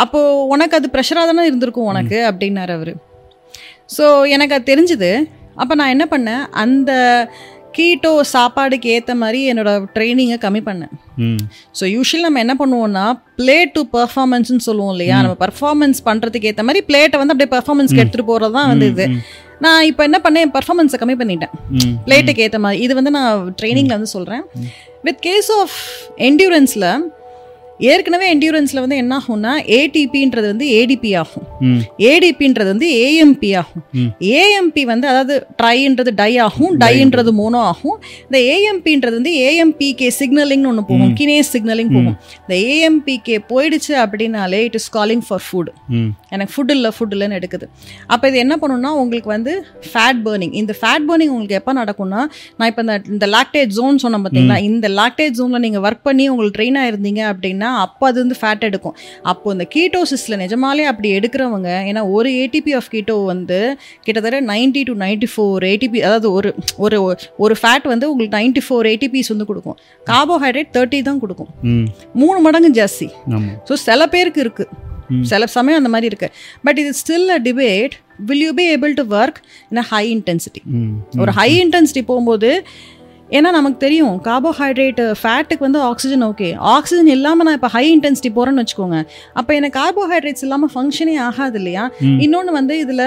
[0.04, 0.20] அப்போ
[0.54, 2.94] உனக்கு அது ப்ரெஷராக தானே இருந்திருக்கும் உனக்கு அப்படின்னாரு அவர்.
[3.96, 4.04] ஸோ
[4.36, 5.10] எனக்கு அது தெரிஞ்சுது.
[5.62, 6.44] அப்போ நான் என்ன பண்ணேன்?
[6.64, 6.92] அந்த
[7.78, 10.94] கீட்டோ சாப்பாடுக்கு ஏற்ற மாதிரி என்னோட ட்ரைனிங்கை கம்மி பண்ணேன்.
[11.80, 13.06] ஸோ யூஸ்வலி நம்ம என்ன பண்ணுவோம்னா
[13.40, 15.18] பிளே டு பர்ஃபார்மன்ஸ்னு சொல்லுவோம் இல்லையா?
[15.26, 19.08] நம்ம பர்ஃபார்மன்ஸ் பண்ணுறதுக்கு ஏற்ற மாதிரி பிளேட்டை வந்து அப்படியே பர்ஃபார்மன்ஸ்க்கு எடுத்துகிட்டு போகிறது தான் வந்து இது.
[19.64, 20.52] நான் இப்போ என்ன பண்ணேன்?
[20.58, 21.54] பர்ஃபார்மன்ஸை கம்மி பண்ணிட்டேன்.
[22.06, 22.82] பிளேட்டுக்கு ஏற்ற மாதிரி.
[22.86, 24.44] இது வந்து நான் ட்ரைனிங்கில் வந்து சொல்கிறேன்
[25.08, 25.76] வித் கேஸ் ஆஃப்
[26.30, 26.88] என்டியூரன்ஸில்
[27.90, 31.46] ஏற்கனவே என்டியூரன்ஸில் வந்து என்ன ஆகும்னா ஏடிபின்றது வந்து ஏடிபி ஆகும்.
[32.10, 33.84] ஏடிபின்றது வந்து ஏஎம்பி ஆகும்.
[34.40, 37.98] ஏஎம்பி வந்து அதாவது ட்ரைன்றது டை ஆகும் டைன்றது மோனோ ஆகும்.
[38.28, 42.18] இந்த ஏஎம்பின்றது வந்து ஏஎம்பிகே சிக்னலிங்னு ஒன்று போகும் கினேஸ் சிக்னலிங் போகும்.
[42.44, 45.72] இந்த ஏஎம்பிகே போயிடுச்சு அப்படின்னாலே it is calling for food
[46.34, 47.66] எனக்கு ஃபுட் இல்லை ஃபுட் இல்லைன்னு எடுக்குது.
[48.14, 49.54] அப்போ இது என்ன பண்ணுன்னா உங்களுக்கு வந்து
[49.92, 52.22] ஃபேட் பர்னிங் இந்த ஃபேட் பர்னிங் உங்களுக்கு எப்போ நடக்கும்னா
[52.58, 56.58] நான் இப்போ இந்த இந்த லாக்டேஜ் ஜோன் சொன்னேன் பார்த்தீங்களா இந்த லாக்டேஜ் ஜோனில் நீங்கள் ஒர்க் பண்ணி உங்களுக்கு
[56.60, 58.96] ட்ரெயின் ஆயிருந்தீங்க அப்படின்னா அப்போ அது வந்து ஃபேட் எடுக்கும்.
[59.32, 63.60] அப்போ இந்த கீட்டோசிஸில் நிஜமாலே அப்படி எடுக்கிறவங்க ஏன்னா ஒரு ஏடிபி ஆஃப் கீட்டோ வந்து
[64.06, 66.52] கிட்டத்தட்ட ninety to ninety four ATP அதாவது ஒரு
[66.86, 67.00] ஒரு
[67.46, 69.78] ஒரு ஃபேட் வந்து உங்களுக்கு நைன்டி ஃபோர் ஏடிபிஸ் வந்து கொடுக்கும்.
[70.12, 71.52] கார்போஹைட்ரேட் தேர்ட்டி தான் கொடுக்கும்.
[72.24, 73.10] மூணு மடங்கு ஜாஸ்தி.
[73.70, 74.68] ஸோ சில பேருக்கு இருக்கு.
[75.32, 76.28] சில சமயம் அந்த மாதிரி இருக்கு.
[76.66, 77.94] பட் இது still a debate
[78.30, 79.40] will you be able to work
[79.72, 80.62] in high intensity
[81.24, 82.50] ஒரு ஹை இன்டென்சிட்டி போகும்போது
[83.38, 88.64] ஏன்னா நமக்கு தெரியும் கார்போஹைட்ரேட் ஃபேட்டுக்கு வந்து ஆக்சிஜன் ஓகே ஆக்சிஜன் இல்லாமல் நான் இப்போ ஹை இன்டென்சிட்டி போகிறேன்னு
[88.64, 88.98] வச்சுக்கோங்க.
[89.40, 91.86] அப்போ எனக்கு கார்போஹைட்ரேட்ஸ் இல்லாமல் ஃபங்க்ஷனே ஆகாது இல்லையா?
[92.26, 93.06] இன்னொன்று வந்து இதில்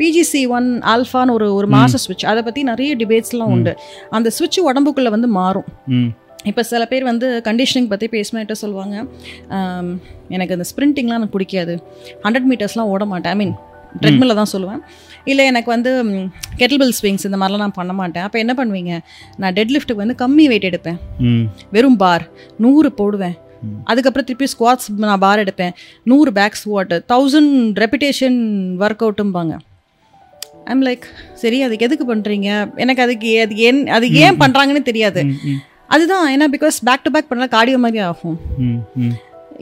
[0.00, 3.74] பிஜிசி ஒன் ஆல்ஃபான்னு ஒரு ஒரு மாச ஸ்விட்ச் அதை பற்றி நிறைய டிபேட்ஸ்லாம் உண்டு.
[4.18, 5.68] அந்த ஸ்விட்ச் உடம்புக்குள்ளே வந்து மாறும்.
[6.50, 8.94] இப்போ சில பேர் வந்து கண்டிஷனிங் பற்றி பேசினேன்ட்ட சொல்லுவாங்க
[10.36, 11.74] எனக்கு அந்த ஸ்ப்ரிண்டிங்லாம் எனக்கு பிடிக்காது.
[12.24, 13.32] ஹண்ட்ரட் மீட்டர்ஸ்லாம் ஓட மாட்டேன்.
[13.34, 13.54] ஐ மீன்
[14.02, 14.80] ட்ரெட்மில்ல தான் சொல்லுவேன்.
[15.30, 15.90] இல்லை எனக்கு வந்து
[16.60, 18.24] கெட்டில்பில் ஸ்விங்ஸ் இந்த மாதிரிலாம் நான் பண்ண மாட்டேன்.
[18.26, 18.94] அப்போ என்ன பண்ணுவீங்க?
[19.42, 20.98] நான் டெட் லிஃப்ட்டுக்கு வந்து கம்மி வெயிட் எடுப்பேன்.
[21.76, 22.24] வெறும் பார்
[22.64, 23.36] நூறு போடுவேன்.
[23.90, 25.74] அதுக்கப்புறம் திருப்பி ஸ்குவாட்ஸ் நான் பார் எடுப்பேன்.
[26.10, 28.38] நூறு back squat thousand repetition
[28.84, 29.56] work அவுட்டும்பாங்க
[30.72, 31.04] I'm like
[31.42, 32.48] சரி அதுக்கு எதுக்கு பண்ணுறீங்க
[32.82, 35.22] எனக்கு அதுக்கு அது ஏன் அது ஏன் பண்ணுறாங்கன்னு தெரியாது.
[35.94, 38.38] அதுதான் ஏன்னா பிகாஸ் பேக் டு பேக் பண்ணால் கார்டியோ மாதிரி ஆகும்.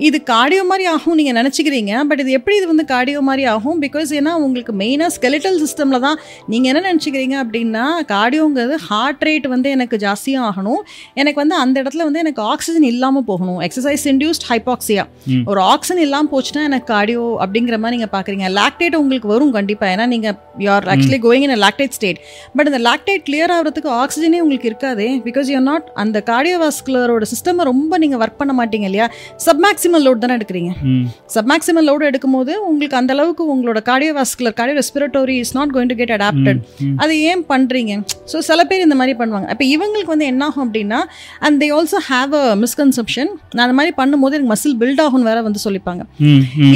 [0.07, 3.79] இது கார்டியோ மாதிரி ஆகும் நீங்கள் நினச்சிக்கிறீங்க பட் இது எப்படி இது வந்து கார்டியோ மாதிரி ஆகும்?
[3.85, 6.19] பிகாஸ் ஏன்னா உங்களுக்கு மெயினாக ஸ்கெலிட்டல் சிஸ்டமில் தான்
[6.53, 10.83] நீங்கள் என்ன நினச்சிக்கிறீங்க அப்படின்னா கார்டியோங்கிறது ஹார்ட் ரேட் வந்து எனக்கு ஜாஸ்தியாக ஆகணும்.
[11.21, 13.59] எனக்கு வந்து அந்த இடத்துல வந்து எனக்கு ஆக்சிஜன் இல்லாமல் போகணும்.
[13.67, 15.05] எக்ஸசைஸ் இன்டியூஸ்ட் ஹைபாக்சியா
[15.53, 20.07] ஒரு ஆக்சிஜன் இல்லாமல் போச்சுன்னா எனக்கு கார்டியோ அப்படிங்கிற மாதிரி நீங்கள் பார்க்குறீங்க லாக்டேட் உங்களுக்கு வரும் கண்டிப்பாக ஏன்னா
[20.15, 22.21] நீங்கள் you are actually going in lactate state
[22.57, 27.99] but இந்த லாக்டேட் கிளியர் ஆகிறதுக்கு ஆக்சிஜனே உங்களுக்கு இருக்காதே பிகாஸ் யூ நாட் அந்த கார்டியோவாஸ்குலரோட சிஸ்டமை ரொம்ப
[28.05, 29.09] நீங்கள் ஒர்க் பண்ண மாட்டீங்க இல்லையா?
[29.47, 30.71] சப்மேக்சிமம் சப்மேக்சிமல் லோட் தானே எடுக்கிறீங்க.
[30.91, 31.05] ம்.
[31.35, 36.13] சப்மேக்சிமல் லோடு எடுக்கும்போது உங்களுக்கு அந்த அளவுக்கு உங்களோட cardiovascular cardio respiratory is not going to get
[36.17, 36.61] adapted
[37.03, 37.93] அது ஏன் பண்ணுறீங்க
[38.33, 39.47] ஸோ சில பேர் இந்த மாதிரி பண்ணுவாங்க.
[39.53, 41.01] அப்போ இவங்களுக்கு வந்து என்ன ஆகும் அப்படின்னா
[41.47, 45.39] and they also have a misconception நான் அந்த மாதிரி பண்ணும்போது எனக்கு மசில் பில்ட் ஆகும்னு வேற
[45.49, 46.03] வந்து சொல்லிப்பாங்க.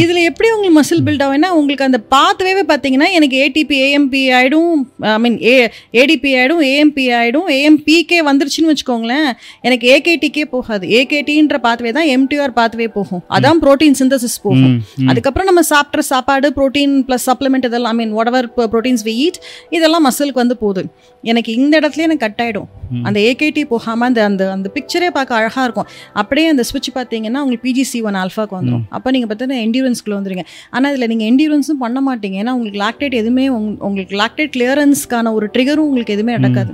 [0.05, 4.73] இதில் எப்படி உங்களுக்கு மசில் பில்ட் ஆகும்னா உங்களுக்கு அந்த பாத்வே பார்த்தீங்கன்னா எனக்கு ஏடிபி ஏஎம்பி ஆகிடும்
[5.13, 5.57] ஐ மீன் ஏ
[6.03, 9.29] ஏடிபி ஆகிடும் ஏஎம்பி ஆகிடும் ஏஎம்பிக்கே வந்துருச்சுன்னு வச்சுக்கோங்களேன்.
[9.67, 10.85] எனக்கு ஏகேடிக்கே போகாது.
[10.99, 13.02] ஏகேடின்ற பாத்வே தான் எம்டிஆர் பாத்வே போகும்.
[13.31, 14.77] அதான் ப்ரோட்டீன் சிந்தசிஸ் போகும்.
[15.09, 19.37] அதுக்கப்புறம் நம்ம சாப்பிட்ற சாப்பாடு ப்ரோட்டீன் ப்ளஸ் சப்ளிமெண்ட் இதெல்லாம் I mean whatever proteins we eat
[19.71, 20.89] இதெல்லாம் மசிலுக்கு வந்து போகுது.
[21.25, 22.69] எனக்கு இந்த இடத்துல எனக்கு கட் ஆகிடும்
[23.03, 25.87] அந்த ஏகேடி போகாமல் அந்த அந்த அந்த பிக்சரே பார்க்க அழகாக இருக்கும்.
[26.13, 30.97] அப்படியே அந்த ஸ்விட்ச் பார்த்தீங்கன்னா உங்களுக்கு பிஜிசி ஒன் ஆல்ஃபாக்கு வந்துடும் அப்போ நீங்கள் பார்த்தீங்கன்னா எண்டியூரன்ஸ்க்குள்ள வந்துருங்க ஆனால்
[30.97, 32.37] இதில் நீங்கள் எண்டியூரன்ஸும் பண்ண மாட்டீங்க.
[32.43, 36.73] ஏன்னா உங்களுக்கு லாக்டேட் எதுவுமே உங்க- உங்களுக்கு லாக்டேட் கிளியரன்ஸ்க்கான ஒரு ட்ரிகரும் உங்களுக்கு எதுவுமே நடக்காது.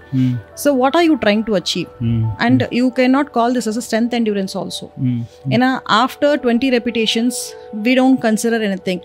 [0.64, 1.88] So what are you trying to achieve
[2.36, 4.86] and you can not call this as strength endurance also
[5.48, 7.38] ஏன்னா after twenty repetitions
[7.86, 9.02] we don't consider anything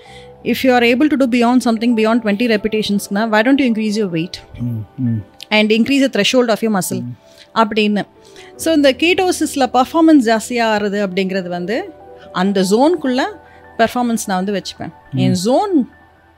[0.52, 3.98] if you are able to do beyond something beyond twenty ரெப்பிடேஷன்ஸ்னா why don't you increase
[4.02, 4.40] your weight
[4.70, 5.20] hmm hmm
[5.60, 7.04] and increase the threshold of you muscle
[7.62, 8.04] அப்படின்னு
[8.64, 11.78] so இந்த கீட்டோசிஸில் performance ஜாஸ்தியாக ஆறுது அப்படிங்கிறது வந்து
[12.42, 13.28] அந்த ஜோனுக்குள்ளே
[13.80, 14.92] performance நான் வந்து வச்சுப்பேன்.
[15.24, 15.74] என் ஜோன்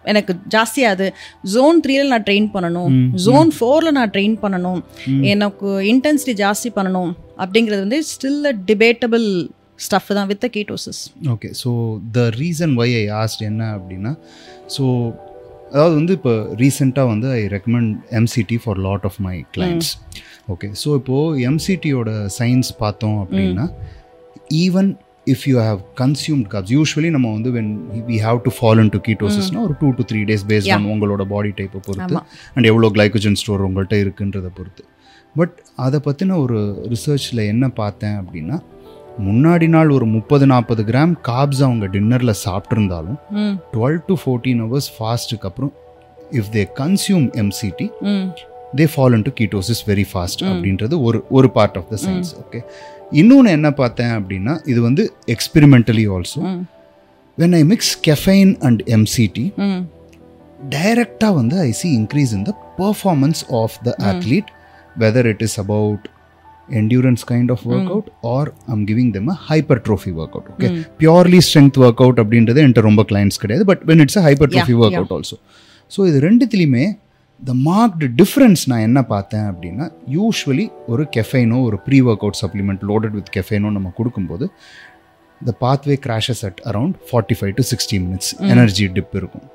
[0.05, 1.05] எனக்கு ஜாஸ்தியாது.
[1.53, 2.91] ஜோன் த்ரீல நான் ட்ரெயின் பண்ணணும்.
[3.25, 4.81] ஜோன் ஃபோரில் நான் ட்ரெயின் பண்ணணும்.
[5.33, 7.11] எனக்கு இன்டென்சிட்டி ஜாஸ்தி பண்ணணும்.
[7.41, 9.27] அப்படிங்கிறது வந்து ஸ்டில் அ டிபேட்டபிள்
[9.79, 11.69] ஸ்டஃப் தான் with ketosis okay so
[12.11, 14.11] the reason why I asked என்ன அப்படின்னா
[14.67, 14.83] ஸோ
[15.71, 19.35] அதாவது வந்து இப்போ ரீசெண்டாக வந்து I recommend MCT for lot of my.
[19.51, 19.91] Clients
[20.49, 23.65] okay so இப்போது எம்சிடியோட சயின்ஸ் பார்த்தோம் அப்படின்னா
[24.59, 24.91] even
[25.27, 27.71] if you have consumed carbs usually நம்ம வந்து when
[28.09, 31.51] we have to follow to கீட்டோசிஸ்னா ஒரு two to three days based on உங்களோட பாடி
[31.57, 32.15] டைப்பை பொறுத்து.
[32.55, 34.83] And எவ்வளோ கிளைக்கோஜன் ஸ்டோர் உங்கள்கிட்ட இருக்குன்றதை பொறுத்து.
[35.35, 36.59] பட் அதை பற்றின ஒரு
[36.93, 38.57] ரிசர்ச்சில் என்ன பார்த்தேன் அப்படின்னா
[39.23, 43.17] முன்னாடி நாள் ஒரு முப்பது நாற்பது கிராம் காப்ஸ் அவங்க டின்னரில் சாப்பிட்ருந்தாலும்
[43.73, 45.73] டுவெல் டு ஃபோர்டீன் ஹவர்ஸ் ஃபாஸ்ட்டுக்கு அப்புறம்
[46.31, 47.87] if they consume MCT
[48.75, 52.61] they fall to ketosis very fast அப்படின்றது ஒரு ஒரு part of the science okay
[53.11, 56.41] இன்னொன்று என்ன பார்த்தேன் அப்படின்னா இது வந்து experimentally also
[57.37, 59.45] when I mix caffeine and MCT
[60.69, 64.51] டைரக்டாக வந்து I see increase in the performance of the athlete
[64.95, 66.05] whether it is about
[66.69, 70.69] endurance kind of workout or I'm giving them a hypertrophy workout okay?
[71.01, 75.11] Purely strength workout அப்படின்றது என்கிட்ட ரொம்ப clients கிடையாது but when it's a hypertrophy Yeah, workout
[75.17, 75.37] also.
[75.91, 76.85] So இது ரெண்டுத்துலேயுமே
[77.39, 79.85] த marked difference நான் என்ன பார்த்தேன் அப்படின்னா
[80.15, 84.47] யூஸ்வலி ஒரு கெஃபைனோ ஒரு pre workout supplement loaded with கெஃபைனோ நம்ம கொடுக்கும்போது
[85.41, 89.45] the pathway crashes at around forty five to sixty minutes energy dip இருக்கும்.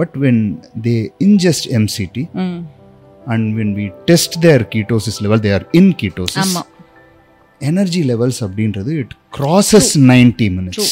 [0.00, 0.40] But when
[0.86, 0.94] they
[1.28, 2.24] ingest MCT
[3.26, 6.40] hmm and when we test their ketosis level they are in ketosis.
[6.44, 6.62] ஆமா.
[7.60, 10.90] Energy levels அப்படின்றது it crosses 90 minutes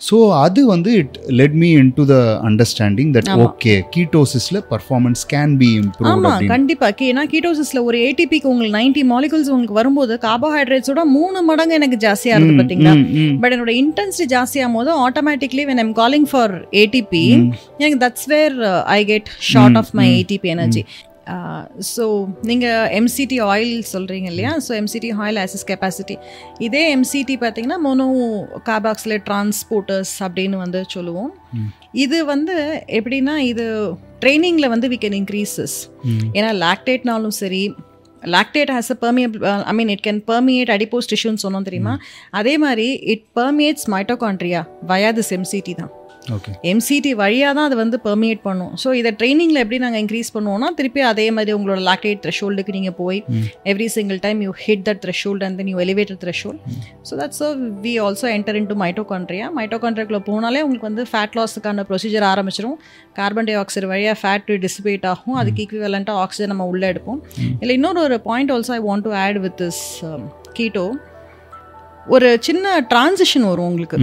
[0.00, 2.14] so அது வந்து it led me into the
[2.48, 6.52] understanding that okay கீட்டோசிஸில் performance can be improve ஆமா அப்படின்னு.
[6.52, 6.88] கண்டிப்பா.
[6.92, 12.38] K ஏன்னா கீட்டோசிஸ்ல ஒரு ஏடிபிக்கு உங்களுக்கு நைன்டி மாலிகுல்ஸ் உங்களுக்கு வரும்போது கார்போஹைட்ரேட்ஸோட மூணு மடங்கு எனக்கு ஜாஸ்தியா
[12.38, 12.48] ம்,
[13.18, 13.36] ம்.
[13.42, 17.24] பட் என்னோட இன்டென்சிட்டி ஜாஸ்தியாகும் போது automatically when I'm calling for ATP
[17.78, 18.56] எனக்கு that's where
[18.92, 20.84] I get short of my ATP energy
[21.92, 22.04] so
[22.50, 24.52] நீங்கள் எம்சிடி ஆயில் சொல்கிறீங்க இல்லையா?
[24.66, 26.16] ஸோ எம்சிடி ஆயில் ஆசிஸ் கெப்பாசிட்டி
[26.66, 28.06] இதே எம்சிடி பார்த்தீங்கன்னா மோனோ
[28.70, 31.30] கார்பாக்சிலேட் டிரான்ஸ்போர்ட்டர்ஸ் அப்படின்னு வந்து சொல்லுவோம்.
[32.04, 32.56] இது வந்து
[32.98, 33.66] எப்படின்னா இது
[34.24, 35.76] ட்ரைனிங்கில் வந்து வி கேன் இன்க்ரீசஸ்
[36.38, 37.62] ஏன்னா லாக்டேட்னாலும் சரி
[38.22, 41.94] lactate has a permeable I mean it can permeate adipose டிஷ்யூன்னு சொன்னோம் தெரியுமா?
[42.40, 44.62] அதே மாதிரி it permeates mitochondria
[44.92, 45.92] via this MCT தான்.
[46.70, 48.72] எம்சிடி வழியாக தான் அது வந்து பெர்மியேட் பண்ணும்.
[48.82, 53.18] ஸோ இதை ட்ரைனிங்கில் எப்படி நாங்கள் இன்க்ரீஸ் பண்ணுவோம்னா திருப்பி அதே மாதிரி உங்களோட லாக்டேட் த்ரெஷோல்டுக்கு நீங்கள் போய்
[53.72, 56.60] every single time you hit that threshold and then you elevated threshold
[57.10, 57.42] so that's
[57.86, 62.76] we also enter into mitochondria மைட்டோகான்ட்ரியாக்குள்ள போனாலே உங்களுக்கு வந்து ஃபேட் லாஸுக்கான ப்ரொசீஜர் ஆரம்பிச்சிடும்
[63.20, 65.36] கார்பன் டை ஆக்சைடு வழியாக ஃபேட் டிசிபேட் ஆகும்.
[65.42, 67.20] அதுக்கு ஈக்குவலண்ட்டாக ஆக்சிஜன் நம்ம உள்ளே எடுப்போம்.
[67.62, 69.82] இல்லை இன்னொரு ஒரு point also I want to add with this
[70.58, 70.84] keto
[72.16, 73.98] ஒரு சின்ன டிரான்சிஷன் வரும் உங்களுக்கு.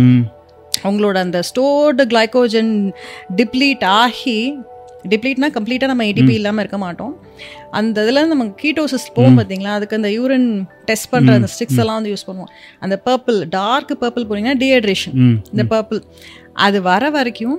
[0.84, 2.74] அவங்களோட அந்த ஸ்டோர்டு கிளைக்கோஜன்
[3.40, 4.40] டிப்ளீட் ஆகி
[5.12, 7.12] டிப்ளீட்னா கம்ப்ளீட்டாக நம்ம ஏடிபி இல்லாமல் இருக்க மாட்டோம்.
[7.80, 10.48] அந்த இதில் நம்ம கீட்டோசிஸ் போகும் பார்த்தீங்களா அதுக்கு அந்த யூரின்
[10.90, 12.52] டெஸ்ட் பண்ணுற அந்த ஸ்டிக்ஸ் எல்லாம் வந்து யூஸ் பண்ணுவோம்.
[12.80, 15.16] அந்த பர்பிள் டார்க் பர்பிள் போனீங்கன்னா டீஹைட்ரேஷன்
[15.54, 16.02] இந்த பர்பிள்
[16.66, 17.58] அது வர வரைக்கும்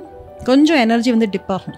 [0.48, 1.76] கொஞ்சம் எனர்ஜி வந்து டிப் ஆகும்.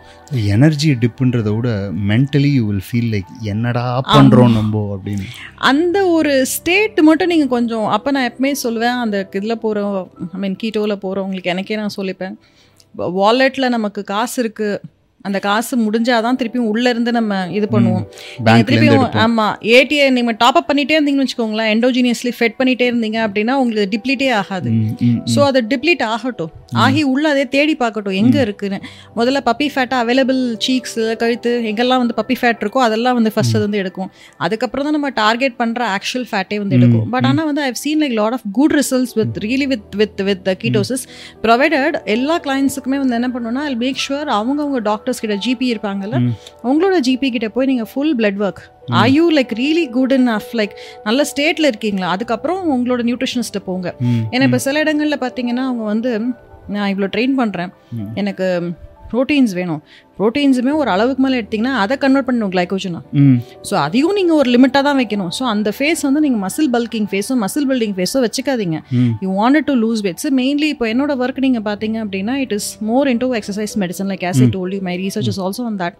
[0.55, 1.71] எனர்ஜி டிப்புன்றதை விட
[2.11, 3.85] mentally you will feel like என்னடா
[4.17, 5.27] பண்ணுறோம் நம்ம அப்படின்னு.
[5.71, 9.85] அந்த ஒரு ஸ்டேட் மட்டும் நீங்கள் கொஞ்சம் அப்போ நான் எப்பவுமே சொல்லுவேன் அந்த இதில் போகிற
[10.37, 12.37] ஐ மீன் கீட்டோவில் போகிறவங்களுக்கு எனக்கே நான் சொல்லிப்பேன்.
[13.21, 14.81] வாலெட்டில் நமக்கு காசு இருக்குது
[15.29, 18.05] அந்த காசு முடிஞ்சாதான் திருப்பியும் உள்ள இருந்து நம்ம இது பண்ணுவோம்.
[18.05, 19.21] நீங்க பேங்க்ல இருந்து திருப்பியும் எடுப்போம்.
[19.25, 19.47] ஆமா
[19.79, 24.71] ஏடிஎம் நீங்க டாப் அப் பண்ணிட்டே இருந்தீங்கன்னு வச்சுக்கோங்களேன் எண்டோஜினியஸ்லி ஃபெட் பண்ணிட்டே இருந்தீங்க அப்படின்னா உங்களுக்கு டிப்ளீட்டே ஆகாது.
[25.35, 26.53] ஸோ அது டிப்ளீட் ஆகட்டும்.
[26.85, 28.79] ஆகி உள்ள அதே தேடி பார்க்கட்டும் எங்க இருக்குன்னு.
[29.17, 33.65] முதல்ல பப்பி ஃபேட்டா அவைலபிள் சீக்ஸ் கழுத்து எங்கெல்லாம் வந்து பப்பி ஃபேட் இருக்கோ அதெல்லாம் வந்து ஃபர்ஸ்ட் அது
[33.65, 34.11] வந்து எடுக்கும்.
[34.39, 37.11] அதுக்கப்புறம் தான் நம்ம டார்கெட் பண்ற ஆக்சுவல் ஃபேட்டே வந்து எடுக்கும்.
[37.11, 40.49] பட் ஆனா வந்து I've seen like lot of good results with really with with with
[40.65, 41.05] ketosis
[41.43, 46.19] provided எல்லா கிளைண்ட்ஸுக்குமே வந்து என்ன பண்ணணும்னா ஐ மேக் ஷுர் அவங்க அவங்க டாக்டர்ஸ் கிட்ட ஜிபி இருப்பாங்கல்ல
[46.65, 48.63] உங்களோட ஜிபி கிட்ட போய் நீங்க full blood work
[49.01, 50.75] are you like really good in of like
[51.09, 52.11] நல்ல ஸ்டேட்ல இருக்கீங்களா?
[52.17, 53.89] அதுக்கப்புறம் உங்களோட நியூட்ரிஷனிஸ்ட்டை போங்க.
[54.11, 56.13] ம், ஏன்னா இப்போ சில இடங்கள்ல பார்த்தீங்கன்னா அவங்க வந்து
[56.75, 58.09] நான் இவ்வளோ ட்ரெயின் பண்ணுறேன் ம்.
[58.23, 58.47] எனக்கு
[59.13, 59.81] ப்ரோட்டீன்ஸ் வேணும்.
[60.19, 63.01] ப்ரோட்டீன்ஸுமே ஒரு அளவுக்கு மேலே எடுத்தீங்கன்னா அதை கன்வெர்ட் பண்ணணும் கிளைக்கோஜனா
[63.69, 65.31] ஸோ அதையும் நீங்கள் ஒரு லிமிட்டாக தான் வைக்கணும்.
[65.39, 68.79] ஸோ அந்த ஃபேஸ் வந்து நீங்கள் மசில் பல்கிங் ஃபேஸோ மசில் பில்டிங் ஃபேஸோ வச்சுக்காதீங்க.
[69.25, 73.09] You wanted to lose weights mainly இப்போ என்னோட ஒர்க் நீங்கள் பார்த்தீங்க அப்படின்னா it is more
[73.15, 75.99] into exercise medicine like as I told you my research is also on that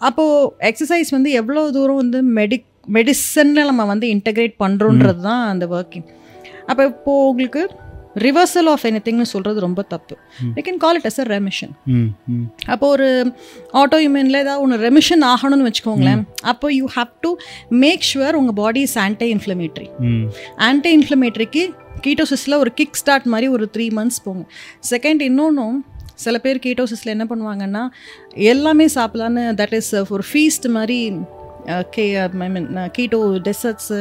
[0.00, 6.06] அப்போது எக்ஸசைஸ் வந்து எவ்வளோ தூரம் வந்து மெடிக் மெடிசனில் நம்ம வந்து இன்டகிரேட் பண்ணுறோன்றது தான் அந்த ஒர்க்கிங்
[6.70, 7.62] அப்போ இப்போது உங்களுக்கு
[8.24, 10.14] ரிவர்சல் ஆஃப் எனி திங்னு சொல்கிறது ரொம்ப தப்பு.
[10.56, 11.72] We can call it as a remission.
[12.72, 13.08] அப்போ ஒரு
[13.80, 16.22] ஆட்டோ இம்யூனில் ஏதாவது ஒன்று ரெமிஷன் ஆகணும்னு வச்சுக்கோங்களேன்.
[16.52, 17.30] அப்போ you have to
[17.84, 19.88] make sure உங்கள் body is anti inflammatory
[20.68, 21.64] anti இன்ஃப்ளமேட்டரிக்கு
[22.06, 24.42] கீட்டோசிஸில் ஒரு கிக் ஸ்டார்ட் மாதிரி ஒரு த்ரீ மந்த்ஸ் போங்க.
[24.92, 25.76] செகண்ட் இன்னொன்றும்
[26.16, 27.82] சில பேர் கீட்டோசிஸில் என்ன பண்ணுவாங்கன்னா
[28.34, 30.98] எல்லாமே சாப்பிட்லான்னு தட் இஸ் ஒரு ஃபீஸ்ட் மாதிரி
[31.90, 32.66] okay I mean
[32.98, 33.98] keto desserts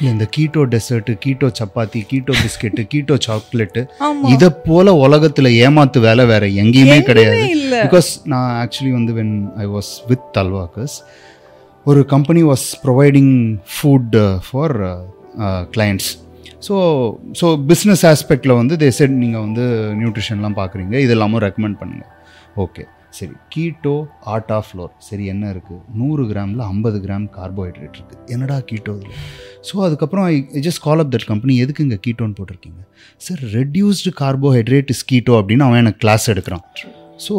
[0.00, 6.26] இந்த keto dessert keto chapati keto biscuit keto chocolate ஆமாம் இத போல உலகத்துல ஏமாத்து வேலை
[6.26, 7.40] வேற எங்கேயுமே கிடையாது.
[7.86, 10.96] பிகாஸ் நான் ஆக்சுவலி வந்து when I was with Talwalkars
[11.86, 13.34] ஒரு company was providing
[13.74, 14.16] food
[14.50, 14.76] for
[15.70, 16.10] clients
[16.66, 16.76] so
[17.40, 19.64] so business ஆஸ்பெக்டில் வந்து தே செட் நீங்கள் வந்து
[20.00, 22.12] நியூட்ரிஷன்லாம் பார்க்குறீங்க இது எல்லாமும் ரெக்கமெண்ட் பண்ணுங்கள்
[22.56, 23.34] ஓகே சரி.
[23.52, 23.92] கீட்டோ
[24.32, 29.14] ஆட்டா ஃப்ளோர் சரி என்ன இருக்குது நூறு கிராமில் ஐம்பது கிராம் கார்போஹைட்ரேட் இருக்குது என்னடா கீட்டோ இதில்?
[29.62, 30.34] ஸோ அதுக்கப்புறம் I
[30.66, 32.80] just call up that company எதுக்கு இங்கே கீட்டோன்னு போட்டிருக்கீங்க?
[33.20, 36.64] Sir reduced carbohydrate is keto அப்படின்னு அவன் எனக்கு கிளாஸ் எடுக்கிறான்.
[37.26, 37.34] So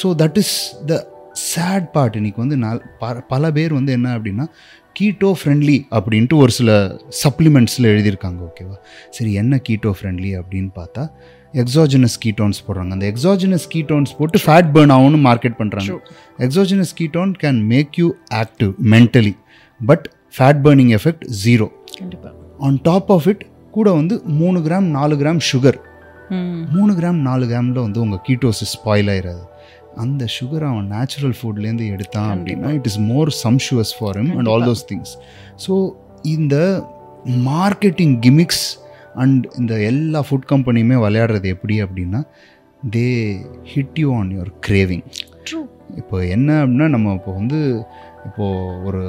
[0.00, 0.54] so that is
[0.86, 1.00] the
[1.46, 4.46] sad part இன்னைக்கு வந்து நான் ப- பல பேர் வந்து என்ன அப்படின்னா
[4.96, 6.70] கீட்டோ ஃப்ரெண்ட்லி அப்படின்ட்டு ஒரு சில
[7.24, 8.76] சப்ளிமெண்ட்ஸில் எழுதியிருக்காங்க ஓகேவா
[9.10, 11.04] சரி என்ன கீட்டோ ஃப்ரெண்ட்லி அப்படின்னு பார்த்தா
[11.54, 12.90] எக்ஸாஜினஸ் கீட்டோன்ஸ் போடுறாங்க.
[12.90, 15.96] அந்த எக்ஸாஜினஸ் கீட்டோன்ஸ் போட்டு ஃபேட் பேர்ன் ஆகும்னு மார்க்கெட் பண்ணுறாங்க
[16.38, 19.34] exogenous ketone can make you active mentally
[19.80, 21.68] but fat burning effect zero
[21.98, 25.78] கண்டிப்பாக ஆன் டாப் ஆஃப் இட் கூட வந்து மூணு கிராம் நாலு கிராம் சுகர்
[26.72, 29.42] மூணு கிராம் நாலு கிராமில் வந்து உங்கள் கீட்டோசிஸ் ஸ்பாயில் ஆயிடாது
[29.96, 34.66] அந்த சுகர் அவன் நேச்சுரல் ஃபுட்லேருந்து எடுத்தான் அப்படின்னா it is more sumptuous for him and all
[34.66, 35.12] those things
[35.56, 35.74] so
[36.24, 36.56] இந்த
[37.46, 38.64] மார்க்கெட்டிங் கிமிக்ஸ்
[39.14, 42.20] அண்ட் இந்த எல்லா ஃபுட் கம்பெனியுமே விளையாடுறது எப்படி அப்படின்னா
[42.90, 43.06] they
[43.74, 45.04] hit you on your craving
[45.44, 45.60] through
[45.96, 47.60] இப்போ என்ன அப்படின்னா நம்ம இப்போ வந்து
[48.24, 49.02] இப்போது ஒரு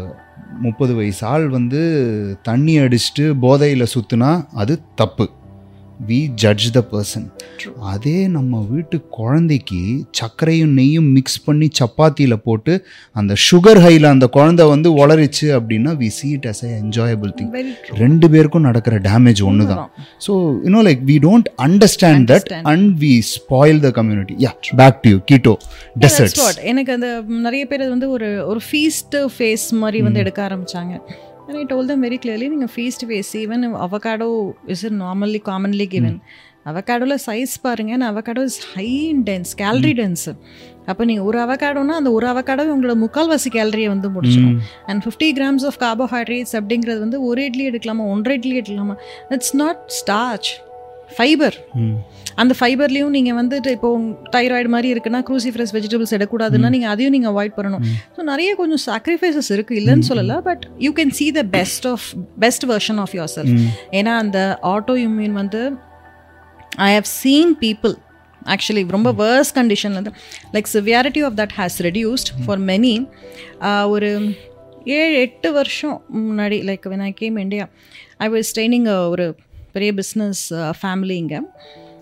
[0.59, 1.79] முப்பது வயசு ஆள் வந்து
[2.41, 5.25] தண்ணி அடிச்சுட்டு போதையில் சுற்றுனா அது தப்பு.
[6.09, 7.27] We judge the person.
[7.93, 9.81] அதே நம்ம வீட்டு குழந்தைக்கு
[10.19, 12.73] சர்க்கரையும் நெய்யும் மிக்ஸ் பண்ணி சப்பாத்தியில் போட்டு
[13.19, 16.09] அந்த சுகர் ஹையில் அந்த குழந்தை வந்து உளறிச்சு அப்படின்னா we
[16.51, 17.49] as a enjoyable thing.
[17.57, 19.89] Very true ரெண்டு பேருக்கும் நடக்கிற டேமேஜ் ஒன்று தான்.
[20.25, 20.33] So
[20.67, 22.51] you know like we don't understand that.
[22.71, 25.53] And we spoil the community yeah back to you keto
[26.05, 27.09] desserts எனக்கு அந்த
[27.47, 30.93] நிறைய பேர் வந்து ஒரு ஒரு ஃபீஸ்ட் ஃபேஸ் மாதிரி வந்து எடுக்க ஆரம்பிச்சாங்க.
[31.47, 36.19] And I told them very clearly நீங்கள் feast phase even avocado is normally commonly given
[36.63, 40.29] அவகாடோவில் size பாருங்க நான் avocado is high dense calorie dense
[40.85, 44.61] அப்போ நீங்கள் ஒரு அவகாடோனா அந்த ஒரு அவகாடோ உங்களோட முக்கால்வாசி கேலரியை வந்து முடிச்சிடும்.
[44.85, 48.95] And fifty grams of carbohydrates அப்படிங்கிறது வந்து ஒரு இட்லி எடுக்கலாமா ஒன்றரை இட்லி எடுக்கலாமா?
[49.29, 50.49] இட்ஸ் நாட் ஸ்டார்ச்
[51.09, 51.55] ஃபைபர்
[52.35, 53.99] அந்த ஃபைபர்லேயும் நீங்கள் வந்துட்டு இப்போ
[54.31, 57.83] தைராய்டு மாதிரி இருக்குன்னா க்ரூசிஃப்ரெஸ் வெஜிடபிள்ஸ் எடுக்கக்கூடாதுன்னா நீங்கள் அதையும் நீங்கள் அவாய்ட் பண்ணணும்.
[58.17, 62.65] ஸோ நிறைய கொஞ்சம் சாக்ரிஃபைசஸ் இருக்குது இல்லைன்னு சொல்லல but you can see the best of best
[62.65, 63.59] version of yourself
[63.91, 65.77] ஏன்னா அந்த ஆட்டோ இம்யூன் வந்து
[66.77, 67.95] I have seen people
[68.47, 70.11] actually ரொம்ப வேர்ஸ் கண்டிஷனில் இருந்து
[70.53, 73.07] like severity of that has reduced for many
[73.85, 74.35] ஒரு
[74.85, 77.67] ஏழு எட்டு வருஷம் முன்னாடி like when I came India
[78.17, 79.35] I was training ஒரு
[79.73, 80.43] பெரிய பிஸ்னஸ்
[80.81, 81.39] ஃபேமிலி இங்கே.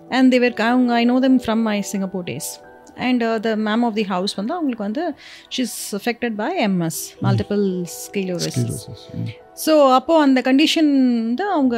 [0.08, 2.50] அண்ட் தேவர் அவங்க I know them from my Singapore days
[2.96, 5.04] and the ma'am of the house வந்து அவங்களுக்கு வந்து
[5.56, 7.64] she's affected by MS multiple
[8.02, 8.82] sclerosis
[9.66, 10.92] so அப்போது அந்த condition
[11.22, 11.76] வந்து அவங்க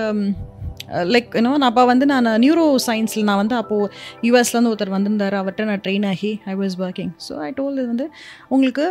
[1.14, 3.90] லைக் இன்னும் நான் அப்போ வந்து நான் நியூரோ சயின்ஸில் நான் வந்து அப்போது
[4.26, 5.36] யூஎஸ்லேருந்து ஒருத்தர் வந்திருந்தார்.
[5.40, 8.06] அவர்கிட்ட நான் ட்ரெயின் ஆகி I was working so I told இது வந்து
[8.54, 8.86] உங்களுக்கு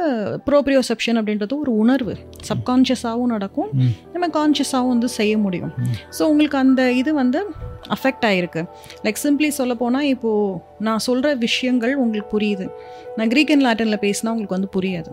[0.49, 2.15] ப்ரோப்ரியோசெப்ஷன் அப்படின்றது ஒரு உணர்வு.
[2.49, 3.69] சப்கான்ஷியஸாகவும் நடக்கும்.
[4.15, 5.73] நம்ம கான்ஷியஸாகவும் வந்து செய்ய முடியும்.
[6.17, 7.41] ஸோ உங்களுக்கு அந்த இது வந்து
[7.95, 8.61] அஃபெக்ட் ஆகிருக்கு
[9.05, 12.65] லைக் சிம்பிளி சொல்ல போனால் இப்போது நான் சொல்கிற விஷயங்கள் உங்களுக்கு புரியுது.
[13.17, 15.11] நான் க்ரீக் அண்ட் லாட்டினில் பேசினா உங்களுக்கு வந்து புரியாது.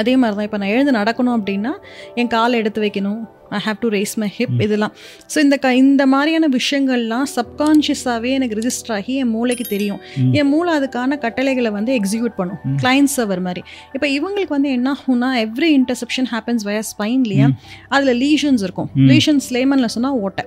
[0.00, 1.72] அதே மாதிரி தான் இப்போ நான் எழுந்து நடக்கணும் அப்படின்னா
[2.20, 3.20] என் காலை எடுத்து வைக்கணும்.
[3.56, 4.92] I have to raise my hip இதெல்லாம்.
[5.32, 10.00] ஸோ இந்த க இந்த மாதிரியான விஷயங்கள்லாம் சப்கான்ஷியஸாகவே எனக்கு ரிஜிஸ்டர் ஆகி என் மூளைக்கு தெரியும்.
[10.40, 12.60] என் மூளை அதுக்கான கட்டளைகளை வந்து எக்ஸிக்யூட் பண்ணும்.
[12.82, 13.62] கிளைண்ட் சர்வர் மாதிரி.
[13.94, 17.48] இப்போ இவங்களுக்கு வந்து என்ன ஆகும்னா எவ்ரி இன்டர்செப்ஷன் ஹேப்பன்ஸ் வய ஸ்பைன்லேயே
[17.96, 18.90] அதில் லீஷன்ஸ் இருக்கும்.
[19.12, 20.44] லீஷன்ஸ் லேமனில் சொன்னால் ஓட்டை.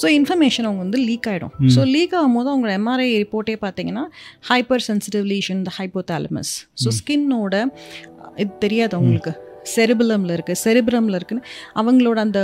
[0.00, 4.04] ஸோ இன்ஃபர்மேஷன் அவங்க வந்து லீக் ஆகிடும் ஸோ லீக் ஆகும்போது அவங்களோட எம்ஆர்ஐ ரிப்போர்ட்டே பார்த்தீங்கன்னா
[4.50, 6.52] ஹைப்பர் சென்சிட்டிவ் லீஷன் இந்த ஹைப்போதாலமஸ்
[6.84, 7.54] ஸோ ஸ்கின்னோட
[8.42, 9.32] இது தெரியாது அவங்களுக்கு.
[9.74, 12.40] செரிபிளமில் இருக்குது செரிபிரமில் இருக்குன்னு அவங்களோட அந்த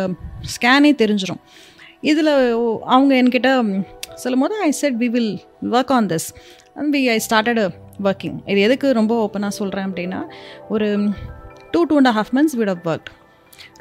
[0.55, 1.43] ஸ்கேனே தெரிஞ்சிடும்
[2.11, 2.33] இதில்
[2.95, 3.51] அவங்க என்கிட்ட
[4.15, 5.33] சொல்லும் போது I said we will
[5.77, 6.29] work on this
[6.75, 7.63] and we I started
[8.09, 10.21] working இது எதுக்கு ரொம்ப ஓப்பனாக சொல்கிறேன் அப்படின்னா
[10.69, 10.89] ஒரு
[11.71, 13.11] two two and half months with work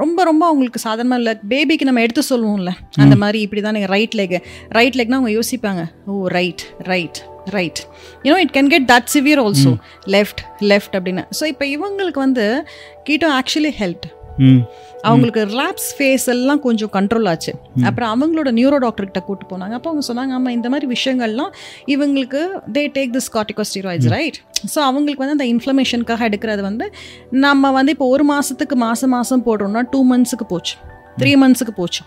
[0.01, 1.33] ரொம்ப ரொம்ப அவங்களுக்கு சாதாரணமாக இல்லை.
[1.51, 2.71] பேபிக்கு நம்ம எடுத்து சொல்லுவோம்ல.
[3.03, 4.35] அந்த மாதிரி இப்படி தான் நீங்கள் ரைட் லெக்
[4.77, 5.83] ரைட் லெக்னா அவங்க யோசிப்பாங்க.
[6.05, 7.19] ஓ right right
[7.57, 7.81] right
[8.27, 9.73] you know it can get that severe also
[10.15, 10.41] left
[10.71, 11.25] left அப்படின்னு.
[11.39, 12.45] ஸோ இப்போ இவங்களுக்கு வந்து
[13.09, 14.07] கீட்டோ ஆக்சுவலி ஹெல்ப்
[15.07, 17.51] அவங்களுக்கு ரிலாப்ஸ் ஃபேஸ் எல்லாம் கொஞ்சம் கண்ட்ரோல் ஆச்சு.
[17.87, 19.73] அப்புறம் அவங்களோட நியூரோ டாக்டர்கிட்ட கூட்டு போனாங்க.
[19.77, 21.51] அப்போ அவங்க சொன்னாங்க ஆமாம் இந்த மாதிரி விஷயங்கள்லாம்
[21.93, 22.41] இவங்களுக்கு
[22.75, 24.37] they take this corticosteroids right
[24.73, 26.87] so அவங்களுக்கு வந்து அந்த இன்ஃப்ளமேஷனுக்காக எடுக்கிறது வந்து
[27.45, 30.75] நம்ம வந்து இப்போ ஒரு மாதத்துக்கு மாதம் மாதம் போடுறோம்னா டூ மந்த்ஸுக்கு போச்சு.
[31.21, 32.01] த்ரீ மந்த்ஸுக்கு போச்சு.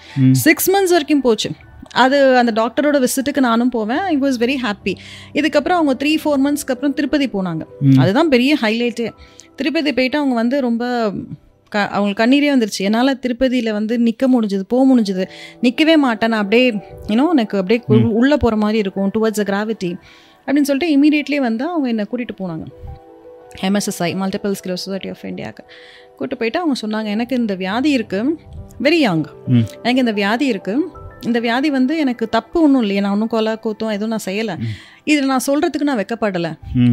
[0.46, 1.50] சிக்ஸ் மந்த்ஸ் வரைக்கும் போச்சு.
[1.92, 3.98] அது அந்த டாக்டரோட விசிட்டுக்கு நானும் போவேன்.
[3.98, 4.94] ஐ வாஸ் வெரி ஹாப்பி
[5.34, 7.60] இதுக்கப்புறம் அவங்க த்ரீ ஃபோர் மந்த்ஸ்க்கு அப்புறம் திருப்பதி போனாங்க.
[7.98, 9.10] அதுதான் பெரிய ஹைலைட்டே
[9.56, 11.12] திருப்பதி போயிட்டு அவங்க வந்து ரொம்ப
[11.68, 12.78] க அவங்களுக்கு கண்ணீரே வந்துருச்சு.
[12.78, 15.28] என்னால் திருப்பதியில் வந்து நிற்க முடிஞ்சது போக முடிஞ்சது.
[15.60, 16.28] நிற்கவே மாட்டேன்.
[16.28, 16.74] நான் அப்படியே
[17.06, 19.96] இன்னும் எனக்கு அப்படியே உள்- உள்ளே போகிற மாதிரி இருக்கும் டுவர்ட்ஸ் அ கிராவிட்டி
[20.46, 22.64] அப்படின்னு சொல்லிட்டு இமீடியட்லி வந்து அவங்க என்னை கூட்டிகிட்டு போனாங்க.
[23.60, 25.64] MSSI multiple sclerosis society of இந்தியாவுக்கு
[26.16, 28.34] கூட்டு போயிட்டு அவங்க சொன்னாங்க எனக்கு இந்த வியாதி இருக்குது
[28.82, 29.24] வெரி யங்.
[29.82, 30.76] எனக்கு இந்த வியாதி இருக்குது
[31.28, 33.00] இந்த வியாதி வந்து எனக்கு தப்பு ஒன்றும் இல்லையே.
[33.04, 34.54] நான் ஒன்றும் கொலை கூத்தம் எதுவும் நான் செய்யலை.
[35.10, 36.52] இது நான் சொல்கிறதுக்கு நான் வெக்கப்படலை.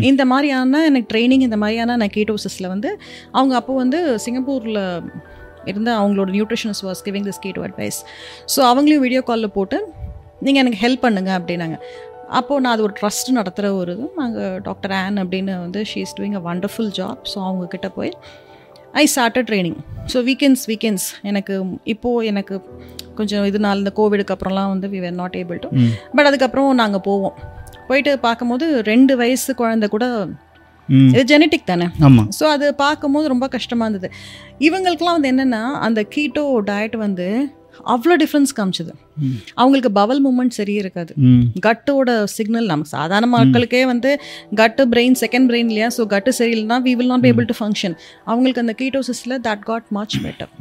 [0.09, 2.89] இந்த மாதிரியான எனக்கு ட்ரைனிங் இந்த மாதிரியான நான் கீட்டோசிஸில் வந்து
[3.37, 4.81] அவங்க அப்போ வந்து சிங்கப்பூரில்
[5.71, 7.99] இருந்த அவங்களோட nutritions was giving this keto advice
[8.53, 9.79] so அவங்களையும் வீடியோ காலில் போட்டு
[10.45, 11.77] நீங்கள் எனக்கு ஹெல்ப் பண்ணுங்க அப்படின்னாங்க.
[12.39, 14.05] அப்போது நான் அது ஒரு ட்ரஸ்ட் நடத்துகிற ஒரு இது.
[14.21, 18.11] நாங்கள் டாக்டர் ஆன் அப்படின்னு வந்து she is doing a wonderful job so அவங்க கிட்ட போய்
[19.01, 19.79] I started training
[20.13, 21.55] so weekends weekends எனக்கு
[21.93, 22.55] இப்போது எனக்கு
[23.19, 25.69] கொஞ்சம் இதனால இந்த கோவிடுக்கு அப்புறம்லாம் வந்து we were not able to
[26.17, 27.35] but அதுக்கப்புறம் நாங்கள் போவோம்.
[27.89, 30.05] போயிட்டு பார்க்கும்போது ரெண்டு வயசு குழந்தை கூட
[31.09, 31.87] இது ஜெனட்டிக் தானே?
[32.37, 34.09] ஸோ அது பார்க்கும்போது ரொம்ப கஷ்டமாக இருந்தது.
[34.67, 37.27] இவங்களுக்குலாம் வந்து என்னென்னா அந்த கீட்டோ டயட் வந்து
[37.93, 38.93] அவ்வளோ டிஃப்ரென்ஸ் காமிச்சது.
[39.59, 41.13] அவங்களுக்கு பவல் மூமெண்ட் சரி இருக்காது.
[41.65, 44.11] கட்டோட சிக்னல் நமக்கு சாதாரண மக்களுக்கே வந்து
[44.61, 45.89] கட்டு பிரெயின் செகண்ட் பிரெயின் இல்லையா?
[45.97, 47.95] ஸோ கட்டு சரியில்லைனா we will not able to function
[48.29, 50.51] அவங்களுக்கு அந்த கீட்டோசிஸில் that got much better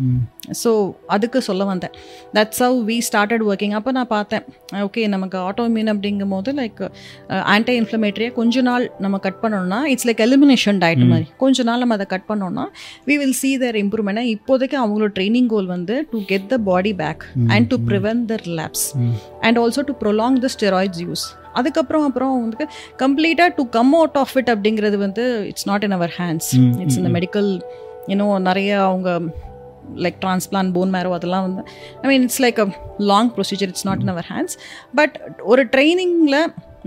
[0.62, 0.70] so
[1.16, 1.94] அதுக்கு சொல்ல வந்தேன்.
[2.36, 4.44] That's how we started working அப்போ நான் பார்த்தேன்.
[4.86, 6.82] ஓகே நமக்கு ஆட்டோமியூன் அப்படிங்கும் போது லைக்
[7.54, 11.28] ஆன்டி இன்ஃப்ளமேட்டரியாக கொஞ்ச நாள் நம்ம கட் பண்ணோம்னா இட்ஸ் லைக் எலிமினேஷன் டயட் மாதிரி.
[11.44, 12.66] கொஞ்ச நாள் நம்ம அதை கட் பண்ணோம்னா
[13.10, 14.20] we will see their improvement.
[14.34, 17.22] இப்போதைக்கு அவங்களோட ட்ரைனிங் கோல் வந்து to get the body back
[17.54, 18.86] and to prevent the relapse
[19.46, 21.24] and also to prolong the steroids use
[21.58, 22.66] அதுக்கப்புறம் அப்புறம் வந்து
[23.04, 26.50] கம்ப்ளீட்டாக to come out of it அப்படிங்கிறது வந்து it's not in our hands
[26.82, 27.50] it's இந்த மெடிக்கல்
[28.08, 29.10] இன்னும் நிறைய அவங்க
[30.04, 31.62] லைக் டிரான்ஸ்பிளான் போன் மேரோ அதெல்லாம் வந்து
[32.02, 32.66] I mean it's like a
[33.12, 34.56] long procedure it's not in our hands
[34.94, 35.14] but
[35.52, 36.40] ஒரு ட்ரைனிங்கில்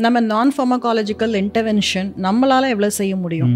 [0.04, 3.52] நம்ம நான் ஃபார்மகாலஜிக்கல் இன்டர்வென்ஷன் நம்மளால் எவ்வளோ செய்ய முடியும்?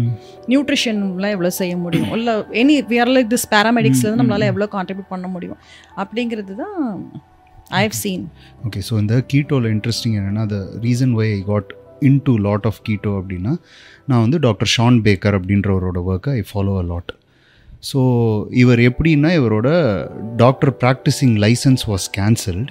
[0.48, 2.10] நியூட்ரிஷனில் எவ்வளோ செய்ய முடியும்?
[2.16, 5.58] இல்லை எனி விஆர் லைக் திஸ் பேராமெடிக்ஸில் நம்மளால் எவ்வளோ கான்ட்ரிபியூட் பண்ண முடியும்?
[5.96, 6.84] அப்படிங்கிறது தான்
[7.70, 8.24] I have seen
[8.66, 11.70] okay so இந்த கீட்டோவில் இன்ட்ரெஸ்டிங் என்னென்னா the reason why I got
[12.24, 13.52] into lot of keto அப்படின்னா
[14.06, 17.12] நான் வந்து டாக்டர் ஷான் பேக்கர் அப்படின்றவரோட ஒர்க்கை I follow a lot
[17.82, 18.00] so
[18.54, 19.68] இவர் எப்படின்னா இவரோட
[20.36, 22.66] doctor practising licence was cancelled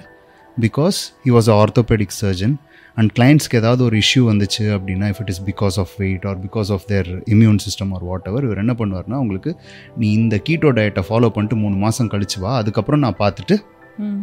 [0.56, 2.54] because he was a orthopaedic surgeon
[2.96, 6.68] and கிளைண்ட்ஸ்க்கு ஏதாவது ஒரு இஷ்யூ வந்துச்சு அப்படின்னா if it is because of weight or because
[6.70, 9.50] of their immune system or whatever இவர் என்ன பண்ணுவார்னா உங்களுக்கு
[9.96, 13.56] நீ இந்த கீட்டோ டயட்டை ஃபாலோ பண்ணிட்டு மூணு மாதம் கழிச்சு வா அதுக்கப்புறம் நான் பார்த்துட்டு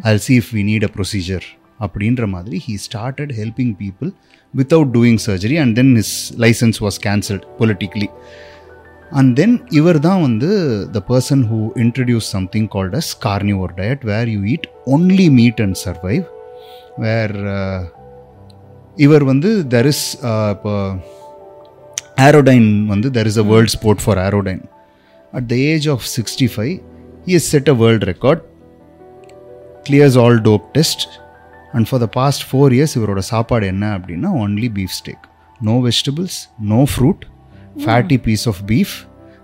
[0.05, 1.45] I see if we need a procedure
[1.79, 4.09] அப்படின்ற மாதிரி he started helping people
[4.53, 8.09] without doing surgery and then his licence was cancelled politically
[9.11, 10.49] and then இவர் தான் வந்து
[10.93, 15.79] the person who introduce something called as carnivore diet where you eat only meat and
[15.85, 16.23] survive
[16.97, 17.35] where
[18.97, 20.05] இவர் வந்து there is
[20.53, 20.73] இப்போ
[22.25, 24.63] ஆரோடைன் வந்து there is a world sport for ஆரோடைன்
[25.33, 26.73] at the age of sixty five
[27.25, 28.01] he has set a world
[29.85, 31.01] clears all dope test
[31.73, 35.23] and for the past four years இவரோட சாப்பாடு என்ன அப்படின்னா only beef steak
[35.59, 36.35] no vegetables
[36.71, 37.23] no fruit
[37.83, 38.93] fatty piece of beef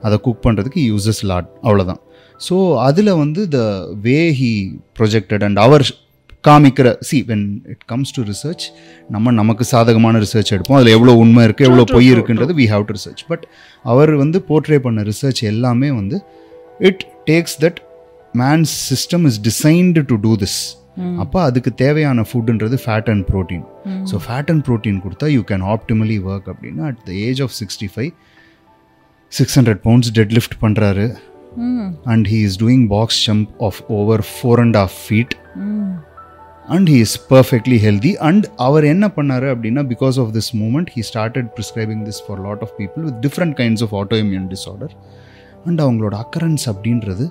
[0.03, 2.01] அதை cook பண்ணுறதுக்கு uses lard அவ்வளோதான்
[2.39, 3.61] so அதில் வந்து the
[4.05, 4.51] way he
[4.99, 5.85] projected and அவர்
[6.43, 8.65] காமிக்கிற see when it comes to research
[9.09, 10.77] நம்ம நமக்கு சாதகமான ரிசர்ச் எடுப்போம்.
[10.79, 13.43] அதில் எவ்வளோ உண்மை இருக்குது எவ்வளோ பொய் இருக்குன்றது we have to research but
[13.85, 16.19] அவர் வந்து போர்ட்ரே பண்ண ரிசர்ச் எல்லாமே வந்து
[16.79, 17.79] it takes that
[18.33, 20.59] man's system is designed to do this
[21.23, 23.63] அப்போ அதுக்கு தேவையான ஃபுட்டுன்றது fat and protein
[24.05, 27.89] so fat and protein கொடுத்தா யூ கேன் ஆப்டிமலி ஒர்க் அப்படின்னா at the age of sixty
[27.93, 28.11] five
[29.31, 31.05] six hundred pounds deadlift பண்ணுறாரு
[32.05, 35.35] and he is doing box jump of over four and half feet
[36.67, 41.03] and he is perfectly healthy and அவர் என்ன பண்ணாரு அப்படின்னா because of this moment he
[41.09, 44.93] started prescribing this for lot of people with different kinds of autoimmune disorder
[45.65, 47.25] and அவங்களோட occurrence அப்படின்றது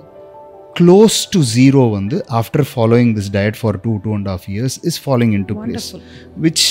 [0.79, 4.99] close to zero வந்து after following this diet for two two and half years is
[5.03, 5.89] following into place
[6.37, 6.65] which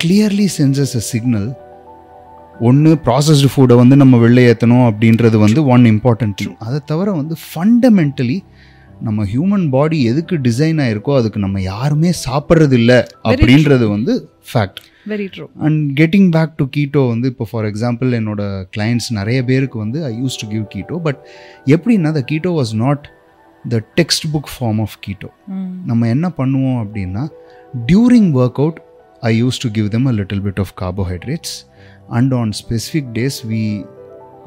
[0.00, 1.48] clearly senses a signal
[2.60, 7.36] ஒன்று processed ஃபுட்டை வந்து நம்ம வெளில ஏற்றணும் அப்படின்றது வந்து ஒன் இம்பார்ட்டன்ட் திங் அதை தவிர வந்து
[7.46, 8.38] ஃபண்டமெண்டலி
[9.00, 14.12] நம்ம ஹியூமன் பாடி எதுக்கு டிசைன் ஆயிருக்கோ அதுக்கு நம்ம யாருமே சாப்பிட்றது இல்லை அப்படின்றது வந்து
[14.46, 18.42] fact very true and getting back to keto வந்து இப்போ ஃபார் எக்ஸாம்பிள் என்னோட
[18.76, 21.20] கிளைண்ட்ஸ் நிறைய பேருக்கு வந்து I use to give keto but
[21.66, 23.06] எப்படின்னா the keto was not
[23.64, 23.80] the
[24.32, 25.30] textbook form of keto
[25.86, 27.24] நம்ம என்ன பண்ணுவோம் அப்படின்னா
[27.86, 28.30] during
[28.60, 28.80] workout
[29.22, 31.56] I use to give them a little bit of carbohydrates
[32.08, 33.62] and on specific days we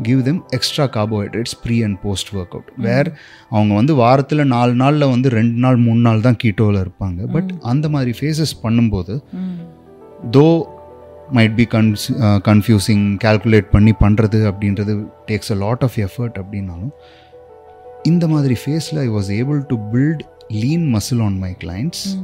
[0.02, 3.10] give them extra carbohydrates pre and post workout where
[3.50, 7.20] அவங்க வந்து வாரத்தில் நாலு நாளில் வந்து ரெண்டு நாள் மூணு நாள் தான் கீட்டோவில் இருப்பாங்க.
[7.28, 9.14] பட் அந்த மாதிரி ஃபேஸஸ் பண்ணும்போது
[10.32, 10.68] though
[11.34, 16.94] might be guns confusing calculate பண்ணி பண்ணுறது அப்படின்றது takes a lot of effort அப்படின்னாலும்
[18.04, 21.56] இந்த மாதிரி ஃபேஸில் I was able to build lean muscle on my.
[21.60, 22.18] Clients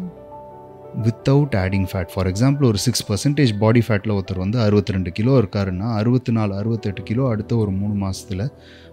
[1.05, 5.41] without adding fat for example ஒரு சிக்ஸ் பர்சன்டேஜ் பாடி ஃபேட்டில் ஒருத்தர் வந்து அறுபத்தி ரெண்டு கிலோ
[5.41, 8.51] இருக்காருன்னா அறுபத்தி நாலு அறுபத்தெட்டு கிலோ அடுத்த ஒரு மூணு மாதத்தில்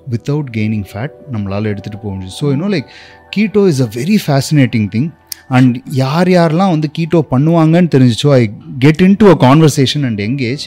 [0.08, 2.38] வித்தவுட் கெய்னிங் ஃபேட் நம்மளால் எடுத்துகிட்டு போக முடியும்.
[2.40, 2.88] ஸோ இன்னும் like
[3.36, 5.10] keto is a very fascinating thing
[5.50, 8.42] and யார் யாரெல்லாம் வந்து கீட்டோ பண்ணுவாங்கன்னு தெரிஞ்சிச்சோ I
[8.78, 10.64] get into a conversation and engage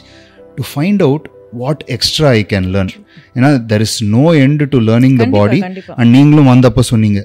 [0.56, 2.92] to find out what extra I can learn
[3.36, 5.60] ஏன்னா there is no end to learning the body
[5.96, 7.22] and நீங்களும் வந்தப்போ சொன்னீங்க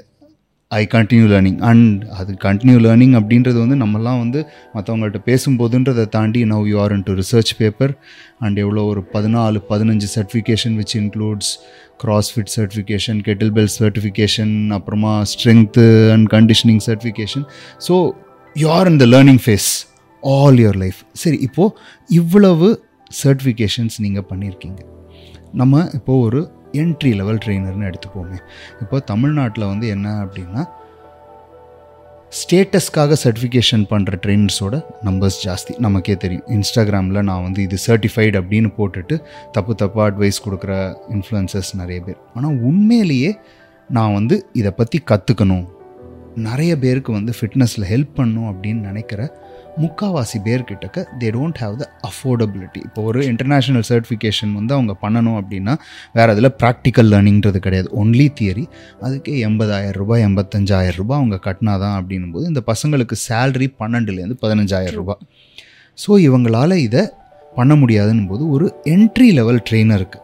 [0.71, 4.39] I continue learning and அது continue learning அப்படின்றது வந்து நம்மலாம் வந்து
[4.75, 7.93] மற்றவங்கள்ட்ட பேசும்போதுன்றதை தாண்டி now you are into research paper
[8.41, 11.51] and எவ்வளோ ஒரு பதினாலு பதினஞ்சு certification which includes
[12.03, 13.21] CrossFit certification
[13.53, 17.45] kettlebell certification அப்புறமா strength and conditioning certification
[17.87, 17.95] so
[18.55, 19.69] you are in the learning phase
[20.23, 21.73] all your life சரி இப்போது
[22.13, 22.69] இவ்வளவு
[23.23, 24.81] சர்டிஃபிகேஷன்ஸ் நீங்கள் பண்ணியிருக்கீங்க
[25.53, 26.39] நம்ம இப்போது ஒரு
[26.73, 28.37] என்ட்ரி லெவல் ட்ரெயினர்னு எடுத்துப்போமே
[28.81, 30.63] இப்போ தமிழ்நாட்டில் வந்து என்ன அப்படின்னா
[32.31, 35.79] ஸ்டேட்டஸ்க்காக சர்டிஃபிகேஷன் பண்ணுற ட்ரெயினர்ஸோட நம்பர்ஸ் ஜாஸ்தி.
[35.79, 36.43] நமக்கே தெரியும்.
[36.47, 42.17] இன்ஸ்டாகிராமில் நான் வந்து இது சர்டிஃபைடு அப்படின்னு போட்டுட்டு தப்பு தப்பாக அட்வைஸ் கொடுக்குற இன்ஃப்ளூயன்சர்ஸ் நிறைய பேர்.
[42.33, 43.39] ஆனால் உண்மையிலேயே
[43.89, 45.65] நான் வந்து இதை பற்றி கற்றுக்கணும்
[46.35, 49.21] நிறைய பேருக்கு வந்து ஃபிட்னஸில் ஹெல்ப் பண்ணும் அப்படின்னு நினைக்கிற
[49.81, 55.73] முக்காவாசி பேர்கிட்டக்க they don't have the affordability இப்போ ஒரு இன்டர்நேஷ்னல் சர்டிஃபிகேஷன் வந்து அவங்க பண்ணணும் அப்படின்னா
[56.13, 57.89] வேறு அதில் ப்ராக்டிக்கல் லேர்னிங்கிறது கிடையாது.
[58.01, 58.65] ஒன்லி தியரி
[59.01, 65.21] அதுக்கே எண்பதாயிரம் ரூபாய் எண்பத்தஞ்சாயிரம் ரூபாய் அவங்க கட்டினாதான் அப்படின்னும் போது இந்த பசங்களுக்கு சேல்ரி பன்னெண்டுலேருந்து பதினஞ்சாயிரம் ரூபாய்.
[65.97, 67.03] ஸோ இவங்களால் இதை
[67.55, 70.19] பண்ண முடியாதுன்னும் போது ஒரு என்ட்ரி லெவல் ட்ரெயினருக்கு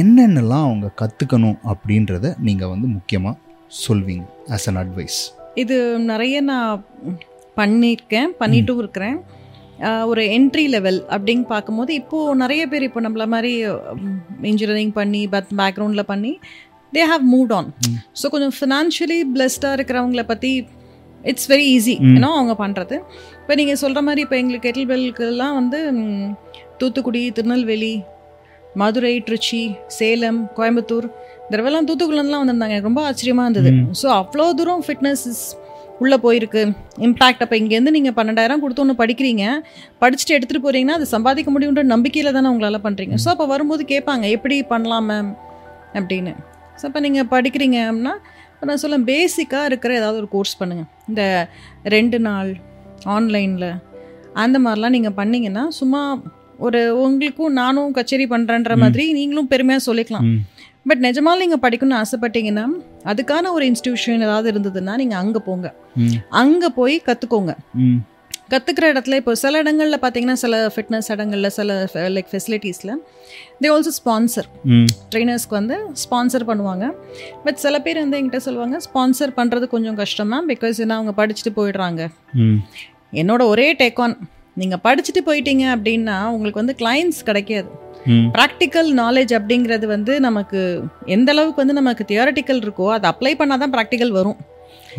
[0.00, 3.36] என்னென்னலாம் அவங்க கற்றுக்கணும் அப்படின்றத நீங்கள் வந்து முக்கியமாக
[3.88, 5.18] சொல்வீங்க ஆஸ் அன் அட்வைஸ்
[5.54, 6.84] இது நிறைய நான்
[7.56, 9.16] பண்ணியிருக்கேன் பண்ணிட்டும் இருக்கிறேன்.
[10.10, 13.52] ஒரு என்ட்ரி லெவல் அப்படின்னு பார்க்கும்போது இப்போது நிறைய பேர் இப்போ நம்மள மாதிரி
[14.50, 16.32] இன்ஜினியரிங் பண்ணி பத் பேக்ரவுண்டில் பண்ணி
[16.92, 17.68] they have moved on
[18.20, 20.52] so கொஞ்சம் ஃபினான்ஷியலி பிளஸ்டாக இருக்கிறவங்கள பற்றி
[21.24, 22.96] இட்ஸ் வெரி ஈஸி ஏன்னா அவங்க பண்ணுறது
[23.36, 26.28] இப்போ நீங்கள் சொல்கிற மாதிரி இப்போ எங்களுக்கு கெட்டில்பெல்க்கெல்லாம் வந்து ம்,
[26.80, 27.94] தூத்துக்குடி திருநெல்வேலி
[28.74, 29.60] மதுரை திருச்சி
[29.96, 31.06] சேலம் கோயம்புத்தூர்
[31.38, 32.74] இந்த தடவைலாம் தூத்துக்குடிலாம் வந்திருந்தாங்க.
[32.74, 33.70] எனக்கு ரொம்ப ஆச்சரியமாக இருந்தது.
[34.00, 35.26] ஸோ அவ்வளோ தூரம் ஃபிட்னஸ்
[36.02, 36.62] உள்ளே போயிருக்கு.
[37.06, 39.44] இம்பேக்ட் அப்போ இங்கேருந்து நீங்கள் பன்னெண்டாயிரம் கொடுத்து ஒன்று படிக்கிறீங்க.
[40.02, 44.56] படிச்சுட்டு எடுத்துகிட்டு போகிறீங்கன்னா அது சம்பாதிக்க முடியுன்ற நம்பிக்கையில் தானே உங்களால் பண்ணுறீங்க ஸோ அப்போ வரும்போது கேட்பாங்க எப்படி
[44.72, 45.30] பண்ணலாம் மேம்
[45.98, 46.32] அப்படின்னு.
[46.78, 48.14] ஸோ அப்போ நீங்கள் படிக்கிறீங்க அப்படின்னா
[48.52, 51.22] இப்ப நான் சொல்ல பேசிக்காக இருக்கிற ஏதாவது ஒரு கோர்ஸ் பண்ணுங்கள் இந்த
[51.96, 52.50] ரெண்டு நாள்
[53.16, 53.68] ஆன்லைனில்
[54.44, 56.00] அந்த மாதிரிலாம் நீங்கள் பண்ணீங்கன்னா சும்மா
[56.66, 60.26] ஒரு உங்களுக்கும் நானும் கச்சேரி பண்ணுறேன்ற மாதிரி நீங்களும் பெருமையாக சொல்லிக்கலாம்.
[60.88, 62.64] பட் நிஜமாலும் நீங்கள் படிக்கணும்னு ஆசைப்பட்டீங்கன்னா
[63.10, 65.68] அதுக்கான ஒரு இன்ஸ்டிடியூஷன் ஏதாவது இருந்ததுன்னா நீங்கள் அங்கே போங்க.
[66.42, 67.54] அங்கே போய் கற்றுக்கோங்க
[68.52, 71.76] கற்றுக்கிற இடத்துல இப்போ சில இடங்களில் பார்த்தீங்கன்னா சில ஃபிட்னஸ் இடங்களில் சில
[72.14, 72.92] லைக் ஃபெசிலிட்டிஸில்
[73.62, 74.48] தே ஆல்சோ ஸ்பான்சர்
[75.12, 76.84] ட்ரெயினர்ஸ்க்கு வந்து ஸ்பான்சர் பண்ணுவாங்க.
[77.44, 81.52] பட் சில பேர் வந்து என்கிட்ட சொல்லுவாங்க ஸ்பான்சர் பண்ணுறது கொஞ்சம் கஷ்டம் தான் பிகாஸ் ஏன்னா அவங்க படிச்சுட்டு
[81.60, 82.02] போயிடுறாங்க.
[83.22, 84.16] என்னோட ஒரே டேக் ஆன்
[84.62, 87.70] நீங்கள் படிச்சுட்டு போயிட்டீங்க அப்படின்னா உங்களுக்கு வந்து கிளைண்ட்ஸ் கிடைக்காது.
[88.30, 90.60] ப்ராக்டிக்கல் நாலேஜ் அப்படிங்கிறது வந்து நமக்கு
[91.06, 94.40] எந்த அளவுக்கு வந்து நமக்கு தியரட்டிக்கல் இருக்கோ அதை அப்ளை பண்ணால் தான் ப்ராக்டிக்கல் வரும்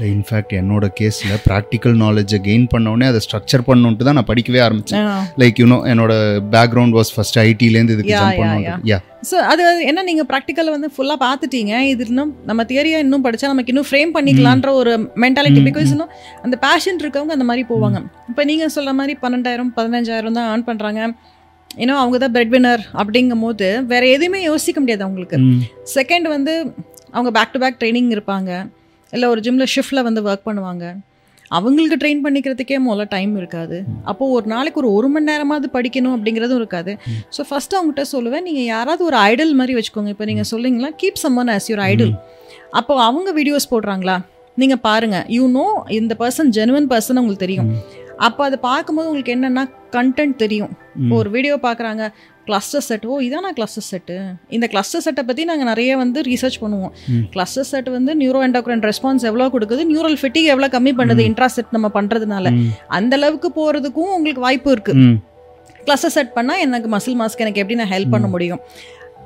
[0.10, 5.06] இன்ஃபேக்ட் என்னோட கேஸில் ப்ராக்டிக்கல் நாலேஜை கெயின் உடனே அதை ஸ்ட்ரக்சர் பண்ணணுன்ட்டு தான் நான் படிக்கவே ஆரம்பித்தேன்
[5.38, 6.14] லைக் யூனோ என்னோட
[6.56, 11.20] பேக்ரவுண்ட் வாஸ் ஃபர்ஸ்ட் ஐடிலேருந்து இதுக்கு ஜம்ப் பண்ணணும் யா ஸோ அது என்ன நீங்கள் ப்ராக்டிக்கல் வந்து ஃபுல்லாக
[11.24, 16.12] பார்த்துட்டீங்க இது இன்னும் நம்ம தியரியாக இன்னும் படித்தா நமக்கு இன்னும் ஃப்ரேம் பண்ணிக்கலான்ற ஒரு மென்டாலிட்டி பிகாஸ் இன்னும்
[16.44, 18.02] அந்த பேஷன் இருக்கவங்க அந்த மாதிரி போவாங்க.
[18.30, 21.02] இப்போ நீங்கள் சொல்ல மாதிரி பன்னெண்டாயிரம் பதினஞ்சாயிரம் தான் ஏர்ன் பண்ணுறாங்க
[21.82, 25.38] ஏன்னா அவங்க தான் பிரெட் வினர் அப்படிங்கும் போது வேற எதுவுமே யோசிக்க முடியாது அவங்களுக்கு.
[25.96, 26.54] செகண்ட் வந்து
[27.16, 28.52] அவங்க பேக் டு பேக் ட்ரைனிங் இருப்பாங்க.
[29.14, 30.86] இல்லை ஒரு ஜிம்மில் ஷிஃப்ட்டில் வந்து ஒர்க் பண்ணுவாங்க.
[31.58, 33.78] அவங்களுக்கு ட்ரெயின் பண்ணிக்கிறதுக்கே முதல்ல டைம் இருக்காது.
[34.12, 36.94] அப்போது ஒரு நாளைக்கு ஒரு ஒரு மணி நேரமாவது படிக்கணும் அப்படிங்கிறதும் இருக்காது.
[37.36, 40.14] ஸோ ஃபஸ்ட்டு அவங்ககிட்ட சொல்லுவேன் நீங்கள் யாராவது ஒரு ஐடல் மாதிரி வச்சுக்கோங்க.
[40.16, 42.14] இப்போ நீங்கள் சொல்லிங்களா keep someone as your idol
[42.80, 44.16] அப்போ அவங்க வீடியோஸ் போடுறாங்களா?
[44.62, 45.68] நீங்கள் பாருங்கள் யூ நோ
[46.00, 47.70] இந்த பர்சன் ஜெனுவன் பர்சன் உங்களுக்கு தெரியும்.
[48.28, 49.64] அப்போ அதை பார்க்கும்போது உங்களுக்கு என்னென்னா
[49.96, 50.72] கண்டென்ட் தெரியும்.
[51.04, 52.04] இப்போ ஒரு வீடியோ பார்க்குறாங்க
[52.48, 54.16] கிளஸ்டர் செட் ஓ இதானா கிளஸ்டர் செட்டு
[54.56, 56.94] இந்த கிளஸ்டர் செட்டை பற்றி நாங்கள் நிறைய வந்து ரிசர்ச் பண்ணுவோம்.
[57.34, 61.90] கிளஸ்டர் செட் வந்து நியூரோ எண்டோக்ரைன் ரெஸ்பான்ஸ் எவ்வளோ கொடுக்குது நியூரல் ஃபிட்டிக் எவ்வளோ கம்மி பண்ணுது இன்ட்ராசெட் நம்ம
[61.98, 62.54] பண்ணுறதுனால
[63.00, 65.06] அந்த அளவுக்கு போகிறதுக்கும் உங்களுக்கு வாய்ப்பு இருக்குது
[65.88, 68.62] கிளஸ்டர் செட் பண்ணால் எனக்கு மசில் மாஸ்க் எனக்கு எப்படி நான் ஹெல்ப் பண்ண முடியும்?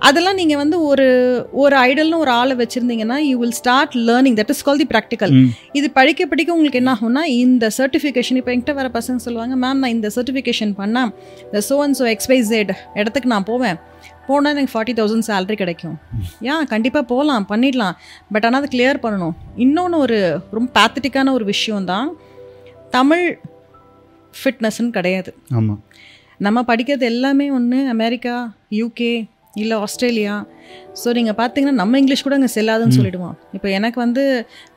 [0.08, 1.06] அதெல்லாம் நீங்கள் வந்து ஒரு
[1.62, 5.34] ஒரு ஐடல்னு ஒரு ஆளை வச்சுருந்தீங்கன்னா you will start learning that is call the practical.
[5.80, 9.94] இது படிக்க படிக்க உங்களுக்கு என்ன ஆகும்னா இந்த சர்டிஃபிகேஷன் இப்போ என்கிட்ட வர பசங்க சொல்லுவாங்க மேம் நான்
[9.96, 11.12] இந்த சர்டிஃபிகேஷன் பண்ணால்
[11.48, 13.80] இந்த சோ அண்ட் ஸோ எக்ஸ்பைசேட் இடத்துக்கு நான் போவேன்.
[14.28, 15.96] போனால் எனக்கு ஃபார்ட்டி தௌசண்ட் சேலரி கிடைக்கும்.
[16.52, 17.96] ஏன் கண்டிப்பாக போகலாம் பண்ணிடலாம்.
[18.34, 19.36] பட் ஆனால் அதை கிளியர் பண்ணணும்.
[19.66, 20.20] இன்னொன்று ஒரு
[20.58, 22.10] ரொம்ப பேத்தட்டிக்கான ஒரு விஷயம் தான்
[22.98, 23.26] தமிழ்
[24.34, 25.34] ஃபிட்னஸ்ன்னு கிடையாது.
[25.60, 25.82] ஆமாம்
[26.46, 28.36] நம்ம படிக்கிறது எல்லாமே ஒன்று அமெரிக்கா
[28.80, 29.14] யூகே
[29.64, 30.36] இல்லை ஆஸ்திரேலியா.
[31.02, 33.36] ஸோ நீங்கள் பார்த்தீங்கன்னா நம்ம இங்கிலீஷ் கூட அங்கே செல்லாதுன்னு சொல்லிடுவோம்.
[33.57, 34.23] இப்போ எனக்கு வந்து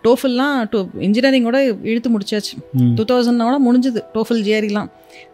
[0.06, 1.60] டோஃபில்லாம் டோ இன்ஜினியரிங்கோட
[1.92, 2.54] இழுத்து முடிச்சாச்சு.
[2.98, 4.90] டூ தௌசண்டோட முடிஞ்சுது டோஃபில் ஜிஆரிலாம்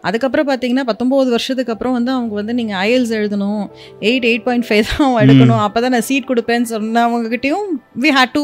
[0.08, 3.64] அதுக்கப்புறம் பார்த்தீங்கன்னா பத்தொம்போது வருஷத்துக்கு அப்புறம் வந்து அவங்க வந்து நீங்கள் ஐஎல்ஸ் எழுதணும்.
[4.08, 5.62] எயிட் எயிட் பாயிண்ட் ஃபைவ் தான் எடுக்கணும்.
[5.66, 7.68] அப்போ தான் நான் சீட் கொடுப்பேன்னு சொன்னவங்ககிட்டயும்
[8.04, 8.42] we had to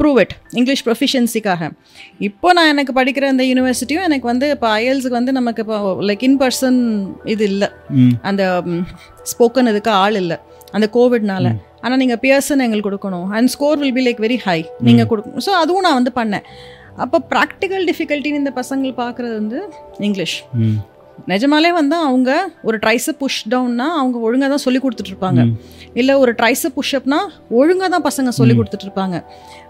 [0.00, 1.70] prove it English ப்ரொஃபிஷியன்சிக்காக
[2.28, 5.78] இப்போ நான் எனக்கு படிக்கிற அந்த யூனிவர்சிட்டியும் எனக்கு வந்து இப்போ ஐஎல்ஸுக்கு வந்து நமக்கு இப்போ
[6.10, 6.78] லைக் இன் பர்சன்
[7.34, 7.70] இது இல்லை.
[8.30, 8.42] அந்த
[9.32, 10.38] ஸ்போக்கன் இதுக்கு ஆள் இல்லை.
[10.76, 11.46] அந்த கோவிட்னால
[11.84, 13.26] ஆனால் நீங்கள் பியர்சன் எங்களுக்கு கொடுக்கணும்.
[13.36, 15.42] And score will be like very high நீங்கள் கொடுக்கணும்.
[15.46, 16.46] ஸோ அதுவும் நான் வந்து பண்ணேன்.
[17.04, 19.58] அப்போ ப்ராக்டிக்கல் டிஃபிகல்ட்டின்னு இந்த பசங்கள் பார்க்குறது வந்து
[20.08, 20.38] இங்கிலீஷ்
[21.30, 22.30] நிஜமாலே வந்து அவங்க
[22.68, 25.40] ஒரு ட்ரைஸை புஷ் டவுன்னா அவங்க ஒழுங்காக தான் சொல்லி கொடுத்துட்ருப்பாங்க
[26.00, 27.18] இல்லை ஒரு ட்ரைஸை புஷ்அப்னா
[27.60, 29.16] ஒழுங்காக தான் பசங்க சொல்லி கொடுத்துட்ருப்பாங்க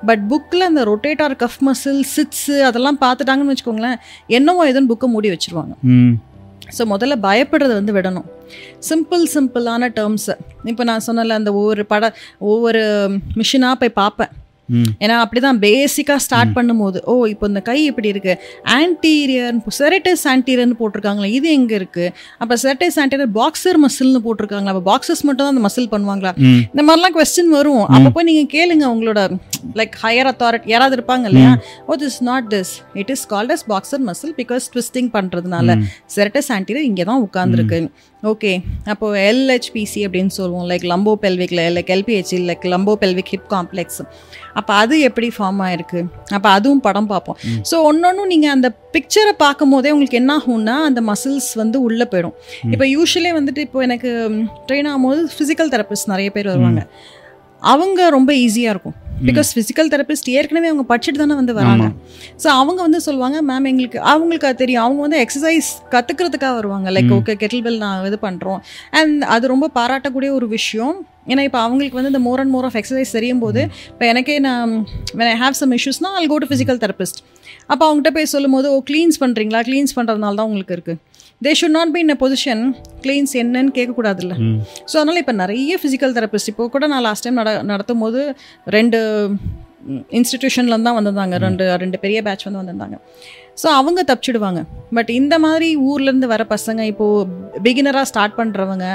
[0.08, 3.98] பட் புக்கில் அந்த ரொட்டேட்டார் கஃப் மசில் சிட்ஸு அதெல்லாம் பார்த்துட்டாங்கன்னு வச்சுக்கோங்களேன்
[4.38, 5.74] என்னவோ எதுன்னு புக்கை மூடி வச்சிருவாங்க.
[6.76, 8.26] ஸோ முதல்ல பயப்படுறத வந்து விடணும்.
[8.88, 10.34] சிம்பிள் சிம்பிளான டேர்ம்ஸு
[10.72, 12.10] இப்போ நான் சொன்னல அந்த ஒவ்வொரு பட
[12.50, 12.82] ஒவ்வொரு
[13.40, 14.32] மிஷினாக போய் பார்ப்பேன்.
[15.04, 18.34] ஏன்னா அப்படிதான் பேசிக்காக ஸ்டார்ட் பண்ணும்போது ஓ இப்போ இந்த கை இப்படி இருக்கு.
[18.78, 22.06] ஆன்டீரியர் செரட்டஸ் ஆன்டீரியர்னு போட்டிருக்காங்களா இது எங்கே இருக்கு?
[22.42, 26.32] அப்போ செரட்டஸ் ஆன்டீரியர் பாக்ஸர் மசில்னு போட்டிருக்காங்களா அப்போ பாக்ஸர்ஸ் மட்டும் தான் அந்த மசில் பண்ணுவாங்களா?
[26.72, 27.84] இந்த மாதிரிலாம் கொஸ்டின் வரும்.
[27.94, 29.20] அப்போ போய் நீங்கள் கேளுங்க உங்களோட
[29.80, 31.52] லைக் ஹையர் அத்தாரிட்டி யாராவது இருப்பாங்க இல்லையா?
[31.86, 32.72] ஓ this not this
[33.02, 35.78] it is called as boxer muscle because twisting பண்ணுறதுனால
[36.16, 37.80] செரட்டஸ் ஆன்டீரியர் இங்கே தான் உட்காந்துருக்கு
[38.30, 38.52] ஓகே
[38.92, 40.64] அப்போ எல்ஹெச்பிசி அப்படின்னு சொல்லுவோம்.
[40.70, 44.00] Like lumbo பெல்விக்ல like LPHC like lumbo pelvic hip complex
[44.58, 46.00] அப்போ அது எப்படி ஃபார்ம் ஆயிருக்கு?
[46.36, 47.38] அப்போ அதுவும் படம் பார்ப்போம்.
[47.70, 52.34] ஸோ ஒன்னொன்னும் நீங்கள் அந்த பிக்சரை பார்க்கும் போதே உங்களுக்கு என்ன ஆகும்னா அந்த மசில்ஸ் வந்து உள்ளே போயிடும்.
[52.72, 54.10] இப்போ யூஸ்வலி வந்துட்டு இப்போ எனக்கு
[54.68, 56.82] ட்ரெயின் ஆகும்போது ஃபிசிக்கல் தெரபிஸ்ட் நிறைய பேர் வருவாங்க.
[57.72, 58.96] அவங்க ரொம்ப ஈஸியாக இருக்கும்.
[59.28, 61.86] பிகாஸ் ஃபிசிக்கல் தெரபிஸ்ட் ஏற்கனவே அவங்க படிச்சுட்டு தானே வந்து வராங்க.
[62.42, 64.82] ஸோ அவங்க வந்து சொல்லுவாங்க மேம் எங்களுக்கு அவங்களுக்கு அது தெரியும்.
[64.84, 66.90] அவங்க வந்து எக்ஸசைஸ் கற்றுக்கிறதுக்காக வருவாங்க.
[66.96, 68.60] லைக் ஓகே கெட்டில் பெல் நான் இது பண்ணுறோம்
[69.00, 70.96] அண்ட் அது ரொம்ப பாராட்டக்கூடிய ஒரு விஷயம்.
[71.32, 73.62] ஏன்னா இப்போ அவங்களுக்கு வந்து இந்த more and more of exercise தெரியும் போது
[73.92, 74.70] இப்போ எனக்கே நான்
[75.32, 77.18] I have some issuesனா I'll go to physical therapist.
[77.72, 81.00] அப்போ அவங்ககிட்ட போய் சொல்லும்போது ஓ க்ளீன்ஸ் பண்ணுறீங்களா க்ளீன்ஸ் பண்ணுறதுனால தான் உங்களுக்கு இருக்குது
[81.46, 82.62] they should not be in a position
[83.04, 84.34] cleans என்னன்னு கேட்கக்கூடாதுல்ல.
[84.90, 88.22] ஸோ அதனால் இப்போ நிறைய ஃபிசிக்கல் தெரபிஸ்ட் இப்போ கூட நான் லாஸ்ட் டைம் நட நடத்தும் போது
[88.76, 89.00] ரெண்டு
[90.18, 91.36] இன்ஸ்டிடியூஷன்ல தான் வந்திருந்தாங்க.
[91.46, 92.96] ரெண்டு ரெண்டு பெரிய பேட்ச் வந்து வந்திருந்தாங்க.
[93.58, 94.60] ஸோ அவங்க தப்பிச்சிடுவாங்க.
[94.96, 97.24] பட் இந்த மாதிரி ஊர்லேருந்து வர பசங்க இப்போது
[97.62, 98.86] பிகினராக ஸ்டார்ட் பண்ணுறவங்க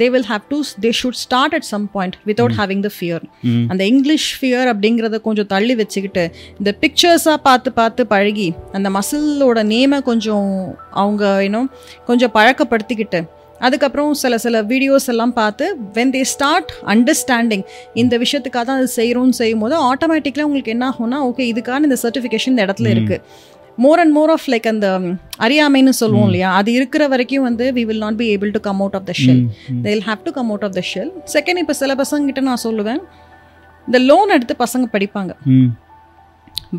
[0.00, 3.24] they will have to they should start at some point without having the fear
[3.68, 6.24] அந்த இங்கிலீஷ் ஃபியர் அப்படிங்கிறத கொஞ்சம் தள்ளி வச்சுக்கிட்டு
[6.58, 10.48] இந்த பிக்சர்ஸாக பார்த்து பார்த்து பழகி அந்த மசிலோட நேமை கொஞ்சம்
[10.94, 11.68] அவங்க இன்னும்
[12.06, 13.20] கொஞ்சம் பழக்கப்படுத்திக்கிட்டு
[13.60, 15.64] அதுக்கப்புறம் சில சில வீடியோஸ் எல்லாம் பார்த்து
[15.94, 17.64] வென் தே ஸ்டார்ட் அண்டர்ஸ்டாண்டிங்
[17.94, 22.54] இந்த விஷயத்துக்காக தான் அது செய்கிறோம்னு செய்யும் போது ஆட்டோமேட்டிக்கலாக உங்களுக்கு என்ன ஆகும்னா ஓகே இதுக்கான இந்த சர்டிஃபிகேஷன்
[22.54, 23.24] இந்த இடத்துல இருக்குது
[23.78, 26.48] more and more of like அந்த ம், அறியாமைன்னு சொல்லுவோம் இல்லையா?
[26.58, 29.42] அது இருக்கிற வரைக்கும் வந்து we will not be able to come out of the shell
[29.78, 32.62] they will have to come out of the shell second இப்போ சில பசங்க கிட்ட நான்
[32.64, 33.00] சொல்லுவேன்
[33.88, 35.32] இந்த லோன் எடுத்து பசங்க படிப்பாங்க.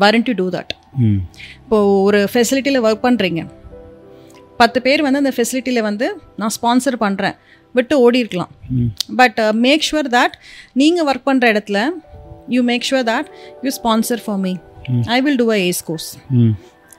[0.00, 0.72] வரண்ட் டு டூ தட்
[1.04, 1.20] ம்
[1.60, 3.40] இப்போ ஒரு ஃபெசிலிட்டியில் ஒர்க் பண்ணுறீங்க
[4.60, 6.06] பத்து பேர் வந்து அந்த ஃபெசிலிட்டியில் வந்து
[6.38, 7.36] நான் ஸ்பான்சர் பண்ணுறேன்
[7.74, 8.52] விட்டு ஓடி இருக்கலாம்
[9.18, 10.34] பட் மேக் ஷுவர் தட்
[10.76, 11.80] நீங்கள் ஒர்க் பண்ணுற இடத்துல
[12.48, 13.28] you make sure that
[13.62, 14.52] you sponsor for me
[15.10, 16.08] I will do a ace course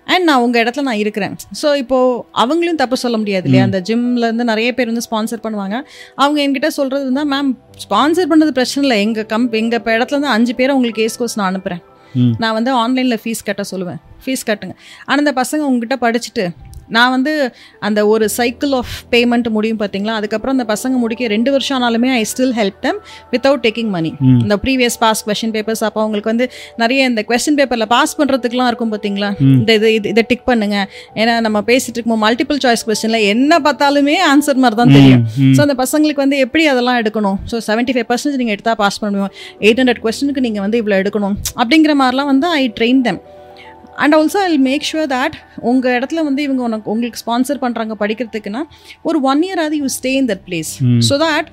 [0.07, 1.35] and நான் உங்கள் இடத்துல நான் இருக்கிறேன்.
[1.61, 3.65] ஸோ இப்போது அவங்களையும் தப்பு சொல்ல முடியாது இல்லையா?
[3.67, 5.77] அந்த ஜிம்லேருந்து நிறைய பேர் வந்து ஸ்பான்சர் பண்ணுவாங்க.
[6.23, 7.51] அவங்க என்கிட்ட சொல்கிறது இருந்தால் மேம்
[7.85, 8.97] ஸ்பான்சர் பண்ணுறது பிரச்சனை இல்லை.
[9.05, 11.83] எங்கள் கம்ப் எங்கள் இப்போ இடத்துல இருந்து அஞ்சு பேரை உங்களுக்கு ஏஸ் கோர்ஸ் நான் அனுப்புகிறேன்.
[12.43, 13.99] நான் வந்து ஆன்லைனில் ஃபீஸ் கட்ட சொல்லுவேன்.
[14.23, 14.73] ஃபீஸ் கட்டுங்க.
[15.05, 16.45] ஆனால் இந்த பசங்க உங்ககிட்ட படிச்சுட்டு
[16.91, 17.33] நான் வந்து
[17.79, 20.13] அந்த ஒரு சைக்கிள் ஆஃப் பேமெண்ட் முடியும் பார்த்தீங்களா?
[20.13, 22.99] அதுக்கப்புறம் அந்த பசங்க முடிக்க ரெண்டு வருஷம் ஆனாலுமே I still help them
[23.31, 27.87] without taking money இந்த ப்ரீவியஸ் பாஸ் கொஷின் பேப்பர்ஸ் அப்போ அவங்களுக்கு வந்து நிறைய இந்த கொஸ்டின் பேப்பரில்
[27.87, 29.29] பாஸ் பண்ணுறதுக்குலாம் இருக்கும் பார்த்தீங்களா?
[29.39, 30.89] இந்த இது இது- இதை டிக் பண்ணுங்க.
[31.15, 35.25] ஏன்னா நம்ம பேசிட்டு இருக்கும்போது மல்டிபிள் சாய்ஸ் கொஸ்டினில் என்ன பார்த்தாலுமே ஆன்சர் மாதிரி தான் தெரியும்.
[35.57, 37.37] ஸோ அந்த பசங்களுக்கு வந்து எப்படி அதெல்லாம் எடுக்கணும்?
[37.51, 41.35] ஸோ செவன்ட்டி ஃபைவ் பர்சன்ட் நீங்கள் எடுத்தால் பாஸ் பண்ணுவோம் எயிட் ஹண்ட்ரட் கொஸ்டினுக்கு நீங்கள் வந்து இவ்வளோ எடுக்கணும்?
[41.55, 43.17] அப்படிங்கிற மாதிரிலாம் வந்து I train them.
[44.03, 45.35] And also I make sure that
[45.71, 48.63] உங்கள் இடத்துல வந்து இவங்க உனக்கு உங்களுக்கு ஸ்பான்சர் பண்ணுறாங்க படிக்கிறதுக்குன்னா
[49.09, 50.71] ஒரு ஒன் இயர் ஆகுது you stay in that place
[51.09, 51.49] so that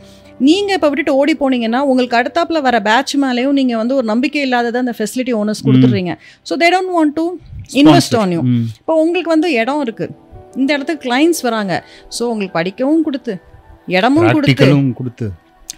[0.48, 4.78] நீங்கள் இப்போ விட்டுட்டு ஓடி போனீங்கன்னா உங்களுக்கு அடுத்தாப்புல வர பேட்ச் மேலேயும் நீங்கள் வந்து ஒரு நம்பிக்கை இல்லாததை
[4.84, 6.12] அந்த facility owners கொடுத்துட்றீங்க.
[6.48, 7.24] So they don't want to
[7.80, 8.42] invest on you
[8.80, 10.14] இப்போ உங்களுக்கு வந்து இடம் இருக்குது
[10.60, 11.72] இந்த இடத்துக்கு கிளைண்ட்ஸ் வராங்க.
[12.16, 13.34] ஸோ உங்களுக்கு படிக்கவும் கொடுத்து
[13.96, 14.68] இடமும் கொடுத்து.
[15.00, 15.26] கொடுத்து.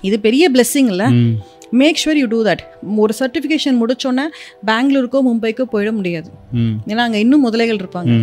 [0.09, 1.09] இது பெரிய பிளெஸ்ஸிங் இல்லை.
[1.17, 1.35] ம்
[1.83, 2.63] make sure you do that
[3.05, 4.27] ஒரு சர்டிஃபிகேஷன் முடிச்சோன்னே
[4.71, 6.31] பெங்களூருக்கோ மும்பைக்கோ போயிட முடியாது.
[6.91, 8.15] ஏன்னா அங்கே இன்னும் முதலைகள் இருப்பாங்க.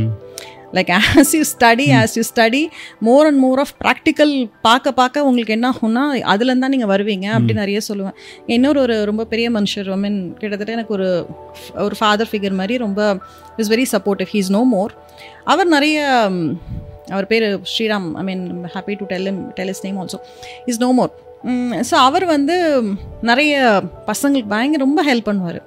[0.76, 2.62] Like as you study as you study
[3.08, 4.34] more and more of practical
[4.68, 6.04] பார்க்க பார்க்க உங்களுக்கு என்ன ஆகும்னா
[6.34, 8.16] அதுலேருந்து தான் நீங்கள் வருவீங்க அப்படி நிறைய சொல்லுவேன்.
[8.56, 11.10] இன்னொரு ஒரு ரொம்ப பெரிய மனுஷர் ஐ மீன் கிட்டத்தட்ட எனக்கு ஒரு
[11.86, 13.02] ஒரு ஃபாதர் ஃபிகர் மாதிரி ரொம்ப
[13.64, 14.94] is very supportive he's no more
[15.54, 16.00] அவர் நிறைய
[17.16, 18.10] அவர் பேர் Sriram.
[18.22, 18.44] I mean
[18.76, 19.28] happy to tell
[19.60, 20.20] tell is name also
[20.72, 21.14] is no more
[21.90, 22.56] so அவர் வந்து
[23.30, 23.54] நிறைய
[24.10, 25.60] பசங்களுக்கு பயங்கர ரொம்ப ஹெல்ப் பண்ணுவார்.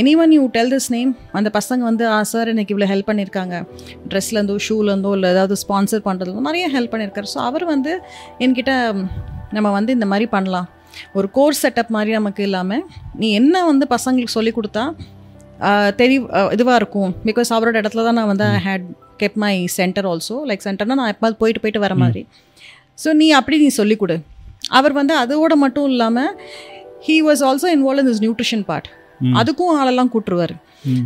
[0.00, 3.58] Any one you tell this name அந்த பசங்க வந்து ஆ சார் எனக்கு இவ்வளோ ஹெல்ப் பண்ணியிருக்காங்க
[4.10, 7.92] ட்ரெஸ்லேருந்தோ ஷூலேருந்தோ இல்லை ஏதாவது ஸ்பான்சர் பண்ணுறதுலோ நிறைய ஹெல்ப் பண்ணியிருக்காரு ஸோ அவர் வந்து
[8.46, 8.72] என்கிட்ட
[9.58, 10.68] நம்ம வந்து இந்த மாதிரி பண்ணலாம்.
[11.18, 12.84] ஒரு கோர்ஸ் செட்டப் மாதிரி நமக்கு இல்லாமல்
[13.22, 14.84] நீ என்ன வந்து பசங்களுக்கு சொல்லி கொடுத்தா
[16.00, 16.16] தெரி
[16.56, 17.10] இதுவாக இருக்கும்.
[17.28, 18.86] பிகாஸ் அவரோட இடத்துல தான் நான் வந்து I had
[19.22, 22.22] kept my center also like சென்டர்னா நான் எப்போ போயிட்டு போயிட்டு வர மாதிரி.
[23.02, 24.16] ஸோ நீ அப்படி நீ சொல்லிக் கொடு.
[24.78, 26.32] அவர் வந்து அதோட மட்டும் இல்லாமல்
[27.06, 28.88] he was also involve in this nutrition part
[29.40, 30.54] அதுக்கும் ஆளெல்லாம் கூட்டுருவார்.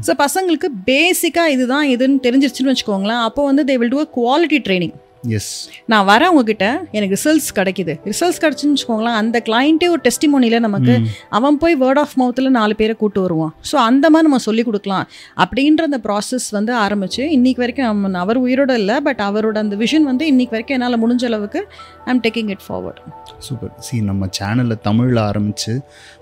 [0.07, 3.23] ஸோ பசங்களுக்கு பேசிக்காக இதுதான் இதுன்னு தெரிஞ்சிருச்சுன்னு வச்சுக்கோங்களேன்.
[3.29, 7.95] அப்போ வந்து they will do a quality training yes நான் வரேன் உங்ககிட்ட எனக்கு ரிசல்ட்ஸ் கிடைக்குது.
[8.05, 12.95] ரிசல்ட்ஸ் கிடச்சுன்னு வச்சுக்கோங்களேன் அந்த கிளைண்ட்டே ஒரு டெஸ்டிமோனியில் நமக்கு அவன் போய் வேர்ட் ஆஃப் மவுத்தில் நாலு பேரை
[12.95, 13.55] கூட்டு வருவான்.
[13.73, 15.07] ஸோ அந்த மாதிரி நம்ம சொல்லி கொடுக்கலாம்.
[15.37, 20.27] அப்படின்ற அந்த ப்ராசஸ் வந்து ஆரம்பிச்சு இன்னைக்கு வரைக்கும் அவர் உயிரோட இல்லை பட் அவரோட அந்த விஷன் வந்து
[20.27, 21.67] இன்னைக்கு வரைக்கும் என்னால் முடிஞ்ச அளவுக்கு
[22.05, 23.01] I am taking it forward
[23.39, 25.81] super C நம்ம சேனலில் தமிழில் ஆரம்பித்து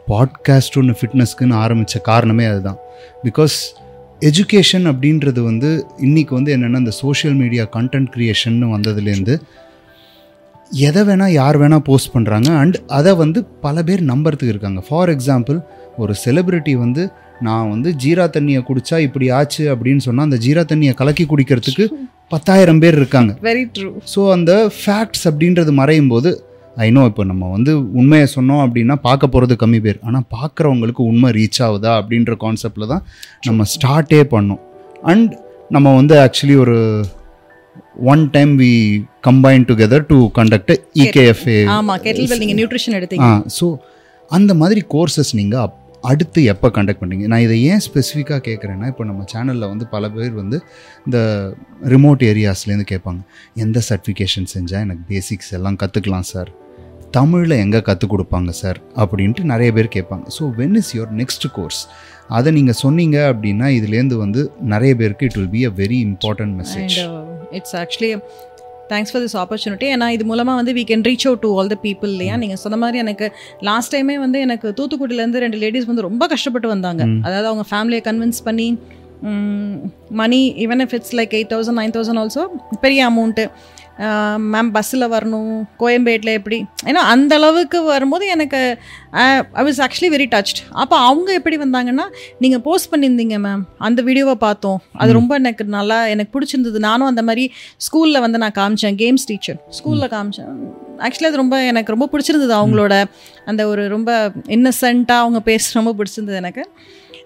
[0.08, 2.78] பாட்காஸ்ட் ஒன்று ஃபிட்னஸ்க்குன்னு ஆரம்பித்த காரணமே அதுதான்.
[3.24, 3.56] பிகாஸ்
[4.22, 9.40] எஜுகேஷன் அப்படின்றது வந்து இன்னைக்கு வந்து என்னென்னா இந்த சோஷியல் மீடியா கண்டென்ட் க்ரியேஷன் வந்ததுலேருந்து
[10.72, 14.80] எதை வேணால் யார் வேணால் போஸ்ட் பண்ணுறாங்க அண்ட் அதை வந்து பல பேர் நம்புறதுக்கு இருக்காங்க.
[14.88, 15.60] ஃபார் எக்ஸாம்பிள்
[15.96, 17.10] ஒரு செலிபிரிட்டி வந்து
[17.40, 21.86] நான் வந்து ஜீரா தண்ணியை குடிச்சா இப்படி ஆச்சு அப்படின்னு சொன்னால் அந்த ஜீரா தண்ணியை கலக்கி குடிக்கிறதுக்கு
[22.28, 23.36] பத்தாயிரம் பேர் இருக்காங்க.
[23.42, 26.45] வெரி ட்ரூ ஸோ அந்த ஃபேக்ட்ஸ் அப்படின்றது மறையும் போது
[26.84, 29.98] ஐநோ இப்போ நம்ம வந்து உண்மையை சொன்னோம் அப்படின்னா பார்க்க போகிறது கம்மி பேர்.
[30.08, 33.04] ஆனால் பார்க்குறவங்களுக்கு உண்மை ரீச் ஆகுதா அப்படின்ற கான்செப்டில் தான்
[33.48, 34.62] நம்ம ஸ்டார்ட்டே பண்ணோம்.
[35.12, 35.32] அண்ட்
[35.76, 36.76] நம்ம வந்து ஆக்சுவலி ஒரு
[38.12, 38.72] one time we
[39.28, 40.74] combine together to conduct
[41.04, 41.58] EKFA
[42.42, 43.30] நீங்கள் நியூட்ரிஷன் எடுத்தீங்க.
[43.58, 43.66] ஸோ
[44.30, 45.72] அந்த மாதிரி கோர்சஸ் நீங்கள்
[46.10, 50.34] அடுத்து எப்போ கண்டக்ட் பண்ணீங்க நான் இதை ஏன் ஸ்பெசிஃபிக்காக கேட்குறேன்னா இப்போ நம்ம சேனலில் வந்து பல பேர்
[50.40, 50.58] வந்து
[51.06, 51.18] இந்த
[51.94, 53.20] ரிமோட் ஏரியாஸ்லேருந்து கேட்பாங்க.
[53.64, 56.50] எந்த சர்டிஃபிகேஷன் செஞ்சால் எனக்கு பேசிக்ஸ் எல்லாம் கற்றுக்கலாம் சார்
[57.12, 60.24] தமிழில் எங்கே கற்றுக் கொடுப்பாங்க சார் அப்படின்ட்டு நிறைய பேர் கேட்பாங்க.
[60.36, 61.80] So when is your next course
[62.38, 64.40] அதை நீங்கள் சொன்னீங்க அப்படின்னா இதுலேருந்து வந்து
[64.74, 66.96] நிறைய பேருக்கு it will be a very important message
[67.58, 68.12] it's actually
[68.90, 71.78] thanks for this opportunity ஏன்னா இது மூலமாக வந்து we can reach out to all the
[71.86, 72.34] people இல்லையா?
[72.42, 73.26] நீங்கள் சொன்ன மாதிரி எனக்கு
[73.68, 77.02] லாஸ்ட் டைமே வந்து எனக்கு தூத்துக்குடியிலேருந்து ரெண்டு லேடிஸ் வந்து ரொம்ப கஷ்டப்பட்டு வந்தாங்க.
[77.26, 78.68] அதாவது அவங்க ஃபேமிலியை கன்வின்ஸ் பண்ணி
[80.20, 82.44] money even if it's like eight thousand nine thousand also
[82.84, 83.46] பெரிய அமௌண்ட்டு
[84.54, 85.52] மேம் பஸ்ஸில் வரணும்
[85.82, 86.56] கோயம்பேட்டில் எப்படி?
[86.88, 88.58] ஏன்னா அந்த அளவுக்கு வரும்போது எனக்கு
[89.60, 92.06] I was actually very touched அப்போ அவங்க எப்படி வந்தாங்கன்னா
[92.44, 94.80] நீங்கள் போஸ்ட் பண்ணியிருந்தீங்க மேம் அந்த வீடியோவை பார்த்தோம்.
[95.00, 96.80] அது ரொம்ப எனக்கு நல்லா எனக்கு பிடிச்சிருந்தது.
[96.88, 97.46] நானும் அந்த மாதிரி
[97.86, 100.52] ஸ்கூலில் வந்து நான் காமிச்சேன் கேம்ஸ் டீச்சர் ஸ்கூலில் காமிச்சேன்.
[101.06, 102.94] ஆக்சுவலி அது ரொம்ப எனக்கு ரொம்ப பிடிச்சிருந்தது அவங்களோட
[103.52, 104.10] அந்த ஒரு ரொம்ப
[104.58, 106.64] இன்னசென்ட்டாக அவங்க பேச ரொம்ப பிடிச்சிருந்தது எனக்கு.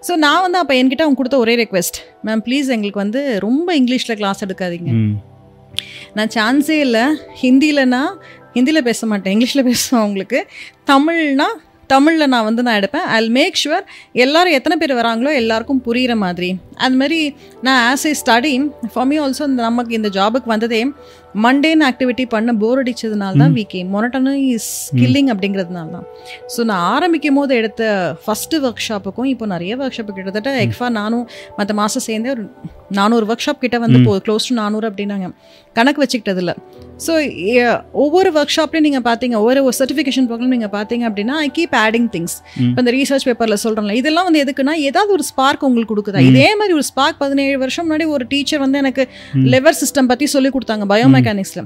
[0.07, 1.97] ஸோ நான் வந்து அப்போ என்கிட்ட அவங்க கொடுத்த ஒரே ரெக்வெஸ்ட்
[2.27, 4.91] மேம் ப்ளீஸ் எங்களுக்கு வந்து ரொம்ப இங்கிலீஷில் கிளாஸ் எடுக்காதீங்க.
[6.17, 7.03] நான் சான்ஸே இல்லை.
[7.41, 8.03] ஹிந்திலனா
[8.55, 9.33] ஹிந்தியில் பேச மாட்டேன்.
[9.35, 10.39] இங்கிலீஷில் பேசுவேன் உங்களுக்கு.
[10.91, 11.49] தமிழ்னா
[11.93, 13.05] தமிழில் நான் வந்து நான் எடுப்பேன்.
[13.15, 13.85] ஐ மேக் ஷுவர்
[14.23, 16.49] எல்லாரும் எத்தனை பேர் வராங்களோ எல்லாருக்கும் புரிகிற மாதிரி.
[16.85, 17.17] அது மாதிரி
[17.65, 18.51] நான் as a study
[18.93, 20.81] for me also இந்த நமக்கு இந்த ஜாபுக்கு வந்ததே
[21.35, 26.05] மண்டேன் ஆக்டிவிட்டி பண்ண போர் அடிச்சதுனால தான் வீக்கே மொனட்டனும் இஸ் கில்லிங் அப்படிங்கிறதுனால தான்
[26.55, 27.83] ஸோ நான் ஆரம்பிக்கும் போது எடுத்த
[28.25, 31.25] ஃபஸ்ட்டு ஒர்க் ஷாப்புக்கும் இப்போ நிறைய ஒர்க் ஷாப்பு கிட்டத்தட்ட எக்ஃபா நானும்
[31.57, 32.45] மற்ற மாதம் சேர்ந்தே ஒரு
[32.91, 35.27] நானூறு ஒர்க் ஷாப் கிட்ட வந்து போ க்ளோஸ் டு நானூறு அப்படின்னாங்க.
[35.75, 36.53] கணக்கு வச்சுக்கிட்டதில்ல.
[36.99, 37.11] ஸோ
[37.93, 42.35] ஒவ்வொரு ஒர்க் ஷாப்லையும் நீங்கள் பார்த்தீங்க ஒவ்வொரு சர்டிஃபிகேஷன் ப்ரோக்ராம் நீங்கள் பார்த்தீங்க அப்படின்னா ஐ கீப் ஆடிங் திங்ஸ்
[42.65, 46.19] இப்போ இந்த ரீசர்ச் பேப்பரில் சொல்கிறோம்ல இதெல்லாம் வந்து எதுக்குன்னா ஏதாவது ஒரு ஸ்பார்க் உங்களுக்கு கொடுக்குதா?
[46.31, 49.05] இதே மாதிரி ஒரு ஸ்பார்க் பதினேழு வருஷம் முன்னாடி ஒரு டீச்சர் வந்து எனக்கு
[49.53, 50.87] லெவர் சிஸ்டம் பற்றி சொல்லி கொடுத்தாங்க
[51.21, 51.63] பயோமெக்கானிக்ஸில்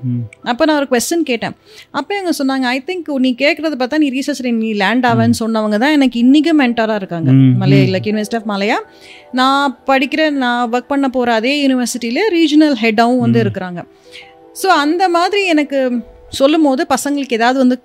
[0.52, 1.56] அப்போ நான் ஒரு கொஸ்டின் கேட்டேன்.
[2.00, 5.96] அப்போ எங்க சொன்னாங்க ஐ திங்க் நீ கேட்குறத பார்த்தா நீ ரீசர்ச் நீ லேண்ட் ஆவேன்னு சொன்னவங்க தான்
[5.98, 7.30] எனக்கு இன்றைக்கும் மென்டாராக இருக்காங்க.
[7.62, 8.78] மலையா லைக் யூனிவர்சிட்டி ஆஃப் மலையா
[9.40, 13.82] நான் படிக்கிற நான் ஒர்க் பண்ண போகிற அதே யூனிவர்சிட்டியில் ரீஜனல் ஹெட்டாகவும் வந்து இருக்கிறாங்க.
[14.62, 15.80] ஸோ அந்த மாதிரி எனக்கு
[16.40, 17.78] சொல்லும் போது பசங்களுக்கு ஏதாவது வந்து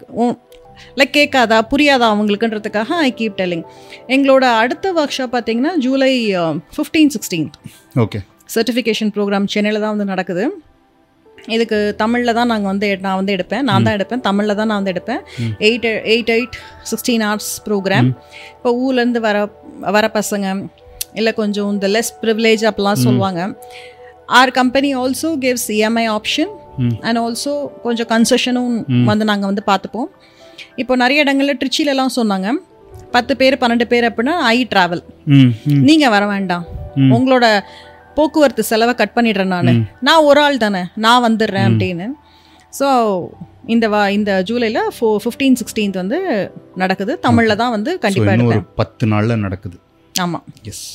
[0.99, 3.65] லைக் கேட்காதா புரியாதா அவங்களுக்குன்றதுக்காக ஐ கீப் டெல்லிங்
[4.15, 6.13] எங்களோட அடுத்த ஒர்க் ஷாப் பார்த்தீங்கன்னா July
[6.77, 7.57] fifteen sixteenth
[8.05, 8.21] okay
[8.55, 10.45] certification program சென்னையில் தான் வந்து நடக்குது.
[11.57, 13.65] இதுக்கு தமிழில் தான் நாங்கள் வந்து நான் வந்து எடுப்பேன்.
[13.71, 14.23] நான் தான் எடுப்பேன்.
[14.29, 15.23] தமிழில் தான் நான் வந்து எடுப்பேன்.
[15.69, 16.57] Eight eight eight
[16.91, 18.11] sixteen hours program
[18.57, 19.37] இப்போ ஊர்லேருந்து வர
[19.97, 20.55] வர பசங்க
[21.21, 23.41] இல்லை கொஞ்சம் இந்த லெஸ் ப்ரிவிலேஜ் அப்படிலாம் சொல்லுவாங்க.
[24.39, 26.53] Our company also gives EMI option
[27.07, 27.55] and also
[27.87, 28.75] கொஞ்சம் கன்செஷனும்
[29.11, 30.11] வந்து நாங்கள் வந்து பார்த்துப்போம்.
[30.83, 32.49] இப்போ நிறைய இடங்கள்ல ட்ரிச்சிலலாம் சொன்னாங்க.
[33.15, 35.03] பத்து பேர் பன்னெண்டு பேர் அப்படின்னா ஐ ட்ராவல்
[35.89, 36.65] நீங்கள் வர வேண்டாம்.
[37.17, 37.47] உங்களோட
[38.21, 39.71] போக்குவரத்து செலவை கட் பண்ணிடுறேன் நான்.
[40.09, 42.09] நான் ஒரு ஆள் தானே நான் வந்துடுறேன் அப்படின்னு.
[42.81, 42.89] ஸோ
[43.75, 46.19] இந்த வா இந்த ஜூலையில் ஃபோ ஃபிஃப்டீன் சிக்ஸ்டீன்த் வந்து
[46.83, 47.13] நடக்குது.
[47.27, 49.77] தமிழில் தான் வந்து கண்டிப்பாக ஒரு பத்து நாளில் நடக்குது.
[50.15, 50.87] ஆமாம் yes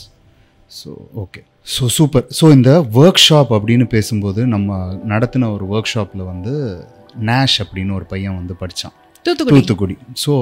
[0.79, 0.91] so
[1.23, 1.41] okay
[1.75, 2.71] so super so இந்த
[3.01, 4.79] ஒர்க் ஷாப் அப்படின்னு பேசும்போது நம்ம
[5.13, 6.53] நடத்தின ஒரு ஒர்க் ஷாப்பில் வந்து
[7.29, 8.95] நேஷ் அப்படின்னு ஒரு பையன் வந்து படித்தான்
[9.25, 9.57] தூத்துக்குடி.
[9.57, 9.95] தூத்துக்குடி.
[10.23, 10.33] ஸோ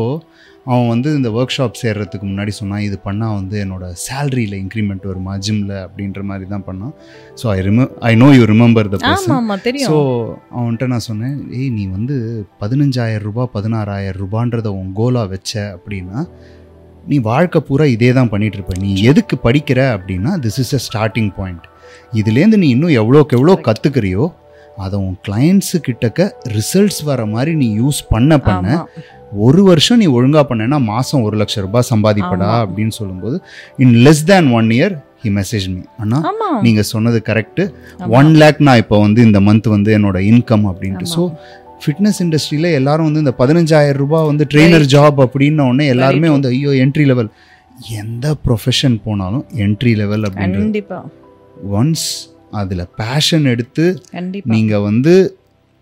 [0.65, 5.33] அவன் வந்து இந்த ஒர்க் ஷாப் சேர்றதுக்கு முன்னாடி சொன்னான் இது பண்ணால் வந்து என்னோட சேலரியில் இன்க்ரிமெண்ட் வருமா?
[5.45, 6.93] ஜிம்மில் அப்படின்ற மாதிரி தான் பண்ணான்.
[7.41, 9.33] So I ரிம I know you remember the person
[9.89, 9.97] so
[10.57, 12.17] அவன்கிட்ட நான் சொன்னேன் ஏய் நீ வந்து
[12.63, 16.19] பதினஞ்சாயிரம் ரூபாய் பதினாறாயிரம் ரூபான்றத உன் கோலாக வச்ச அப்படின்னா
[17.05, 18.73] நீ வாழ்க்கை பூரா இதே தான் பண்ணிட்டு இருப்ப.
[18.83, 21.65] நீ எதுக்கு படிக்கிற அப்படின்னா this is a starting point
[22.19, 24.25] இதுலேருந்து நீ இன்னும் எவ்வளோக்கு எவ்வளோ கற்றுக்கிறியோ
[24.77, 28.67] அதை உன் கிளைண்ட்ஸு கிட்டக்க ரிசல்ட்ஸ் வர மாதிரி நீ யூஸ் பண்ண பண்ண
[29.45, 32.49] ஒரு வருஷம் நீ ஒழுங்கா பண்ணேன்னா மாசம் ஒரு லட்சம் ரூபாய் சம்பாதிப்படா.
[32.63, 33.37] அப்படின்னு சொல்லும்போது
[33.77, 37.61] in less than one year he message me அண்ணா ஆமாம் நீங்க சொன்னது கரெக்ட்.
[38.19, 41.07] ஒன் லேக் நான் இப்போ வந்து இந்த மந்த் வந்து என்னோட இன்கம் அப்படின்ட்டு.
[41.15, 41.23] ஸோ
[41.83, 46.73] ஃபிட்னஸ் இண்டஸ்ட்ரியில எல்லாரும் வந்து இந்த பதினஞ்சாயிரம் ரூபாய் வந்து ட்ரெயினர் ஜாப் அப்படின்ன உடனே எல்லாருமே வந்து ஐயோ
[46.85, 47.31] என்ட்ரி லெவல்
[48.01, 50.63] எந்த ப்ரொஃபஷன் போனாலும் என்ட்ரி லெவல் அப்படின்றது.
[50.65, 50.99] கண்டிப்பா.
[51.79, 52.05] ஒன்ஸ்
[52.59, 53.85] அதில் பேஷன் எடுத்து
[54.55, 55.13] நீங்கள் வந்து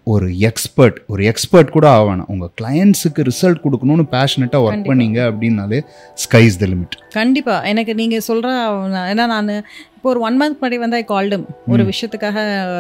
[0.08, 2.30] ஒரு எக்ஸ்பர்ட் ஒரு எக்ஸ்பர்ட் கூட ஆகணும்.
[2.34, 4.88] உங்கள் கிளையண்ட்ஸுக்கு ரிசல்ட் கொடுக்கணும்னு பேஷனட்டாக ஒர்க்.
[4.90, 5.80] பண்ணீங்க அப்படின்னாலே
[6.24, 7.56] ஸ்கைஸ் த லிமிட் கண்டிப்பா.
[7.72, 8.48] எனக்கு நீங்க சொல்ற
[9.12, 9.52] ஏன்னா நான்
[9.96, 12.38] இப்போ ஒரு ஒன் மந்த் முன்னாடி வந்து ஐ கால்டும் ஒரு விஷயத்துக்காக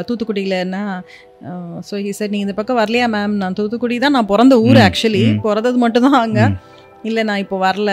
[0.07, 0.81] தூத்துக்குடியிலன்னா
[1.89, 5.23] ஸோ ஹி சார் நீங்க இந்த பக்கம் வரலையா மேம் நான் தூத்துக்குடி தான் நான் பிறந்த ஊர் ஆக்சுவலி.
[5.47, 6.41] பிறந்தது மட்டும் தான் அங்க.
[7.09, 7.91] இல்லை நான் இப்போ வரல.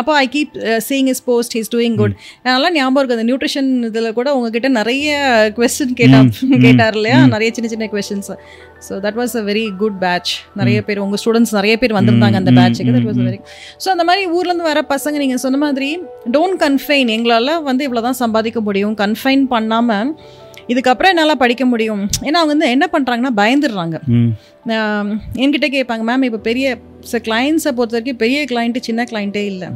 [0.00, 0.54] அப்போ I keep
[0.88, 2.14] seeing is post he's doing good
[2.44, 5.08] அதனால ஞாபகம் இருக்கு அந்த நியூட்ரிஷன் இதில் கூட உங்ககிட்ட நிறைய
[5.58, 6.20] கொஸ்டின் கேட்டா
[6.66, 7.18] கேட்டார் இல்லையா.
[7.34, 8.30] நிறைய சின்ன சின்ன questions
[8.86, 12.54] so that was a very good batch நிறைய பேர் உங்கள் ஸ்டூடெண்ட்ஸ் நிறைய பேர் வந்திருந்தாங்க அந்த
[12.60, 13.40] பேட்சுக்கு தட் வாஸ் வெரி
[13.84, 15.90] ஸோ அந்த மாதிரி ஊர்லேருந்து வர பசங்க நீங்கள் சொன்ன மாதிரி
[16.36, 18.96] டோன்ட் கன்ஃபைன் எங்களால் வந்து இவ்வளோ தான் சம்பாதிக்க முடியும்.
[19.02, 20.10] கன்ஃபைன் பண்ணாமல்
[20.72, 22.02] இதுக்கப்புறம் என்னால் படிக்க முடியும்.
[22.26, 23.96] ஏன்னா அவங்க வந்து என்ன பண்ணுறாங்கன்னா பயந்துடுறாங்க.
[25.42, 26.66] என்கிட்ட கேட்பாங்க மேம் இப்போ பெரிய
[27.28, 29.68] கிளைண்ட்ஸை பொறுத்த வரைக்கும் பெரிய கிளைண்ட்டு சின்ன கிளைண்ட்டே இல்லை.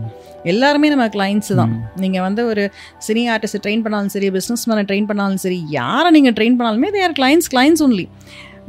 [0.53, 1.73] எல்லாருமே நம்ம கிளைண்ட்ஸ் தான்.
[2.03, 2.65] நீங்கள் வந்து ஒரு
[3.07, 7.17] சினி ஆர்டிஸ்ட் ட்ரெயின் பண்ணாலும் சரி பிஸ்னஸ் மேனை ட்ரெயின் பண்ணாலும் சரி யாரை நீங்கள் ட்ரெயின் பண்ணாலுமே their
[7.21, 8.07] clients clients only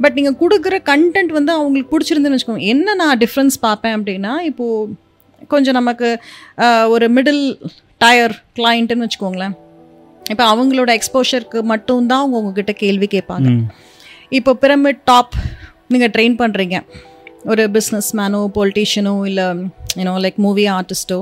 [0.04, 2.66] but நீங்கள் கொடுக்குற கண்டென்ட் வந்து அவங்களுக்கு பிடிச்சிருந்துன்னு வச்சுக்கோங்க.
[2.72, 4.90] என்ன நான் டிஃப்ரென்ஸ் பார்ப்பேன் அப்படின்னா இப்போது
[5.54, 6.08] கொஞ்சம் நமக்கு
[6.94, 7.44] ஒரு மிடில்
[8.02, 9.54] டயர் கிளைண்ட்டுன்னு வச்சுக்கோங்களேன்.
[10.32, 13.50] இப்போ அவங்களோட எக்ஸ்போஷருக்கு மட்டும்தான் அவங்க உங்ககிட்ட கேள்வி கேட்பாங்க.
[14.38, 15.36] இப்போ பிரமிட் டாப்
[15.92, 16.78] நீங்கள் ட்ரெயின் பண்ணுறீங்க
[17.50, 19.46] ஒரு பிஸ்னஸ் மேனோ பொலிட்டீஷியனோ இல்லை
[19.98, 21.18] யூனோ லைக் மூவி ஆர்டிஸ்ட்டோ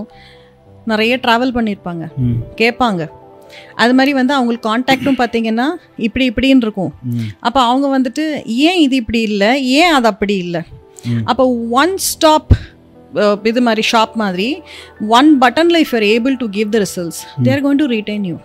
[0.93, 2.05] நிறைய ட்ராவல் பண்ணியிருப்பாங்க
[2.60, 3.02] கேட்பாங்க.
[3.82, 5.66] அது மாதிரி வந்து அவங்களுக்கு காண்டாக்டும் பார்த்தீங்கன்னா
[6.06, 6.93] இப்படி இப்படின்னு இருக்கும்.
[7.47, 8.24] அப்போ அவங்க வந்துட்டு
[8.68, 9.51] ஏன் இது இப்படி இல்லை?
[9.80, 10.62] ஏன் அது அப்படி இல்லை.
[11.30, 11.44] அப்போ
[11.82, 12.52] ஒன் ஸ்டாப்
[13.51, 14.48] இது மாதிரி ஷாப் மாதிரி
[15.18, 18.36] one பட்டன்ல if you're able to give the results they're going to retain you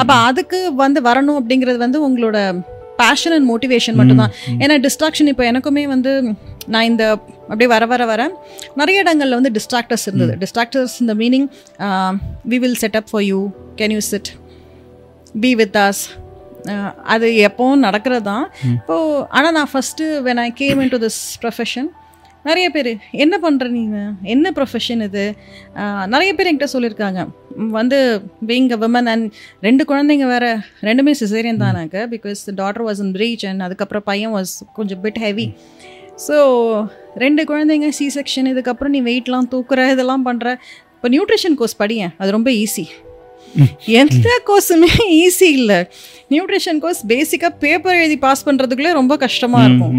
[0.00, 2.38] அப்போ அதுக்கு வந்து வரணும் அப்படிங்கிறது வந்து உங்களோட
[3.00, 4.32] பேஷன் அண்ட் மோட்டிவேஷன் மட்டும்தான்.
[4.62, 6.12] ஏன்னா டிஸ்ட்ராக்ஷன் இப்போ எனக்குமே வந்து
[6.74, 7.04] நான் இந்த
[7.50, 8.22] அப்படியே வர வர வர
[8.80, 10.34] நிறைய இடங்களில் வந்து டிஸ்ட்ராக்டர்ஸ் இருந்தது.
[10.42, 11.46] டிஸ்ட்ராக்டர்ஸ் இந்த meaning
[12.52, 13.40] we will set up for you
[13.80, 14.30] can you sit
[15.44, 16.02] by with us
[17.14, 18.44] அது எப்போவும் நடக்கிறது தான்
[18.76, 21.88] இப்போது ஆனால் நான் first when I came in to this profession
[22.48, 22.90] நிறைய பேர்
[23.24, 25.24] என்ன பண்ணுற நீங்கள் என்ன ப்ரொஃபஷன் இது?
[26.14, 27.20] நிறைய பேர் என்கிட்ட சொல்லியிருக்காங்க.
[27.78, 27.98] வந்து
[28.50, 29.26] பீங் அ விமன் அண்ட்
[29.66, 30.46] ரெண்டு குழந்தைங்க வேற
[30.88, 35.46] ரெண்டுமே caesarean தானாக்க because daughter was in reach and அதுக்கப்புறம் பையன் வாஸ் கொஞ்சம் பிட் ஹெவி
[36.26, 36.36] ஸோ
[37.24, 40.48] ரெண்டு குழந்தைங்க சி செக்ஷன் இதுக்கப்புறம் நீ வெயிட்லாம் தூக்குற இதெல்லாம் பண்ணுற
[40.96, 42.86] இப்போ நியூட்ரிஷன் கோர்ஸ் படியேன் அது ரொம்ப ஈஸி
[44.00, 44.88] எந்த கோர்ஸுமே
[45.24, 45.76] ஈஸி இல்லை.
[46.32, 49.94] நியூட்ரிஷன் கோர்ஸ் பேசிக்காக பேப்பர் எழுதி பாஸ் பண்ணுறதுக்குள்ளே ரொம்ப கஷ்டமாக இருக்கும்.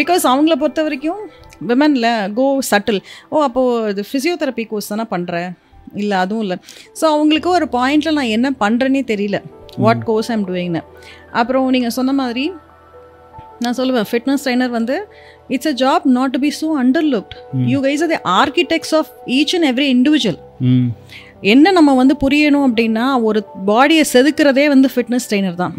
[0.00, 1.22] பிகாஸ் அவங்கள பொறுத்த வரைக்கும்
[1.68, 2.08] விமனில்
[2.38, 3.00] கோ சட்டில்
[3.32, 5.50] ஓ அப்போது இது ஃபிசியோதெரப்பி கோர்ஸ் தானே பண்ணுறேன்
[6.02, 6.56] இல்லை அதுவும் இல்லை.
[7.00, 9.38] ஸோ அவங்களுக்கு ஒரு பாயிண்டில் நான் என்ன பண்ணுறேனே தெரியல.
[9.84, 10.82] வாட் கோர்ஸ் ஐம் டூயிங்னு
[11.40, 12.44] அப்புறம் நீங்கள் சொன்ன மாதிரி
[13.64, 14.96] நான் சொல்லுவேன் ஃபிட்னஸ் ட்ரைனர் வந்து
[15.54, 17.34] it's a job not to be so under looked
[17.72, 20.40] you guys are the architects of each and every individual
[21.52, 25.74] என்ன நம்ம வந்து புரியணும் அப்படின்னா ஒரு பாடியை செதுக்கிறதே வந்து ஃபிட்னஸ் ட்ரைனர் தான்.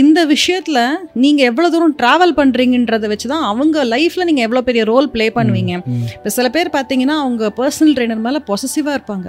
[0.00, 0.78] இந்த விஷயத்துல
[1.24, 5.74] நீங்க எவ்வளவு தூரம் டிராவல் பண்றீங்கன்றத வச்சு தான் அவங்க லைஃப்ல நீங்க எவ்வளவு பெரிய ரோல் ப்ளே பண்ணுவீங்க.
[6.16, 9.28] இப்போ சில பேர் பார்த்தீங்கன்னா அவங்க பர்சனல் ட்ரைனர் மேல பொசசிவா இருப்பாங்க.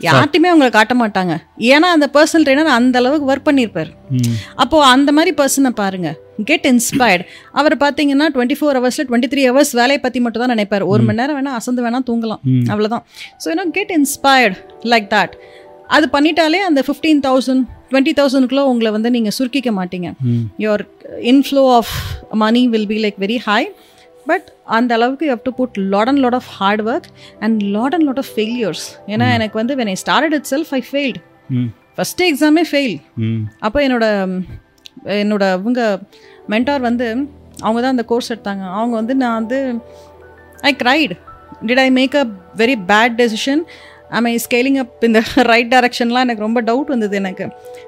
[0.00, 1.32] யார்ட்டையுமே அவங்கள காட்ட மாட்டாங்க.
[1.72, 4.32] ஏன்னா அந்த பர்சனல் ட்ரைனர் அந்த அளவுக்கு ஒர்க் பண்ணியிருப்பார் ம்,
[4.62, 6.08] அப்போ அந்த மாதிரி பர்சனை பாருங்க.
[6.50, 7.24] கெட் இன்ஸ்பயர்ட்
[7.60, 10.84] அவர் பார்த்தீங்கன்னா டுவெண்ட்டி ஃபோர் ஹவர்ஸில் டுவெண்ட்டி த்ரீ ஹவர்ஸ் வேலையை பற்றி மட்டும் தான் நினைப்பார்.
[10.92, 12.42] ஒரு மணி நேரம் வேணா அசந்து வேணா தூங்கலாம்.
[12.72, 13.04] அவ்வளோதான்
[13.42, 14.58] ஸோ இன்னும் கெட் இன்ஸ்பயர்ட்
[14.92, 15.34] லைக் தட்
[15.96, 20.08] அது பண்ணிட்டாலே அந்த ஃபிஃப்டீன் தௌசண்ட் டுவெண்ட்டி தௌசண்ட்குள்ளே உங்களை வந்து நீங்கள் சுருக்கிக்க மாட்டீங்க.
[20.64, 20.84] Your
[21.32, 21.92] inflow of
[22.44, 23.62] money will be like very high
[24.30, 24.46] but
[24.76, 27.08] அந்த அளவுக்கு you have to put lot and lot of hard work
[27.46, 28.84] and lot and lot of failures
[29.14, 31.20] ஏன்னா எனக்கு வந்து when I started itself I failed
[31.98, 32.94] first எக்ஸாமே fail
[33.66, 34.06] அப்போ என்னோட
[35.02, 36.00] என்னோட இவங்க
[36.48, 37.26] mentor வந்து
[37.60, 38.64] அவங்க தான் அந்த கோர்ஸ் எடுத்தாங்க.
[38.78, 39.80] அவங்க வந்து நான் வந்து
[40.60, 41.12] I cried
[41.66, 42.24] did I make a
[42.56, 43.62] very bad decision
[44.10, 47.44] I scaling up இந்த ரைட் டைரக்ஷன்லாம் எனக்கு ரொம்ப டவுட் வந்தது எனக்கு.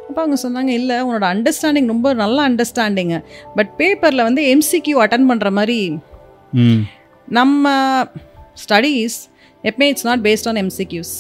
[0.09, 3.23] அப்போ அவங்க சொன்னாங்க இல்லை உன்னோட அண்டர்ஸ்டாண்டிங் ரொம்ப நல்ல அண்டர்ஸ்டாண்டிங்கு
[3.55, 5.99] பட் பேப்பரில் வந்து எம்சிக்யூ அட்டன் பண்ணுற மாதிரி
[7.29, 7.75] நம்ம
[8.65, 9.17] ஸ்டடீஸ்
[9.65, 11.15] எப்பவுமே it's not based on MCQs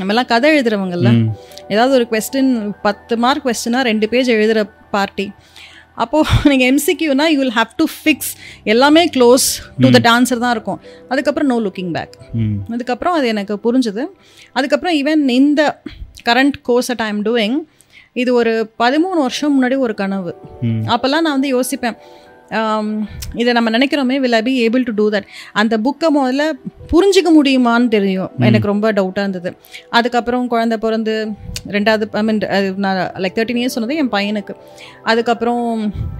[0.00, 1.10] நம்மலாம் கதை எழுதுறவங்கல்ல.
[1.16, 1.26] ம்.
[1.68, 2.52] ஏதாவது ஒரு கொஸ்டின்
[2.82, 4.62] பத்து மார்க் கொஸ்டினாக ரெண்டு பேஜ் எழுதுகிற
[4.94, 5.26] பார்ட்டி
[5.94, 8.30] அப்போது நீங்கள் எம்சிக்யூனா you will have to fix
[8.64, 9.46] எல்லாமே க்ளோஸ்
[9.80, 10.80] டு தட் ஆன்சர் தான் இருக்கும்.
[11.08, 12.14] அதுக்கப்புறம் நோ லுக்கிங் பேக்
[12.70, 14.04] அதுக்கப்புறம் அது எனக்கு புரிஞ்சுது.
[14.52, 15.62] அதுக்கப்புறம் ஈவன் இந்த
[16.28, 17.58] current course at I am doing
[18.12, 20.32] இது ஒரு பதிமூணு வருஷம் முன்னாடி ஒரு கனவு.
[20.94, 21.96] அப்போல்லாம் நான் வந்து யோசிப்பேன்
[23.40, 25.26] இதை நம்ம நினைக்கிறோமே will I be able to do that
[25.60, 26.44] அந்த புக்கை முதல்ல
[26.92, 28.30] புரிஞ்சிக்க முடியுமான்னு தெரியும்.
[28.48, 29.50] எனக்கு ரொம்ப டவுட்டாக இருந்தது.
[29.98, 31.14] அதுக்கப்புறம் குழந்தை பிறந்து
[31.76, 32.40] ரெண்டாவது ஐ மீன்
[32.84, 34.56] நான் லைக் தேர்ட்டின் இயர்ஸ் சொன்னது என் பையனுக்கு.
[35.12, 35.64] அதுக்கப்புறம்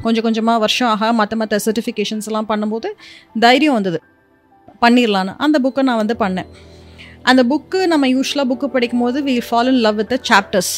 [0.07, 2.91] கொஞ்சம் கொஞ்சமாக வருஷம் ஆக மற்ற மற்ற சர்டிஃபிகேஷன்ஸ் எல்லாம் பண்ணும்போது
[3.47, 4.01] தைரியம் வந்தது.
[4.85, 6.51] பண்ணிடலான்னு அந்த புக்கை நான் வந்து பண்ணேன்.
[7.25, 10.71] அந்த புக்கு நம்ம யூஸ்வலாக புக்கு படிக்கும்போது we follow in love with chapters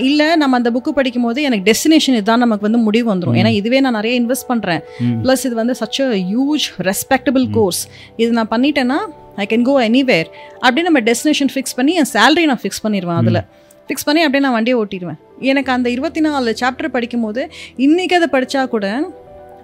[0.00, 3.92] இல்லை நம்ம அந்த புக்கு படிக்கும்போது எனக்கு டெஸ்டினேஷன் இதுதான் நமக்கு வந்து முடிவு வந்துடும் ஏன்னா இதுவே நான்
[3.92, 4.82] நிறைய இன்வெஸ்ட் பண்ணுறேன்.
[5.24, 8.98] ப்ளஸ் இது வந்து such a huge respectable course இது நான் பண்ணிட்டேன்னா
[9.36, 10.28] ஐ கேன் கோ எனிவேர்
[10.60, 13.40] அப்படியே நம்ம டெஸ்டினேஷன் ஃபிக்ஸ் பண்ணி என் சேலரி நான் ஃபிக்ஸ் பண்ணிடுவேன் அதில்.
[13.88, 18.68] ஃபிக்ஸ் பண்ணி அப்படியே நான் வண்டியை ஓட்டிடுவேன் எனக்கு அந்த இருபத்தி நாலு சாப்டர் படிக்கும்போது இன்றைக்கி அதை படித்தா
[18.68, 18.86] கூட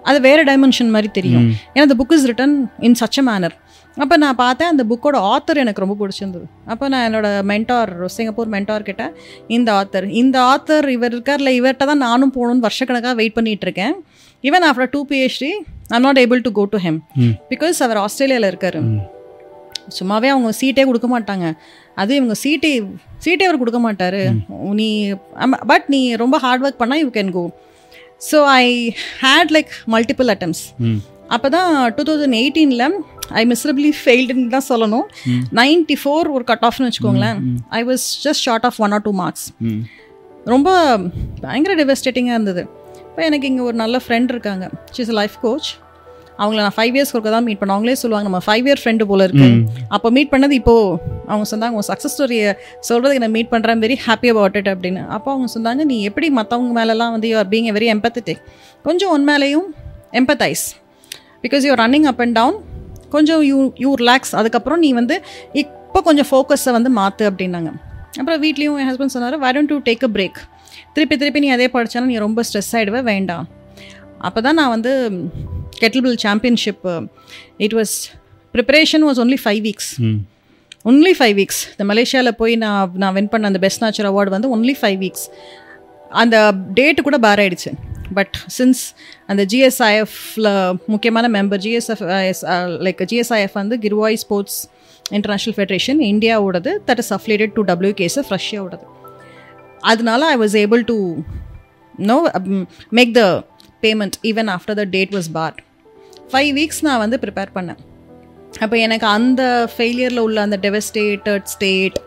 [0.03, 1.45] அது வேறு டைமென்ஷன் மாதிரி தெரியும்.
[1.73, 3.55] ஏன்னா அந்த book is written in such a manner
[4.03, 6.45] அப்போ நான் பார்த்தேன் அந்த புக்கோட ஆத்தர் எனக்கு ரொம்ப பிடிச்சிருந்தது.
[6.71, 9.03] அப்போ நான் என்னோட மென்டார் சிங்கப்பூர் மென்டார் கிட்ட
[9.55, 13.95] இந்த ஆத்தர் இந்த ஆத்தர் இவர் இருக்கார்ல இவர்கிட்ட தான் நானும் போகணும்னு வருஷக்கணக்காக வெயிட் பண்ணிட்டு இருக்கேன்.
[14.47, 15.51] Even after do PhD
[15.97, 16.99] I'm not able to go to him.
[17.51, 18.81] Because அவர் ஆஸ்திரேலியாவில் இருக்காரு.
[19.97, 21.45] சும்மாவே அவங்க சீட்டே கொடுக்க மாட்டாங்க.
[22.01, 22.71] அது இவங்க சீட்டே
[23.25, 24.23] சீட்டே அவர் கொடுக்க மாட்டாரு.
[24.79, 24.89] நீ
[25.71, 27.45] பட் நீ ரொம்ப ஹார்ட் ஒர்க் பண்ணால் you can go
[28.29, 28.65] so I
[29.25, 30.63] had like multiple attempts.
[31.35, 32.85] அப்போ தான் டூ தௌசண்ட் எயிட்டீனில்
[33.39, 35.07] ஐ மிஸ்ரபிளி ஃபெயில்டுன்னு தான் சொல்லணும்.
[35.61, 37.39] நைன்டி ஃபோர் ஒரு கட் ஆஃப்னு வச்சுக்கோங்களேன்
[37.79, 39.47] I was just short of one or two marks.
[40.53, 40.69] ரொம்ப
[41.45, 42.63] பயங்கர டெவஸ்டேட்டிங்காக இருந்தது.
[43.09, 44.65] இப்போ எனக்கு இங்கே ஒரு நல்ல ஃப்ரெண்ட் இருக்காங்க.
[44.95, 45.69] ஷீஸ் லைஃப் கோச்
[46.41, 47.75] அவங்கள நான் ஃபைவ் இயர்ஸ் ஒருக்க தான் மீட் பண்ணேன்.
[47.77, 49.47] அவங்களே சொல்லுவாங்க நம்ம ஃபைவ் இயர் ஃப்ரெண்டு போல இருக்கு.
[49.95, 52.49] அப்போ மீட் பண்ணது இப்போது அவங்க சொன்னாங்க உங்கள் சக்ஸஸ் ஸ்டோரியை
[52.89, 55.03] சொல்கிறதுக்கு நான் மீட் பண்ணுறேன் வெரி ஹாப்பி அபவுட் இட் அப்படின்னு.
[55.15, 58.43] அப்போ அவங்க சொன்னாங்க நீ எப்படி மற்றவங்க மேலெலாம் வந்து you are being a very empathetic
[58.87, 59.67] கொஞ்சம் உன் மேலேயும்
[60.21, 60.65] empathize
[61.43, 62.57] because you running up and down
[63.15, 65.15] கொஞ்சம் யூ யூ ரிலாக்ஸ் அதுக்கப்புறம் நீ வந்து
[65.61, 67.69] இப்போ கொஞ்சம் ஃபோக்கஸை வந்து மாற்று அப்படின்னாங்க.
[68.19, 70.39] அப்புறம் வீட்லேயும் என் ஹஸ்பண்ட் சொன்னார் why don't you take a break
[70.95, 73.45] திருப்பி திருப்பி நீ அதே படித்தாலும் நீ ரொம்ப ஸ்ட்ரெஸ் ஆகிடுவே வேண்டாம்.
[74.27, 74.91] அப்போ தான் நான் வந்து
[75.81, 76.85] kettlebell championship
[77.65, 77.93] it was
[78.55, 79.89] preparation was only five weeks.
[80.91, 84.49] Only five weeks இந்த மலேசியாவில் போய் நான் நான் வின் பண்ண அந்த பெஸ்ட் நேச்சர் அவார்டு வந்து
[84.55, 85.25] ஒன்லி ஃபைவ் வீக்ஸ்
[86.21, 86.35] அந்த
[86.79, 87.71] டேட்டு கூட பேர் ஆயிடுச்சு.
[88.13, 88.81] பட் சின்ஸ்
[89.27, 90.47] அந்த ஜிஎஸ்ஐஎஃப்ல
[90.87, 92.03] முக்கியமான மெம்பர் ஜிஎஸ்எஃப்
[92.87, 94.59] லைக் ஜிஎஸ்ஐஎஃப் வந்து கிர்வாய் sports
[95.11, 98.85] international federation இந்தியாவோடது that is affiliated to WKSF ரஷ்யாவோடது
[99.79, 100.97] அதனால I was able to
[101.95, 102.17] no
[102.89, 103.43] make the
[103.81, 105.59] payment even after the date was past
[106.31, 107.77] five weeks நான் வந்து ப்ரிப்பேர் பண்ணேன்.
[108.59, 111.97] அப்போ எனக்கு அந்த ஃபெயிலியரில் உள்ள அந்த devastated state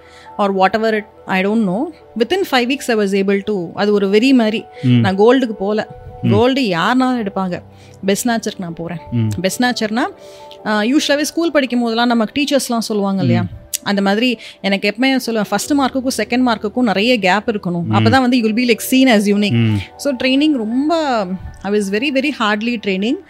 [0.44, 1.78] or whatever it I don't know
[2.20, 4.60] within five weeks I was able to அது ஒரு வெரி மாதிரி.
[5.04, 5.86] நான் கோல்டுக்கு போகல
[6.34, 7.56] கோல்டு யாருனாலும் எடுப்பாங்க.
[8.08, 9.00] பெஸ்ட் நேச்சருக்கு நான் போகிறேன்
[9.44, 10.04] பெஸ்ட் நேச்சர்னா
[10.92, 13.42] யூஸ்வலாகவே ஸ்கூல் படிக்கும் போதெல்லாம் நமக்கு டீச்சர்ஸ்லாம் சொல்லுவாங்க இல்லையா?
[13.90, 14.28] அந்த மாதிரி
[14.66, 17.86] எனக்கு எப்பவுமே சொல்லுவேன் ஃபர்ஸ்ட் மார்க்குக்கும் செகண்ட் மார்க்குக்கும் நிறைய கேப் இருக்கணும்.
[17.96, 19.56] அப்போ தான் வந்து you'll be like seen as unique
[20.04, 20.92] so training ரொம்ப
[21.66, 23.20] I was very very hardly training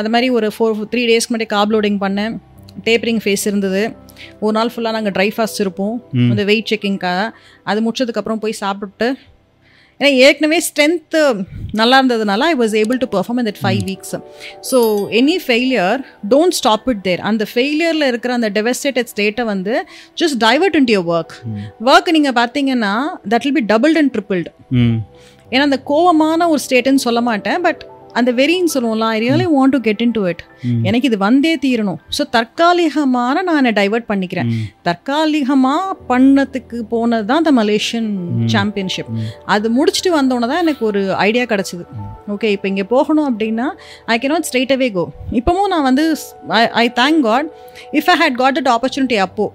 [0.00, 2.34] அது மாதிரி ஒரு ஃபோர் த்ரீ டேஸ்க்கு முன்னாடி காப் லோடிங் பண்ணேன்.
[2.88, 3.82] டேப்பரிங் ஃபேஸ் இருந்தது.
[4.40, 5.96] ஒரு நாள் ஃபுல்லாக நாங்கள் ட்ரை ஃபாஸ்ட் இருப்போம்.
[6.32, 7.22] அந்த வெயிட் செக்கிங்க்காக
[7.64, 9.08] அது முடிச்சதுக்கப்புறம் போய் சாப்பிட்டு
[10.00, 11.20] ஏன்னா ஏற்கனவே ஸ்ட்ரென்த்து
[11.72, 14.14] நல்லா இருந்ததுனால I was able to perform in that five weeks
[14.70, 14.78] so
[15.20, 19.74] any failure don't stop it there அந்த ஃபெயிலியரில் இருக்கிற அந்த டெவஸ்டேட்டட் ஸ்டேட்டை வந்து
[20.16, 21.34] just divert into your work
[21.88, 22.92] work நீங்கள் பார்த்தீங்கன்னா
[23.28, 24.52] that will be doubled and tripled
[25.52, 27.82] ஏன்னா அந்த கோவமான ஒரு ஸ்டேட்டுன்னு சொல்ல மாட்டேன் பட்
[28.18, 30.42] அந்த வெறின்னு சொல்லுவோம்ல I really want to get in to it
[30.88, 31.98] எனக்கு இது வந்தே தீரணும்.
[32.16, 34.50] ஸோ தற்காலிகமான நான் என்னை டைவர்ட் பண்ணிக்கிறேன்.
[34.88, 38.10] தற்காலிகமாக பண்ணதுக்கு போனது தான் இந்த மலேசியன்
[38.54, 39.10] சாம்பியன்ஷிப்
[39.54, 41.84] அது முடிச்சுட்டு வந்தோன்னே தான் எனக்கு ஒரு ஐடியா கிடச்சிது.
[42.34, 43.66] ஓகே இப்போ இங்கே போகணும் அப்படின்னா
[44.12, 45.04] I cannot straight away go
[45.40, 46.04] இப்போவும் நான் வந்து
[46.84, 47.48] I thank God
[48.00, 49.46] if I had got that opportunity அப்போ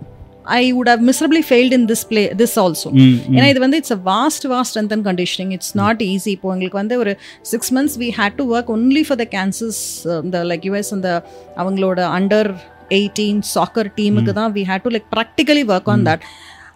[0.56, 2.90] I would have miserably failed in this play this also
[3.36, 6.80] ஏன்னா இது வந்து it's a vast vast strength and conditioning it's not easy இப்போ எங்களுக்கு
[6.82, 7.14] வந்து ஒரு
[7.52, 9.82] six months we had to work only for the cancers
[10.20, 11.10] இந்த like US அந்த
[11.58, 12.52] அவங்களோட அண்டர்
[12.92, 16.26] எயிட்டீன் சாக்கர் டீமுக்கு தான் we had to like practically work on that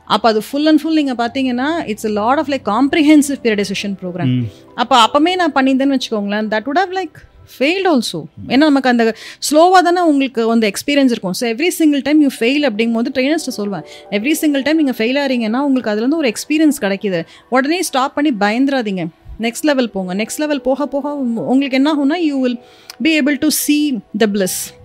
[0.08, 4.34] அப்போ அது ஃபுல் அண்ட் ஃபுல் நீங்கள் பார்த்தீங்கன்னா it's lot of like comprehensive periodization program
[4.78, 7.18] அப்போ அப்போமே நான் பண்ணியிருந்தேன்னு வச்சுக்கோங்களேன் that would have like
[7.58, 9.04] failed also ஏன்னா நமக்கு அந்த
[9.50, 11.34] ஸ்லோவாக தானே உங்களுக்கு அந்த எக்ஸ்பீரியன்ஸ் இருக்கும்.
[11.42, 15.60] So every single time you fail அப்படிங்கும்போது ட்ரெயினர்ஸ்ட்டு சொல்லுவேன் எவ்ரி சிங்கிள் டைம் நீங்கள் ஃபெயில் ஆகிறீங்கன்னா
[15.60, 17.22] உங்களுக்கு அதுலேருந்து ஒரு எக்ஸ்பீரியன்ஸ் கிடைக்குது.
[17.50, 19.06] உடனே ஸ்டாப் பண்ணி பயந்துராதீங்க
[19.40, 20.14] நெக்ஸ்ட் லெவல் போங்க.
[20.14, 22.60] நெக்ஸ்ட் லெவல் போக போக உங்க- உங்களுக்கு என்ன ஆகும்னா you will
[23.02, 23.82] be able to see
[24.18, 24.26] the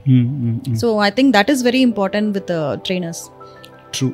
[0.06, 2.50] hmm so I think that is very important with
[2.88, 3.22] trainers
[3.98, 4.08] true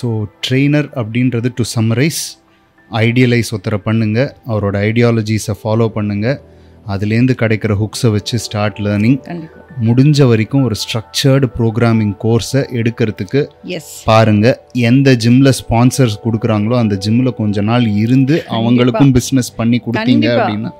[0.00, 0.08] so
[0.48, 2.20] trainer அப்படின்றது டு சம்மரைஸ்
[2.90, 4.18] ஐடியலைஸ் ஒருத்தரை பண்ணுங்க.
[4.46, 6.26] அவரோட ஐடியாலஜிஸை ஃபாலோ பண்ணுங்க.
[6.92, 9.18] அதுலேருந்து கிடைக்கிற ஹுக்ஸை வச்சு ஸ்டார்ட் லேர்னிங்
[9.86, 13.40] முடிஞ்ச வரைக்கும் ஒரு ஸ்ட்ரக்சர்டு ப்ரோக்ராமிங் கோர்ஸை எடுக்கிறதுக்கு
[14.10, 14.46] பாருங்க
[14.90, 20.28] எந்த ஜிம்ல ஸ்பான்சர்ஸ் கொடுக்குறாங்களோ அந்த ஜிம்ல கொஞ்ச நாள் இருந்து அவங்களுக்கும் பிஸ்னஸ் பண்ணி கொடுத்தீங்க.
[20.36, 20.72] அப்படின்னா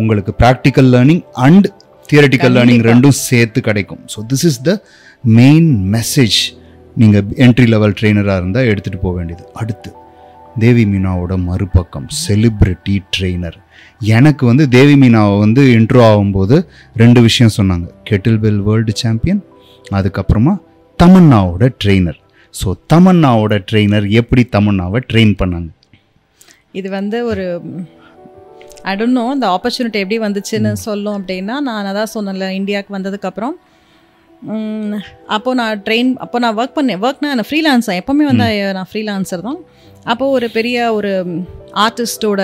[0.00, 1.68] உங்களுக்கு practical learning and
[2.08, 4.02] theoretical learning ரெண்டும் சேர்த்து கிடைக்கும்.
[4.12, 4.72] So this is the
[5.24, 6.38] main message
[7.02, 9.44] நீங்கள் என்ட்ரி லெவல் ட்ரெயினராக இருந்தால் எடுத்துகிட்டு போக வேண்டியது.
[9.60, 9.90] அடுத்து
[10.64, 13.58] தேவி மீனாவோட மறுபக்கம் செலிப்ரிட்டி ட்ரெயினர்
[14.16, 16.56] எனக்கு வந்து தேவி மீனாவை வந்து இன்ட்ரோ ஆகும்போது
[17.02, 17.86] ரெண்டு விஷயம் சொன்னாங்க.
[18.08, 19.42] கெட்டில் பெல் வேர்ல்டு சாம்பியன்
[19.98, 20.54] அதுக்கப்புறமா
[20.98, 22.18] தமன்னாவோட ட்ரெயினர்
[22.54, 25.68] ஸோ தமன்னாவோட ட்ரெயினர் எப்படி தமன்னாவை ட்ரெயின் பண்ணாங்க?
[26.78, 27.44] இது வந்து ஒரு
[29.16, 33.54] நோ அந்த ஆப்பர்ச்சுனிட்டி எப்படி வந்துச்சுன்னு சொல்லும் அப்படின்னா நான் அதான் சொன்னேன்ல இந்தியாவுக்கு வந்ததுக்கப்புறம்.
[35.34, 37.00] அப்போ நான் ட்ரெயின் அப்போ நான் ஒர்க் பண்ணேன்.
[37.06, 38.48] ஒர்க்னா நான் ஃப்ரீலான்ஸர் எப்போவுமே வந்து
[38.78, 39.60] நான் ஃப்ரீலான்சர் தான்.
[40.12, 41.12] அப்போது ஒரு பெரிய ஒரு
[41.84, 42.42] ஆர்டிஸ்டோட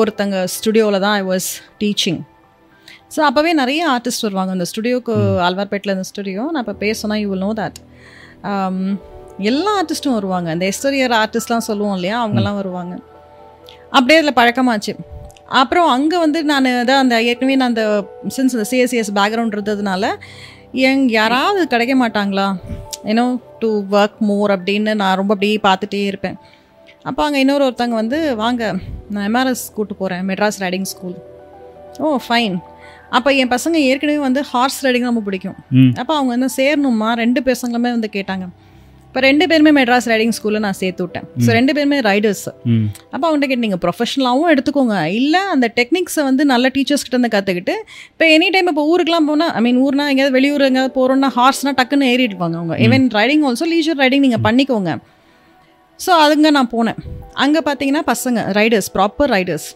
[0.00, 1.48] ஒருத்தங்க ஸ்டுடியோவில் தான் ஐ வாஸ்
[1.82, 2.20] டீச்சிங்
[3.14, 4.52] ஸோ அப்போவே நிறைய ஆர்டிஸ்ட் வருவாங்க.
[4.56, 5.14] அந்த ஸ்டுடியோக்கு
[5.48, 7.78] ஆல்வார்பேட்டில் இந்த ஸ்டுடியோ நான் இப்போ பேசணும் யூ வில் நோ தட்
[9.50, 10.48] எல்லா ஆர்டிஸ்ட்டும் வருவாங்க.
[10.54, 12.16] அந்த எஸ்டரியர் ஆர்டிஸ்ட்லாம் சொல்லுவோம் இல்லையா?
[12.22, 12.94] அவங்கெல்லாம் வருவாங்க.
[13.96, 14.92] அப்படியே அதில் பழக்கமாச்சு.
[15.60, 17.84] அப்புறம் அங்கே வந்து நான் தான் அந்த ஏற்கனவே நான் அந்த
[18.36, 20.04] சின்ஸ் அந்த சிஎஸ்சிஎஸ் பேக்ரவுண்ட் இருந்ததுனால
[20.88, 22.46] எங் யாராவது கிடைக்க மாட்டாங்களா?
[23.10, 23.24] ஏன்னோ
[23.60, 23.68] டு
[23.98, 26.38] ஒர்க் மோர் அப்படின்னு நான் ரொம்ப அப்படியே பார்த்துட்டே இருப்பேன்.
[27.08, 28.62] அப்போ அங்கே இன்னொரு ஒருத்தவங்க வந்து வாங்க
[29.14, 31.16] நான் எம்ஆர்எஸ் கூட்டு போகிறேன் Madras riding school.
[32.04, 32.56] Oh fine
[33.16, 35.58] அப்போ என் பசங்க ஏற்கனவே வந்து ஹார்ஸ் ரைடிங் ரொம்ப பிடிக்கும்.
[36.00, 38.46] அப்போ அவங்க வந்து சேரணுமா ரெண்டு பசங்களுமே வந்து கேட்டாங்க.
[39.08, 41.26] இப்போ ரெண்டு பேருமே மெட்ராஸ் ரைடிங் ஸ்கூலில் நான் சேர்த்து விட்டேன்.
[41.44, 42.44] ஸோ ரெண்டு பேருமே ரைடர்ஸ்.
[43.12, 44.96] அப்போ அவங்கள்ட்ட கேட்டு நீங்கள் ப்ரொஃபஷனலாகவும் எடுத்துக்கோங்க.
[45.20, 47.74] இல்லை அந்த டெக்னிக்ஸை வந்து நல்ல டீச்சர்ஸ் கிட்ட இருந்து கற்றுக்கிட்டு
[48.12, 52.10] இப்போ எனி டைம் இப்போ ஊருக்குலாம் போனால் ஐ மீன் ஊர்னா எங்கேயாவது வெளியூர் எங்கேயாவது போகிறோம்னா ஹார்ஸ்னா டக்குன்னு
[52.14, 52.76] ஏறிடுவாங்க அவங்க.
[52.86, 54.92] Even riding also leisure riding நீங்கள் பண்ணிக்கோங்க.
[56.04, 56.98] ஸோ அதுங்க நான் போனேன்.
[57.44, 59.68] அங்கே பார்த்தீங்கன்னா பசங்க ரைடர்ஸ் ப்ராப்பர் ரைடர்ஸ்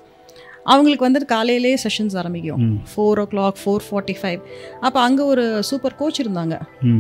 [0.72, 2.62] அவங்களுக்கு வந்து காலையிலே செஷன்ஸ் ஆரம்பிக்கும்.
[2.90, 4.40] Four o'clock four forty five
[4.86, 6.56] அப்போ அங்கே ஒரு சூப்பர் கோச் இருந்தாங்க.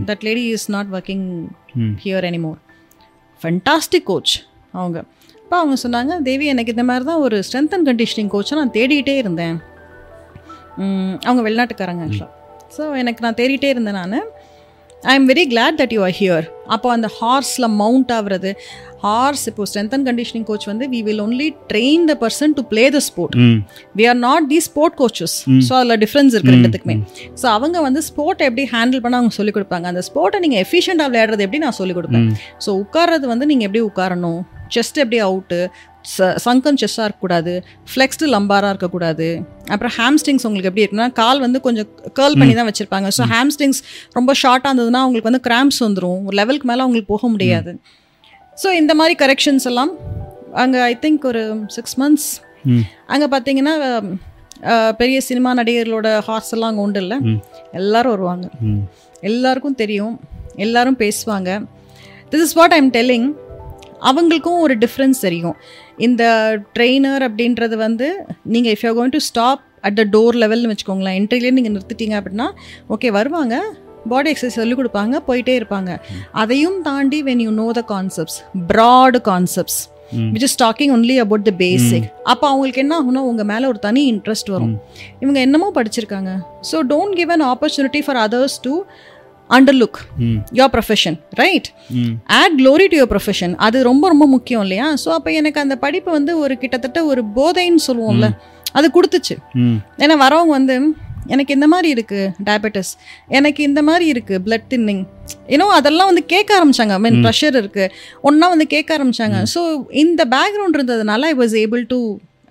[0.08, 1.26] That lady is not working.
[2.04, 2.58] Here anymore
[3.42, 4.34] fantastic coach
[4.80, 4.98] அவங்க.
[5.44, 9.16] அப்போ அவங்க சொன்னாங்க தேவி எனக்கு இந்த மாதிரி தான் ஒரு ஸ்ட்ரென்த் அண்ட் கண்டிஷனிங் கோச்சை நான் தேடிட்டே
[9.22, 9.56] இருந்தேன்.
[11.28, 12.36] அவங்க வெளிநாட்டுக்காரங்க ஆக்சுவலாக
[12.76, 14.20] ஸோ எனக்கு நான் தேடிட்டே இருந்தேன் நான்.
[15.02, 18.50] I am very glad that you are here அப்போ அந்த ஹார்ஸில் மவுண்ட் ஆகுறது
[19.04, 22.84] ஹார்ஸ் இப்போ ஸ்ட்ரென்த் அண்ட் கண்டிஷனிங் கோச் வந்து we will only train the person to play
[22.96, 23.36] the sport
[23.98, 25.36] we are not the sport coaches
[25.68, 26.96] so அதில் difference இருக்கு ரெண்டுத்துக்குமே.
[27.42, 29.86] So அவங்க வந்து ஸ்போர்ட்டை எப்படி ஹேண்டில் பண்ண அவங்க சொல்லிக் கொடுப்பாங்க.
[29.92, 32.26] அந்த ஸ்போர்ட்டை நீங்கள் எஃபிஷியண்டாக விளையாடுறது எப்படி நான் சொல்லிக் கொடுப்பேன்.
[32.66, 34.40] ஸோ உட்கார்றது வந்து நீங்கள் எப்படி உட்காரணும்?
[34.74, 35.60] செஸ்ட் எப்படி அவுட்டு
[36.44, 37.52] சங்கன் செஸ்ஸாக இருக்கக்கூடாது
[37.92, 39.28] ஃப்ளெக்ஸ்டு லம்பாராக இருக்கக்கூடாது.
[39.72, 43.08] அப்புறம் ஹாம்ஸ்டிங்ஸ் உங்களுக்கு எப்படி இருக்குன்னா கால் வந்து கொஞ்சம் கேர்ள் பண்ணி தான் வச்சுருப்பாங்க.
[43.18, 43.80] ஸோ ஹாம்ஸ்டிங்ஸ்
[44.18, 47.74] ரொம்ப ஷார்ட்டாக இருந்ததுன்னா உங்களுக்கு வந்து கிராம்ப்ஸ் வந்துடும் ஒரு லெவலுக்கு மேலே அவங்களுக்கு போக முடியாது.
[48.62, 49.92] ஸோ இந்த மாதிரி கரெக்ஷன்ஸ் எல்லாம்
[50.62, 51.42] அங்கே ஐ திங்க் ஒரு
[51.76, 52.30] சிக்ஸ் மந்த்ஸ்
[53.12, 53.74] அங்கே பார்த்தீங்கன்னா
[55.02, 57.18] பெரிய சினிமா நடிகர்களோட ஹார்ஸ் எல்லாம் அங்கே உண்டு இல்லை?
[57.80, 58.46] எல்லாரும் வருவாங்க.
[59.28, 60.16] எல்லாருக்கும் தெரியும்.
[60.64, 61.50] எல்லாரும் பேசுவாங்க.
[62.32, 63.28] This is what I'm telling
[64.08, 65.56] அவங்களுக்கும் ஒரு டிஃப்ரென்ஸ் தெரியும்.
[66.06, 66.22] இந்த
[66.76, 68.08] ட்ரெயினர் அப்படின்றது வந்து
[68.54, 72.48] நீங்கள் if you going to stop at the door லெவல்னு வச்சுக்கோங்களேன் என்ட்ரிலே நீங்கள் நிறுத்திட்டீங்க அப்படின்னா
[72.96, 73.56] ஓகே வருவாங்க.
[74.10, 75.90] பாடி எக்ஸசைஸ் சொல்லிக் கொடுப்பாங்க போயிட்டே இருப்பாங்க.
[76.42, 78.38] அதையும் தாண்டி when you know the concepts
[78.70, 79.80] broad concepts
[80.34, 84.02] which is talking only about the basic அப்போ அவங்களுக்கு என்ன ஆகும்னா உங்கள் மேலே ஒரு தனி
[84.12, 84.72] இன்ட்ரெஸ்ட் வரும்.
[85.22, 86.30] இவங்க என்னமோ படிச்சிருக்காங்க.
[86.70, 88.72] So don't give an opportunity for others to
[89.56, 89.98] underlook
[90.58, 91.68] your profession right
[92.40, 94.88] add glory to your profession அது ரொம்ப ரொம்ப முக்கியம் இல்லையா?
[95.02, 98.28] ஸோ அப்போ எனக்கு அந்த படிப்பு வந்து ஒரு கிட்டத்தட்ட ஒரு போதைன்னு சொல்லுவோம்ல
[98.78, 99.36] அது கொடுத்துச்சு.
[99.62, 100.76] ம் ஏன்னா வரவங்க வந்து
[101.32, 102.92] எனக்கு இந்த மாதிரி இருக்கு டயபெட்டிஸ்
[103.38, 105.02] எனக்கு இந்த மாதிரி இருக்கு பிளட் தின்னிங்
[105.54, 106.92] ஏன்னோ அதெல்லாம் வந்து கேட்க ஆரம்பிச்சாங்க.
[106.98, 107.84] ஐ மீன் ப்ரெஷர் இருக்கு
[108.28, 109.38] ஒன்றா வந்து கேட்க ஆரம்பிச்சாங்க.
[109.54, 109.60] ஸோ
[110.02, 111.98] இந்த பேக்ரவுண்ட் இருந்ததுனால I was able to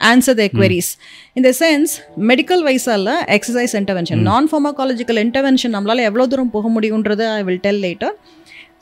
[0.08, 0.90] answer the queries.
[1.38, 1.94] இந்த sense
[2.30, 7.82] medical வைஸால exercise intervention non pharmacological intervention நம்மளால எவ்வளோ தூரம் போக முடியுன்றது I will tell
[7.88, 8.16] later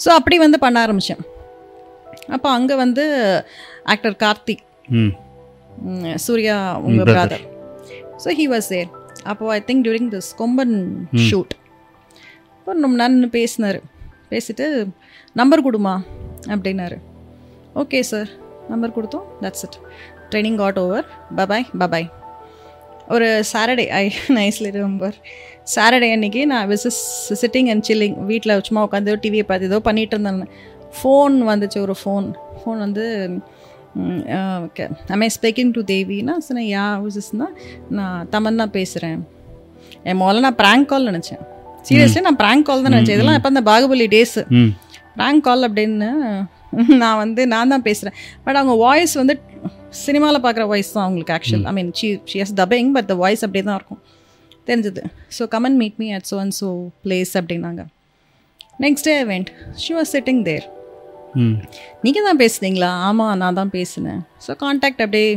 [0.03, 1.23] so அப்படி வந்து பண்ண ஆரம்பித்தேன்
[2.35, 3.03] அப்போ அங்கே வந்து
[3.94, 4.64] ஆக்டர் கார்த்திக்.
[6.26, 6.56] சூர்யா
[6.88, 7.39] உங்க brother.
[7.39, 7.45] Brother
[8.23, 8.89] so he was there
[9.31, 10.76] அப்போ I think during this Komban
[11.30, 11.53] shoot
[12.57, 13.80] இப்போ ரொம்ப நேரம் பேசினார்.
[14.31, 14.65] பேசிட்டு
[15.39, 15.94] நம்பர் கொடுமா?
[16.53, 16.98] அப்படின்னாரு.
[17.81, 18.30] ஓகே சார்
[18.72, 19.27] நம்பர் கொடுத்தோம்.
[19.44, 19.77] That's it
[20.32, 21.06] training got over
[21.40, 22.08] bye bye பபாய்
[23.16, 24.04] ஒரு Saturday I
[24.38, 25.18] nicely remember
[25.76, 26.88] Saturday அன்னைக்கு நான் விஸ்
[27.41, 30.49] சிட்டிங் அண்ட் சில்லிங் வீட்டில் சும்மா உட்காந்து டிவியை பார்த்து ஏதோ பண்ணிட்டு இருந்தேன்
[30.98, 32.28] ஃபோன் வந்துச்சு ஒரு ஃபோன்
[32.60, 33.06] ஃபோன் வந்து
[34.68, 34.86] ஓகே.
[35.28, 37.48] ஐ ஸ்பீக்கிங் டு தேவினா சொன்னேன் யா விசஸ்னா
[37.98, 39.20] நான் தமன்னா பேசுகிறேன்
[40.04, 41.41] என் முதல்ல நான் ப்ராங்க் கால் நினச்சேன்.
[41.88, 43.18] சீரியஸ்லி நான் ப்ராங்க் கால் தான் நினச்சேன்.
[43.18, 44.41] இதெல்லாம் இப்போ அந்த பாகுபலி டேஸு
[45.20, 46.10] ப்ராங்க் கால் அப்படின்னு
[47.02, 48.15] நான் வந்து நான் தான் பேசுகிறேன்
[48.45, 49.35] பட் அவங்க வாய்ஸ் வந்து
[50.03, 53.44] சினிமாவில் பார்க்குற வாய்ஸ் தான் அவங்களுக்கு actual I mean she she has dubbing but the voice
[53.45, 54.02] அப்படியே தான் இருக்கும்.
[54.69, 55.02] தெரிஞ்சது.
[55.35, 56.69] So come on meet me at so and so
[57.03, 57.84] place அப்படின்னாங்க
[58.85, 59.52] next day went
[59.84, 60.65] she was sitting there
[62.06, 62.89] நீங்கள் தான் பேசுனீங்களா?
[63.07, 64.22] ஆமாம் நான் தான் பேசினேன்.
[64.45, 65.30] ஸோ காண்டாக்ட் அப்படியே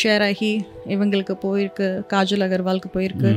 [0.00, 0.52] ஷேர் ஆகி
[0.94, 3.32] இவங்களுக்கு போயிருக்கு காஜல் அகர்வாலுக்கு போயிருக்கு.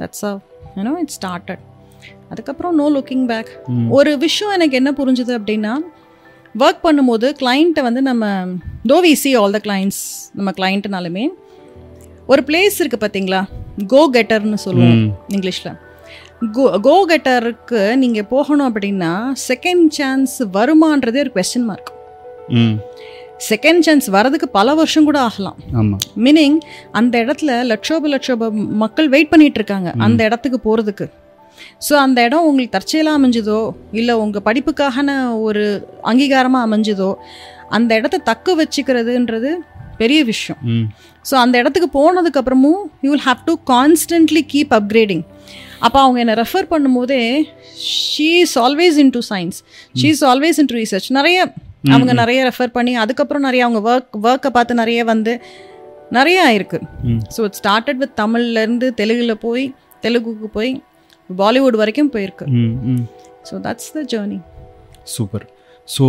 [0.00, 0.32] That's ah
[0.76, 1.62] you know it started
[2.32, 3.50] அதுக்கப்புறம் நோ லுக்கிங் பேக்
[3.98, 5.72] ஒரு விஷயம் எனக்கு என்ன புரிஞ்சுது அப்படின்னா
[6.60, 8.24] ஒர்க் பண்ணும்போது கிளைண்ட்டை வந்து நம்ம
[8.90, 10.02] though we see all the clients
[10.38, 11.24] நம்ம கிளைண்ட்டுனாலுமே
[12.32, 13.40] ஒரு பிளேஸ் இருக்குது பார்த்தீங்களா
[13.92, 15.00] கோ கெட்டர்னு சொல்லுவோம்
[15.36, 15.72] இங்கிலீஷில்.
[16.56, 19.12] கோ கோ கெட்டருக்கு நீங்கள் போகணும் அப்படின்னா
[19.48, 21.90] செகண்ட் சான்ஸ் வருமான்றதே ஒரு கொஸ்டின் மார்க்
[23.50, 25.58] செகண்ட் சான்ஸ் வரதுக்கு பல வருஷம் கூட ஆகலாம்.
[26.26, 26.58] மீனிங்
[26.98, 28.50] அந்த இடத்துல லட்சோப லட்சோப
[28.82, 29.90] மக்கள் வெயிட் பண்ணிட்டு இருக்காங்க.
[30.06, 31.06] அந்த இடத்துக்கு போகிறதுக்கு
[31.86, 33.60] ஸோ அந்த இடம் உங்களுக்கு தற்செயலாக அமைஞ்சதோ
[34.00, 35.10] இல்லை உங்கள் படிப்புக்கான
[35.46, 35.64] ஒரு
[36.10, 37.10] அங்கீகாரமாக அமைஞ்சதோ
[37.76, 39.50] அந்த இடத்த தக்க வச்சுக்கிறதுன்றது
[40.00, 40.60] பெரிய விஷயம்.
[41.24, 45.24] ஸோ அந்த இடத்துக்கு போனதுக்கு அப்புறமும் you will have to constantly keep upgrading
[45.86, 47.20] அப்போ அவங்க என்னை ரெஃபர் பண்ணும்போதே
[48.10, 49.58] she is always in to science
[50.00, 51.38] she is always in to research நிறைய
[51.94, 55.32] அவங்க நிறைய ரெஃபர் பண்ணி அதுக்கப்புறம் நிறைய அவங்க ஒர்க் ஒர்க்கை பார்த்து நிறைய வந்து
[56.18, 56.78] நிறைய ஆயிருக்கு.
[57.36, 59.64] ஸோ இட் ஸ்டார்டட் வித் தமிழ்லேருந்து தெலுங்குல போய்
[60.04, 60.72] தெலுங்குக்கு போய்
[61.40, 62.46] பாலிவுட் வரைக்கும் போயிருக்கு.
[63.48, 64.38] So that's the journey
[65.14, 65.44] super
[65.88, 66.04] so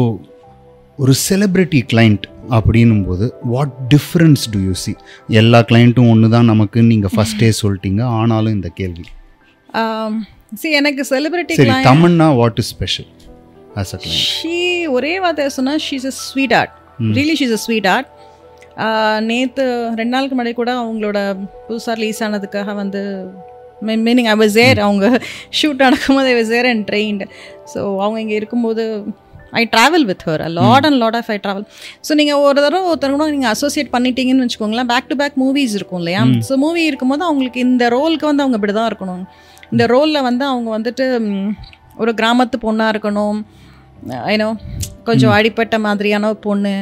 [1.00, 2.26] ஒரு செலிப்ரிட்டி கிளைண்ட்
[2.58, 4.92] அப்படின்னும் போது what difference do you see
[5.42, 8.02] எல்லா கிளைண்ட்டும் ஒன்று தான் நமக்கு நீங்கள் ஃபஸ்ட்டே சொல்லிட்டீங்க.
[8.20, 9.06] ஆனாலும் இந்த கேள்வி.
[10.62, 13.08] சி எனக்கு செலிபிரிட்டி சரி Tamannaah what is special
[13.82, 14.58] as a she
[14.98, 16.16] ஒரே வார்த்தை சொன்னால் she's a
[16.60, 16.76] sweetheart
[17.18, 17.62] really she's a
[17.94, 18.10] sweetheart
[19.30, 19.66] நேற்று
[20.00, 21.18] ரெண்டு நாளுக்கு முன்னாடி கூட அவங்களோட
[21.68, 23.02] புதுசாக ரிலீஸ் ஆனதுக்காக வந்து
[23.88, 25.06] மீனிங் ஐ வாஸ் ஏர் அவங்க
[25.60, 27.28] ஷூட் நடக்கும்போது I was air and trained
[27.74, 28.86] so அவங்க இங்கே இருக்கும்போது
[29.62, 31.66] I travel with her lot and lot of I travel
[32.08, 36.02] so நீங்கள் ஒரு தடவை ஒருத்தர் கூட நீங்கள் அசோசியேட் பண்ணிட்டீங்கன்னு வச்சுக்கோங்களேன் பேக் டு பேக் மூவிஸ் இருக்கும்
[36.02, 36.22] இல்லையா?
[36.48, 39.24] ஸோ மூவி இருக்கும்போது அவங்களுக்கு இந்த ரோலுக்கு வந்து அவங்க இப்படி தான் இருக்கணும்.
[39.74, 41.06] இந்த ரோலில் வந்து அவங்க வந்துட்டு
[42.04, 43.38] ஒரு கிராமத்து பொண்ணாக இருக்கணும்.
[44.34, 44.48] ஏன்னோ
[45.08, 46.74] கொஞ்சம் அடிப்பட்ட மாதிரியான பொண்ணு.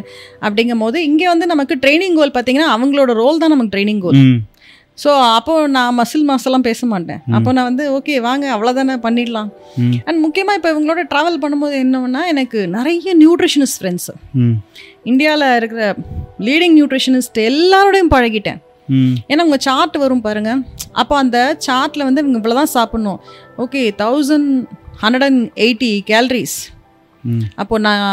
[0.46, 4.20] அப்படிங்கும் போது இங்கே வந்து நமக்கு ட்ரைனிங் கோல் பார்த்தீங்கன்னா அவங்களோட ரோல் தான் நமக்கு ட்ரைனிங் கோல்
[4.98, 7.22] ஸோ அப்போ நான் மசில் மாசெல்லாம் பேச மாட்டேன்.
[7.38, 9.50] அப்போ நான் வந்து ஓகே வாங்க அவ்வளோதானே பண்ணிடலாம்.
[10.08, 14.10] அண்ட் முக்கியமாக இப்போ இவங்களோட ட்ராவல் பண்ணும்போது என்னன்னா எனக்கு நிறைய நியூட்ரிஷனிஸ்ட் ஃப்ரெண்ட்ஸ்
[15.12, 15.86] இந்தியாவில் இருக்கிற
[16.48, 18.60] லீடிங் நியூட்ரிஷனிஸ்ட் எல்லாரோடையும் பழகிட்டேன்.
[19.32, 20.52] ஏன்னா உங்கள் சார்ட் வரும் பாருங்க.
[21.02, 21.38] அப்போ அந்த
[21.68, 23.20] சார்ட்டில் வந்து இவங்க இவ்வளோ தான் சாப்பிட்ணும்.
[23.64, 24.52] Okay thousand
[25.04, 26.58] hundred and eighty calories
[27.24, 27.44] hmm.
[27.62, 28.06] அப்போ நான்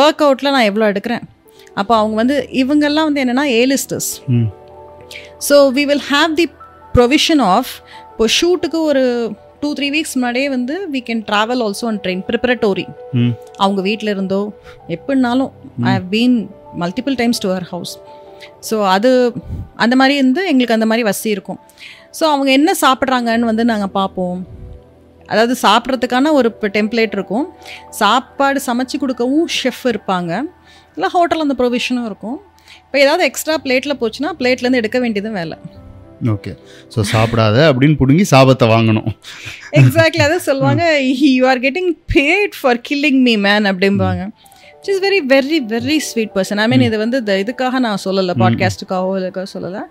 [0.00, 1.24] ஒர்க் அவுட்டில் நான் எவ்வளோ எடுக்கிறேன்?
[1.80, 4.10] அப்போ அவங்க வந்து இவங்கெல்லாம் வந்து என்னென்னா A listers
[5.40, 6.46] so we will have the
[6.96, 7.72] provision of
[8.10, 9.02] இப்போ ஷூட்டுக்கு ஒரு
[9.62, 12.86] டூ த்ரீ வீக்ஸ் முன்னாடியே வந்து we can travel also and train preparatory
[13.64, 14.40] அவங்க வீட்டில் இருந்தோ
[14.96, 15.50] எப்படினாலும்
[15.88, 16.36] I have been
[16.82, 17.94] multiple times to her house
[18.68, 19.10] so அது
[19.84, 21.58] அந்த மாதிரி இருந்து எங்களுக்கு அந்த மாதிரி வசதி இருக்கும்.
[22.18, 24.38] ஸோ அவங்க என்ன சாப்பிட்றாங்கன்னு வந்து நாங்கள் பார்ப்போம்.
[25.28, 27.46] அதாவது சாப்பிட்றதுக்கான ஒரு டெம்ப்ளேட் இருக்கும்.
[28.02, 30.32] சாப்பாடு சமைச்சு கொடுக்கவும் ஷெஃப் இருப்பாங்க.
[30.96, 32.38] இல்லை ஹோட்டல் அந்த ப்ரொவிஷனும் இருக்கும்.
[32.88, 35.56] இப்போ ஏதாவது எக்ஸ்ட்ரா பிளேட்டில் போச்சுன்னா பிளேட்லேருந்து எடுக்க வேண்டியதும் வேலை.
[36.34, 36.52] ஓகே
[36.92, 39.08] ஸோ சாப்பிடாத அப்படின்னு பிடுங்கி சாபத்தை வாங்கணும்.
[39.80, 40.84] எக்ஸாக்ட்லி அதான் சொல்லுவாங்க
[41.38, 43.34] you are getting bad for killing me.
[43.46, 44.22] Man அப்படிம்பாங்க
[44.92, 49.12] is very very very sweet person I mean இது வந்து இந்த இதுக்காக நான் சொல்லலை பாட்காஸ்ட்டுக்காகவோ
[49.20, 49.82] இதுக்காக சொல்லலை.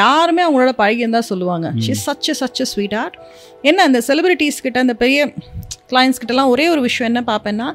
[0.00, 3.16] யாருமே அவங்களோட பழகின்னு தான் சொல்லுவாங்க she such such sweetheart
[3.70, 5.20] என்ன அந்த செலிபிரிட்டிஸ் கிட்ட அந்த பெரிய
[5.92, 7.68] கிளைண்ட்ஸ் கிட்டலாம் ஒரே ஒரு விஷயம் என்ன பார்ப்பேன்னா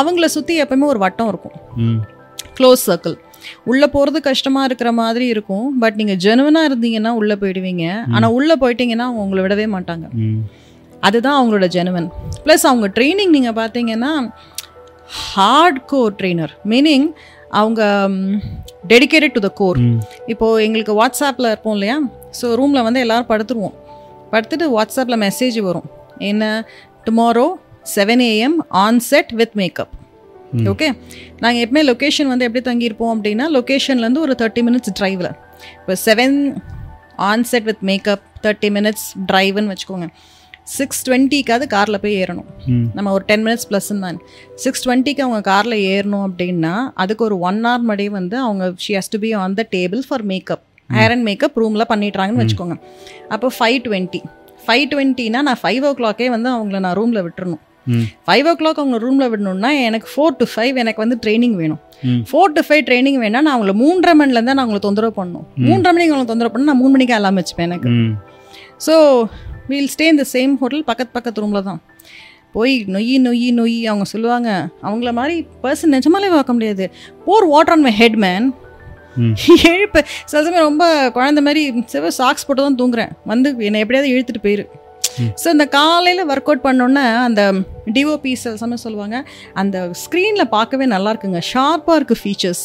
[0.00, 1.56] அவங்கள சுற்றி எப்பவுமே ஒரு வட்டம் இருக்கும்.
[2.58, 3.16] க்ளோஸ் சர்க்கிள்
[3.70, 5.66] உள்ளே போகிறது கஷ்டமாக இருக்கிற மாதிரி இருக்கும்.
[5.82, 7.84] பட் நீங்கள் ஜெனுவனாக இருந்தீங்கன்னா உள்ளே போயிடுவீங்க.
[8.14, 10.06] ஆனால் உள்ளே போயிட்டீங்கன்னா அவங்க உங்களை விடவே மாட்டாங்க.
[11.06, 12.08] அதுதான் அவங்களோட ஜெனுவன்
[12.44, 14.12] ப்ளஸ் அவங்க ட்ரைனிங் நீங்கள் பார்த்தீங்கன்னா
[15.30, 17.08] ஹார்ட் கோர் ட்ரெயினர் மீனிங்
[17.60, 17.82] அவங்க
[18.92, 19.80] டெடிகேட்டட் டு த கோர்
[20.32, 21.96] இப்போது எங்களுக்கு வாட்ஸ்அப்பில் இருப்போம் இல்லையா?
[22.38, 23.76] ஸோ ரூமில் வந்து எல்லோரும் படுத்துருவோம்.
[24.32, 25.88] படுத்துட்டு வாட்ஸ்அப்பில் மெசேஜ் வரும்.
[26.30, 26.44] என்ன?
[27.06, 27.46] Tomorrow
[27.94, 29.92] seven AM on set with makeup
[30.62, 30.96] okay
[31.40, 35.32] நாங்கள் எப்பவுமே லொக்கேஷன் வந்து எப்படி தங்கியிருப்போம் அப்படின்னா லொக்கேஷன்லேருந்து ஒரு தேர்ட்டி மினிட்ஸ் ட்ரைவில்
[35.80, 36.56] இப்போ seven
[37.16, 40.08] on set with makeup thirty minutes ட்ரைவ்னு வச்சுக்கோங்க.
[40.62, 42.46] சிக்ஸ் டுவெண்ட்டிக்காவது காரில் போய் ஏறணும்.
[42.94, 44.20] நம்ம ஒரு டென் மினிட்ஸ் ப்ளஸ் தான்.
[44.54, 49.10] சிக்ஸ் டுவெண்ட்டிக்கு அவங்க காரில் ஏறணும் அப்படின்னா அதுக்கு ஒரு ஒன் ஹவர் முன்னாடியே வந்து அவங்க she has
[49.10, 52.80] to be on the table for makeup hair and makeup ரூமில் பண்ணிடுறாங்கன்னு வச்சுக்கோங்க.
[53.28, 54.22] அப்போ ஃபைவ் டுவெண்ட்டி
[54.66, 57.60] ஃபைவ் டுவெண்ட்டினா நான் ஃபைவ் ஓ கிளாக்கே வந்து அவங்கள நான் ரூமில் விட்டுறணும்.
[58.26, 61.80] ஃபைவ் ஓ கிளாக் அவங்க ரூமில் விடணும்னா எனக்கு ஃபோர் டு ஃபைவ் எனக்கு வந்து ட்ரைனிங் வேணும்.
[62.30, 65.46] ஃபோர் டு ஃபைவ் ட்ரைனிங் வேணா நான் அவங்கள மூன்றரை மணிலேருந்து நான் அவங்களை தொந்தரவு பண்ணணும்.
[65.68, 67.90] மூன்றரை மணிக்கு அவங்களை தொந்தரவு பண்ணணும் நான் மூணு மணிக்கு அலாம் வச்சுப்பேன் எனக்கு.
[68.86, 68.94] ஸோ
[69.72, 71.80] வீல் ஸ்டே இந்த சேம் ஹோட்டல் பக்கத்து பக்கத்து ரூமில் தான்.
[72.56, 74.50] போய் நொய்யி நொய்யி நொய்யி அவங்க சொல்லுவாங்க.
[74.86, 76.84] அவங்கள மாதிரி பர்சன் நிஜமாலே பார்க்க முடியாது.
[77.24, 78.46] Pour water on my head man.
[79.72, 80.00] எழுப்பு.
[80.30, 80.84] சில சமயம் ரொம்ப
[81.16, 81.62] குழந்த மாதிரி
[81.92, 83.12] சிவ சாக்ஸ் போட்டு தான் தூங்குறேன்.
[83.30, 84.64] வந்து என்னை எப்படியாவது இழுத்துட்டு போயிரு.
[85.42, 87.42] ஸோ இந்த காலையில் ஒர்க் அவுட் பண்ணோன்னே அந்த
[87.96, 89.16] டிஓபி சில சமயம் சொல்லுவாங்க?
[89.62, 91.42] அந்த ஸ்க்ரீனில் பார்க்கவே நல்லா இருக்குங்க.
[91.52, 92.64] ஷார்ப்பாக இருக்குது ஃபீச்சர்ஸ்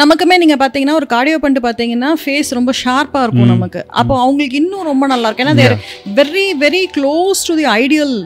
[0.00, 3.80] நமக்குமே நீங்கள் பார்த்தீங்கன்னா ஒரு கார்டியோ பண்ணிட்டு பார்த்தீங்கன்னா ஃபேஸ் ரொம்ப ஷார்ப்பாக இருக்கும் நமக்கு.
[4.00, 5.46] அப்போ அவங்களுக்கு இன்னும் ரொம்ப நல்லா இருக்கும்.
[5.46, 5.76] ஏன்னா
[6.18, 8.16] very very close to the ideal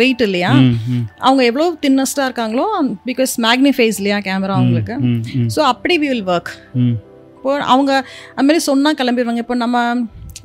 [0.00, 0.50] weight இல்லையா?
[1.26, 2.66] அவங்க எவ்வளோ தின்னஸ்டாக இருக்காங்களோ
[3.10, 4.96] பிகாஸ் மேக்னிஃபைஸ் இல்லையா கேமரா அவங்களுக்கு?
[5.54, 6.50] ஸோ அப்படி வி வில் ஒர்க்
[7.36, 7.90] இப்போ அவங்க
[8.36, 9.42] அது மாதிரி சொன்னால் கிளம்பிடுவாங்க.
[9.44, 9.84] இப்போ நம்ம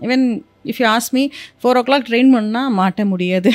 [0.05, 0.25] even
[0.65, 1.23] if you ask me
[1.63, 3.51] four o'clock train பண்ணால் மாட்ட முடியாது.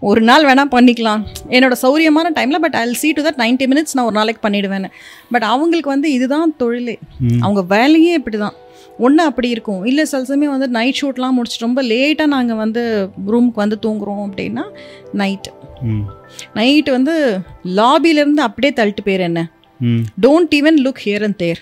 [0.00, 1.22] ஒரு நாள் வேணால் பண்ணிக்கலாம்.
[1.50, 4.88] என்னோட சௌரியமான time but I see to that 90 minutes நான் ஒரு நாளைக்கு பண்ணிடுவேன்
[5.30, 6.96] பட் அவங்களுக்கு வந்து இதுதான் தொழிலே.
[7.40, 8.58] அவங்க வேலையே இப்படி தான்
[8.98, 9.84] ஒன்று அப்படி இருக்கும்.
[9.84, 12.82] இல்லை சில சமயம் வந்து நைட் ஷூட்லாம் முடிச்சுட்டு ரொம்ப லேட்டாக நாங்கள் வந்து
[13.26, 14.64] ரூமுக்கு வந்து தூங்குறோம் அப்படின்னா
[15.12, 15.48] நைட்
[15.82, 16.02] ம்.
[16.54, 17.14] நைட் வந்து
[17.76, 19.40] லாபிலேருந்து அப்படியே தள்ளிட்டு போயிரு என்ன.
[20.20, 21.60] Don't even look here and there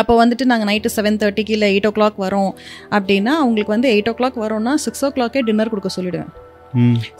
[0.00, 2.50] அப்போ வந்துட்டு நாங்கள் நைட்டு செவன் தேர்ட்டிக்கு இல்லை எயிட் ஓ கிளாக் வரோம்.
[2.96, 6.30] அப்படின்னா அவங்களுக்கு வந்து எயிட் ஓ கிளாக் வரோம்னா சிக்ஸ் ஓ கிளாக்கே டின்னர் கொடுக்க சொல்லிடுவேன்.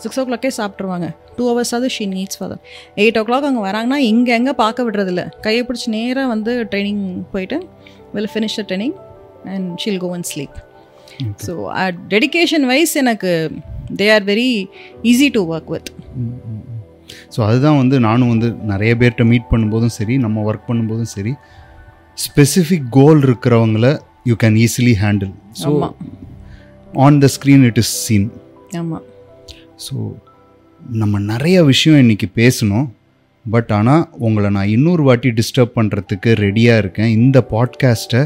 [0.03, 1.07] சிக்ஸ் ஓ கிளாக்கே சாப்பிட்ருவாங்க
[1.37, 2.55] two ஹவர்ஸாவது she needs for
[3.03, 5.23] eight o'clock அவங்க வராங்கன்னா இங்கே எங்கே பார்க்க விடுறதில்ல.
[5.45, 7.03] கையை பிடிச்சி நேராக வந்து ட்ரைனிங்
[7.33, 7.59] போயிட்டு
[8.15, 8.95] will finish the training
[9.53, 10.57] and she'll go and sleep
[11.45, 11.53] so
[12.13, 13.31] dedication wise எனக்கு
[13.99, 14.49] they are very
[15.11, 15.89] easy to work with
[17.35, 21.33] so அதுதான் வந்து நானும் வந்து நிறைய பேர்கிட்ட மீட் பண்ணும்போதும் சரி நம்ம ஒர்க் பண்ணும்போதும் சரி
[22.17, 23.87] ஸ்பெசிஃபிக் கோல் இருக்கிறவங்கள
[24.29, 25.31] you can easily handle
[25.61, 25.69] so.
[27.05, 28.27] On the screen it is seen
[28.81, 29.05] ஆமாம்
[29.85, 29.95] ஸோ
[30.81, 32.87] நம்ம நிறைய விஷயம் இன்னைக்கு பேசணும்.
[33.45, 37.11] பட் ஆனால் உங்களை நான் இன்னொரு வாட்டி டிஸ்டர்ப் பண்ணுறதுக்கு ரெடியாக இருக்கேன்.
[37.17, 38.21] இந்த பாட்காஸ்ட்டை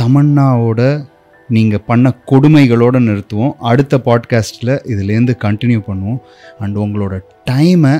[0.00, 0.80] தமன்னாவோட
[1.48, 3.54] நீங்கள் பண்ண கொடுமைகளோடு நிறுத்துவோம்.
[3.70, 6.20] அடுத்த பாட்காஸ்ட்டில் இதுலேருந்து கண்டினியூ பண்ணுவோம்.
[6.58, 7.14] அண்ட் உங்களோட
[7.50, 7.94] டைமை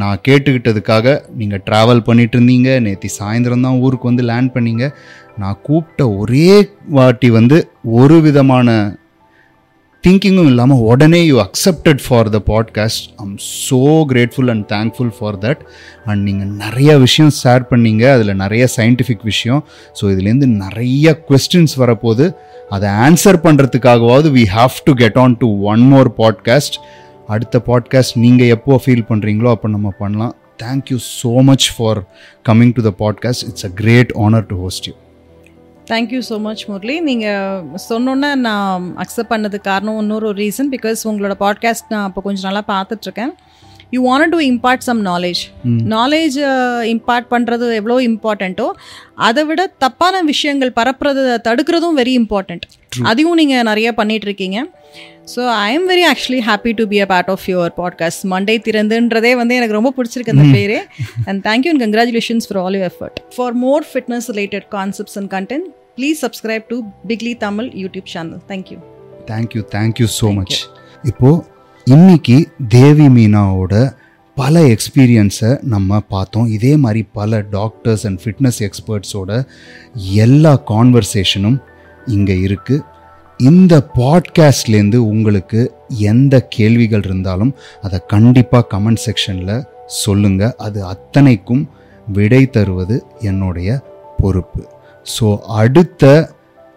[0.00, 4.86] நான் கேட்டுக்கிட்டதுக்காக நீங்கள் ட்ராவல் பண்ணிட்டு இருந்தீங்க நேற்று சாயந்தரம் தான் ஊருக்கு வந்து லேண்ட் பண்ணீங்க.
[5.42, 6.50] நான் கூப்பிட்ட ஒரே
[6.98, 7.58] வாட்டி வந்து
[8.00, 8.74] ஒரு விதமான
[10.04, 13.36] திங்கிங்கும் இல்லாமல் உடனே you accepted for the podcast I'm
[13.66, 13.80] so
[14.12, 15.60] grateful and thankful for that
[16.10, 18.04] and நீங்கள் நிறைய விஷயம் ஷேர் பண்ணீங்க.
[18.14, 19.60] அதில் நிறைய சயின்டிஃபிக் விஷயம்.
[19.98, 22.26] ஸோ இதுலேருந்து நிறைய கொஸ்டின்ஸ் வரப்போகுது.
[22.76, 26.78] அதை answer பண்ணுறதுக்காகவாவது we have to get on to one more podcast
[27.32, 30.34] அடுத்த பாட்காஸ்ட் நீங்கள் எப்போ ஃபீல் பண்ணுறீங்களோ அப்போ நம்ம பண்ணலாம்.
[30.62, 32.00] Thank you so much for
[32.48, 34.94] coming to the podcast it's a great honour to host you
[35.86, 41.88] thank you so much Murali நீங்கள் சொன்னோன்னே நான் அக்செப்ட் பண்ணது காரணம் இன்னொரு ரீசன் பிகாஸ் உங்களோட பாட்காஸ்ட்
[41.88, 43.32] நான் இப்போ கொஞ்சம் நல்லா பார்த்துட்ருக்கேன்
[43.92, 45.40] you want to impart some knowledge
[45.94, 46.36] knowledge
[46.92, 48.66] impart பண்ணுறது எவ்வளோ இம்பார்ட்டண்ட்டோ
[49.28, 52.64] அதை விட தப்பான விஷயங்கள் பரப்புறது தடுக்கிறதும் வெரி இம்பார்ட்டண்ட்
[53.10, 54.58] அதையும் நீங்கள் நிறைய பண்ணிட்டு இருக்கீங்க.
[55.32, 59.32] So I am very actually happy to be a part of your podcast Monday திறந்துன்றதே
[59.40, 60.78] வந்து எனக்கு ரொம்ப பிடிச்சிருக்கு அந்த பேரே.
[61.28, 65.68] And thank you and congratulations for all you effort for more fitness related concepts and content
[65.98, 66.78] please subscribe to
[67.10, 68.78] பிக்லி Tamil YouTube channel thank you
[69.32, 70.58] thank you thank you so much
[71.04, 71.38] இப்போது
[71.84, 73.92] இன்னைக்கு தேவி மீனாவோட
[74.34, 76.46] பல எக்ஸ்பீரியன்ஸை நம்ம பார்த்தோம்.
[76.46, 79.46] இதே மாதிரி பல டாக்டர்ஸ் அண்ட் ஃபிட்னஸ் எக்ஸ்பர்ட்ஸோட
[79.94, 81.62] எல்லா கான்வர்சேஷனும்
[82.06, 82.84] இங்கே இருக்குது
[83.38, 91.68] இந்த பாட்காஸ்ட்லேருந்து உங்களுக்கு எந்த கேள்விகள் இருந்தாலும் அதை கண்டிப்பாக கமெண்ட் செக்ஷனில் சொல்லுங்கள் அது அத்தனைக்கும்
[92.12, 93.82] விடை தருவது என்னுடைய
[94.18, 94.68] பொறுப்பு.
[95.20, 96.30] ஸோ அடுத்த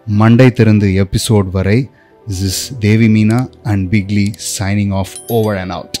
[0.06, 1.90] மண்டை திறந்து எபிசோட் வரை
[2.26, 5.95] This is Devi Meena and Bigly signing off over and out.